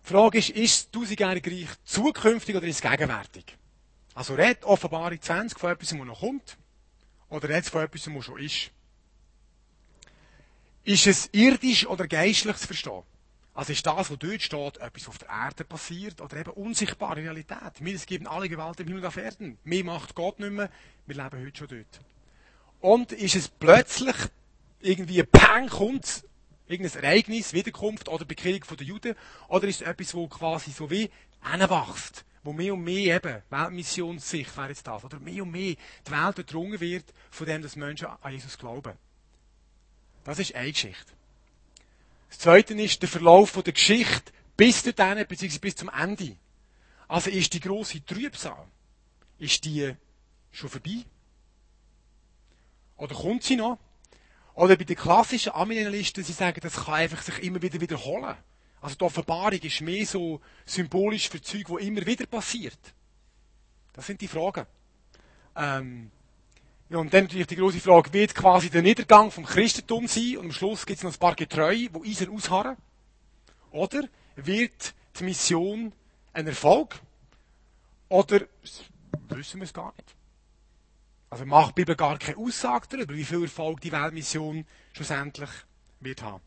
Die 0.04 0.14
Frage 0.14 0.40
ist, 0.40 0.50
ist 0.50 0.86
das 0.86 0.92
tausendjährige 0.92 1.52
Reich 1.52 1.70
zukünftig 1.84 2.56
oder 2.56 2.68
ist 2.68 2.84
es 2.84 2.92
gegenwärtig? 2.92 3.58
Also 4.14 4.34
redet 4.34 4.64
Offenbarung 4.66 5.22
20 5.22 5.58
von 5.58 5.72
etwas, 5.72 5.90
das 5.90 5.98
noch 5.98 6.20
kommt, 6.20 6.58
oder 7.30 7.48
redet 7.50 7.70
von 7.70 7.84
etwas, 7.84 8.04
das 8.04 8.26
schon 8.26 8.40
ist? 8.40 8.72
Ist 10.84 11.08
es 11.08 11.30
irdisch 11.32 11.86
oder 11.86 12.08
geistlich 12.08 12.58
zu 12.58 12.68
verstehen? 12.68 13.04
Also 13.54 13.74
ist 13.74 13.86
das, 13.86 14.10
was 14.10 14.18
dort 14.18 14.42
steht, 14.42 14.78
etwas, 14.78 15.04
was 15.04 15.08
auf 15.10 15.18
der 15.18 15.30
Erde 15.30 15.64
passiert, 15.64 16.22
oder 16.22 16.38
eben 16.38 16.52
unsichtbare 16.52 17.18
Realität? 17.18 17.74
Wir 17.80 17.98
geben 18.00 18.28
alle 18.28 18.50
Gewalt 18.50 18.80
im 18.80 18.88
Himmel 18.88 19.02
und 19.02 19.08
auf 19.08 19.18
Erden. 19.18 19.58
Mehr 19.64 19.84
macht 19.84 20.16
Gott 20.16 20.40
nicht 20.40 20.52
mehr. 20.52 20.70
Wir 21.06 21.16
leben 21.16 21.46
heute 21.46 21.58
schon 21.58 21.68
dort. 21.68 22.02
Und 22.80 23.12
ist 23.12 23.36
es 23.36 23.48
plötzlich 23.50 24.16
irgendwie 24.80 25.22
ein 25.22 25.28
Pang 25.32 25.70
kommt, 25.70 26.24
irgendein 26.72 27.04
Ereignis, 27.04 27.54
Wiederkunft 27.54 28.10
oder 28.10 28.26
Bekehrung 28.26 28.62
der 28.78 28.86
Juden, 28.86 29.16
oder 29.48 29.68
ist 29.68 29.82
es 29.82 29.88
etwas, 29.88 30.14
wo 30.14 30.28
quasi 30.28 30.72
so 30.72 30.90
wie 30.90 31.10
hinwächst, 31.44 32.26
wo 32.44 32.54
mehr 32.54 32.74
und 32.74 32.84
mehr 32.84 33.16
eben, 33.16 33.42
Weltmissionssicht 33.50 34.56
wäre 34.58 34.70
jetzt 34.70 34.88
das, 34.88 35.04
oder 35.04 35.20
mehr 35.20 35.44
und 35.44 35.52
mehr 35.52 35.76
die 36.08 36.12
Welt 36.12 36.38
durchdrungen 36.38 36.80
wird, 36.80 37.06
von 37.30 37.48
dem, 37.48 37.62
dass 37.62 37.76
Menschen 37.76 38.08
an 38.08 38.32
Jesus 38.32 38.58
glauben. 38.58 38.94
Das 40.24 40.40
ist 40.40 40.56
eine 40.56 40.72
Geschichte. 40.72 41.14
Das 42.30 42.40
zweite 42.40 42.74
ist 42.76 43.02
der 43.02 43.10
Verlauf 43.10 43.52
der 43.52 43.74
Geschichte 43.74 44.32
bis 44.56 44.84
dorthin, 44.84 45.26
beziehungsweise 45.28 45.60
bis 45.60 45.76
zum 45.76 45.90
Ende. 45.90 46.38
Also 47.08 47.30
ist 47.30 47.54
die 47.54 47.60
grosse 47.60 48.04
Trübsal, 48.06 48.68
ist 49.38 49.66
die 49.66 49.94
schon 50.52 50.70
vorbei? 50.70 51.04
Oder 52.98 53.16
kommt 53.16 53.44
sie 53.44 53.56
noch? 53.56 53.80
Oder 54.54 54.76
bei 54.76 54.84
den 54.84 54.96
klassischen 54.96 55.54
Amillennialisten, 55.54 56.24
sie 56.24 56.34
sagen, 56.34 56.60
das 56.62 56.86
kann 56.86 56.96
einfach 56.96 57.22
sich 57.22 57.40
immer 57.44 57.62
wieder 57.62 57.80
wiederholen. 57.80 58.36
Also 58.82 58.96
die 58.96 59.04
Offenbarung 59.04 59.60
ist 59.60 59.82
mehr 59.82 60.06
so 60.06 60.42
symbolisch 60.66 61.30
für 61.30 61.42
Zeug, 61.42 61.70
wo 61.70 61.78
immer 61.78 62.06
wieder 62.06 62.26
passiert. 62.26 62.80
Das 63.94 64.08
sind 64.08 64.20
die 64.22 64.28
Fragen. 64.28 64.66
Ähm, 65.56 66.12
ja, 66.90 66.98
und 66.98 67.14
dann 67.14 67.24
natürlich 67.24 67.48
die 67.48 67.56
große 67.56 67.80
Frage, 67.80 68.12
wird 68.12 68.36
quasi 68.36 68.70
der 68.70 68.82
Niedergang 68.82 69.32
vom 69.32 69.46
Christentum 69.46 70.08
sein 70.08 70.38
und 70.38 70.46
am 70.46 70.52
Schluss 70.52 70.86
gibt 70.86 70.98
es 70.98 71.04
noch 71.04 71.14
ein 71.14 71.20
paar 71.20 71.36
Getreue, 71.36 71.90
die 71.90 72.10
Eisen 72.10 72.30
ausharren? 72.30 72.76
Oder 73.72 74.04
wird 74.36 74.94
die 75.18 75.24
Mission 75.24 75.94
ein 76.34 76.48
Erfolg? 76.48 77.00
Oder 78.10 78.42
wissen 79.30 79.60
wir 79.60 79.64
es 79.64 79.74
gar 79.74 79.94
nicht? 79.96 80.16
Also 81.32 81.46
macht 81.46 81.70
die 81.70 81.82
Bibel 81.82 81.96
gar 81.96 82.20
keine 82.20 82.38
Aussage 82.38 82.88
darüber, 82.90 83.16
wie 83.16 83.24
viel 83.24 83.44
Erfolg 83.44 83.80
die 83.80 83.92
Weltmission 83.94 84.66
schlussendlich 84.92 85.50
wird 86.02 86.22
haben. 86.22 86.44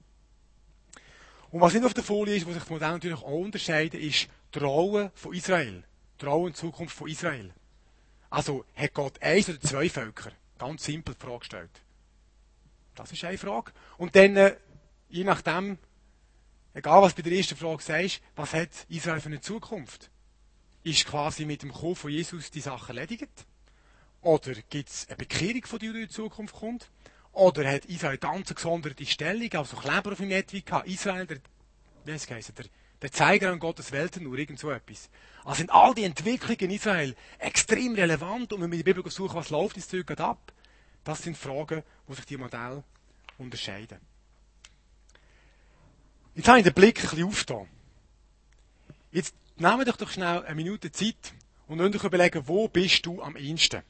Und 1.51 1.63
was 1.63 1.73
nicht 1.73 1.87
auf 1.87 1.95
der 1.95 2.05
Folie 2.05 2.37
ist, 2.37 2.47
was 2.47 2.53
sich 2.53 2.65
die 2.65 2.73
Modelle 2.73 2.93
natürlich 2.93 3.19
auch 3.19 3.41
unterscheiden, 3.41 3.99
ist 3.99 4.29
die 4.55 4.59
Rolle 4.59 5.11
von 5.15 5.33
Israel. 5.33 5.85
Die 6.21 6.27
Rolle 6.27 6.45
und 6.47 6.57
Zukunft 6.57 6.95
von 6.95 7.09
Israel. 7.09 7.55
Also, 8.29 8.67
hat 8.75 8.93
Gott 8.93 9.23
eins 9.23 9.49
oder 9.49 9.61
zwei 9.61 9.89
Völker? 9.89 10.33
Ganz 10.59 10.85
simpel 10.85 11.15
die 11.15 11.25
Frage 11.25 11.39
gestellt. 11.39 11.83
Das 12.95 13.11
ist 13.11 13.25
eine 13.25 13.39
Frage. 13.39 13.73
Und 13.97 14.15
dann, 14.15 14.37
äh, 14.37 14.57
je 15.09 15.25
nachdem, 15.25 15.79
egal 16.75 17.01
was 17.01 17.15
bei 17.15 17.23
der 17.23 17.33
ersten 17.33 17.57
Frage 17.57 17.83
sagst, 17.83 18.21
was 18.37 18.53
hat 18.53 18.69
Israel 18.91 19.21
für 19.21 19.29
eine 19.29 19.41
Zukunft? 19.41 20.11
Ist 20.83 21.07
quasi 21.07 21.47
mit 21.47 21.63
dem 21.63 21.73
Kommen 21.73 21.97
von 21.97 22.11
Jesus 22.11 22.51
die 22.51 22.61
Sache 22.61 22.89
erledigt? 22.89 23.47
Oder 24.25 24.55
gibt 24.71 24.89
es 24.89 25.07
eine 25.09 25.19
Bekehrung 25.19 25.67
von 25.67 25.79
die 25.79 25.87
in 25.87 26.09
Zukunft 26.09 26.55
kommt? 26.55 26.91
Oder 27.33 27.71
hat 27.71 27.85
Israel 27.85 28.13
eine 28.13 28.19
ganz 28.19 28.55
gesonderte 28.55 29.05
Stellung, 29.05 29.53
also 29.53 29.77
Kleber 29.77 30.13
auf 30.13 30.19
dem 30.19 30.29
Network 30.29 30.65
gehabt? 30.65 30.89
Israel, 30.89 31.27
der, 31.27 31.39
wie 32.07 32.13
es 32.13 32.27
der, 32.27 32.65
der 33.03 33.13
Zeiger 33.13 33.53
an 33.53 33.59
Gottes 33.59 33.93
Welten, 33.93 34.25
nur 34.25 34.39
irgend 34.39 34.59
so 34.59 34.71
etwas. 34.71 35.11
Also 35.45 35.59
sind 35.59 35.71
all 35.71 35.95
die 35.95 36.05
Entwicklungen 36.05 36.59
in 36.59 36.71
Israel 36.71 37.15
extrem 37.39 37.95
relevant 37.95 38.55
und 38.55 38.63
wenn 38.63 38.71
wir 38.71 38.79
in 38.79 38.85
der 38.85 38.95
Bibel 38.95 39.11
suchen, 39.11 39.37
was 39.37 39.51
läuft 39.51 39.77
das 39.77 39.89
Zeug 39.89 40.11
ab? 40.19 40.55
Das 41.05 41.23
sind 41.23 41.37
Fragen, 41.37 41.83
wo 42.07 42.15
sich 42.15 42.25
die 42.25 42.39
Modelle 42.39 42.83
unterscheiden. 43.37 43.99
Jetzt 46.35 46.49
habe 46.49 46.61
ich 46.61 46.65
den 46.65 46.73
Blick 46.73 46.99
ein 47.05 47.11
bisschen 47.11 47.29
aufgetan. 47.29 47.69
Jetzt 49.13 49.35
nehmen 49.57 49.85
wir 49.85 49.85
doch 49.85 50.11
schnell 50.11 50.45
eine 50.45 50.55
Minute 50.55 50.91
Zeit 50.91 51.35
und 51.67 51.83
euch 51.83 52.03
überlegen, 52.03 52.49
wo 52.49 52.69
bist 52.69 53.05
du 53.05 53.21
am 53.21 53.37
ehesten? 53.37 53.83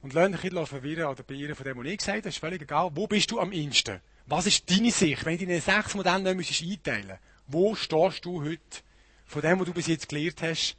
Und 0.00 0.14
lasst 0.14 0.44
dich 0.44 0.52
nicht 0.52 0.68
verwirren 0.68 1.06
oder 1.06 1.22
beirren 1.22 1.54
von 1.54 1.64
dem, 1.64 1.78
was 1.78 1.86
ich 1.86 1.98
gesagt 1.98 2.18
habe, 2.18 2.28
ist 2.28 2.38
völlig 2.38 2.62
egal. 2.62 2.90
Wo 2.94 3.06
bist 3.06 3.30
du 3.30 3.40
am 3.40 3.52
ehesten? 3.52 4.00
Was 4.26 4.46
ist 4.46 4.70
deine 4.70 4.90
Sicht? 4.90 5.24
Wenn 5.24 5.38
du 5.38 5.46
deine 5.46 5.60
sechs 5.60 5.94
Modelle 5.94 6.34
nicht 6.34 6.62
einteilen 6.62 7.18
wo 7.48 7.74
stehst 7.74 8.24
du 8.24 8.44
heute 8.44 8.82
von 9.24 9.42
dem, 9.42 9.58
was 9.58 9.66
du 9.66 9.72
bis 9.72 9.86
jetzt 9.86 10.08
gelernt 10.08 10.42
hast? 10.42 10.76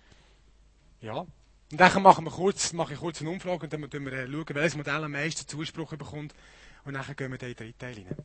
Ja. 1.02 1.26
Und 1.72 1.80
dann 1.80 2.02
machen 2.02 2.26
wir 2.26 2.32
kurz, 2.32 2.74
mache 2.74 2.94
ich 2.94 3.00
kurz 3.00 3.22
eine 3.22 3.30
Umfrage 3.32 3.64
und 3.64 3.74
dann 3.74 3.82
schauen 3.82 4.06
wir, 4.06 4.56
welches 4.56 4.76
Modell 4.76 5.04
am 5.04 5.12
meisten 5.12 5.48
Zuspruch 5.48 5.96
bekommt. 5.96 6.34
Und 6.86 6.94
dann 6.94 7.06
gehen 7.16 7.32
wir 7.32 7.42
in 7.42 7.56
den 7.56 7.56
dritten 7.56 7.78
Teil 7.78 7.94
rein. 7.96 8.16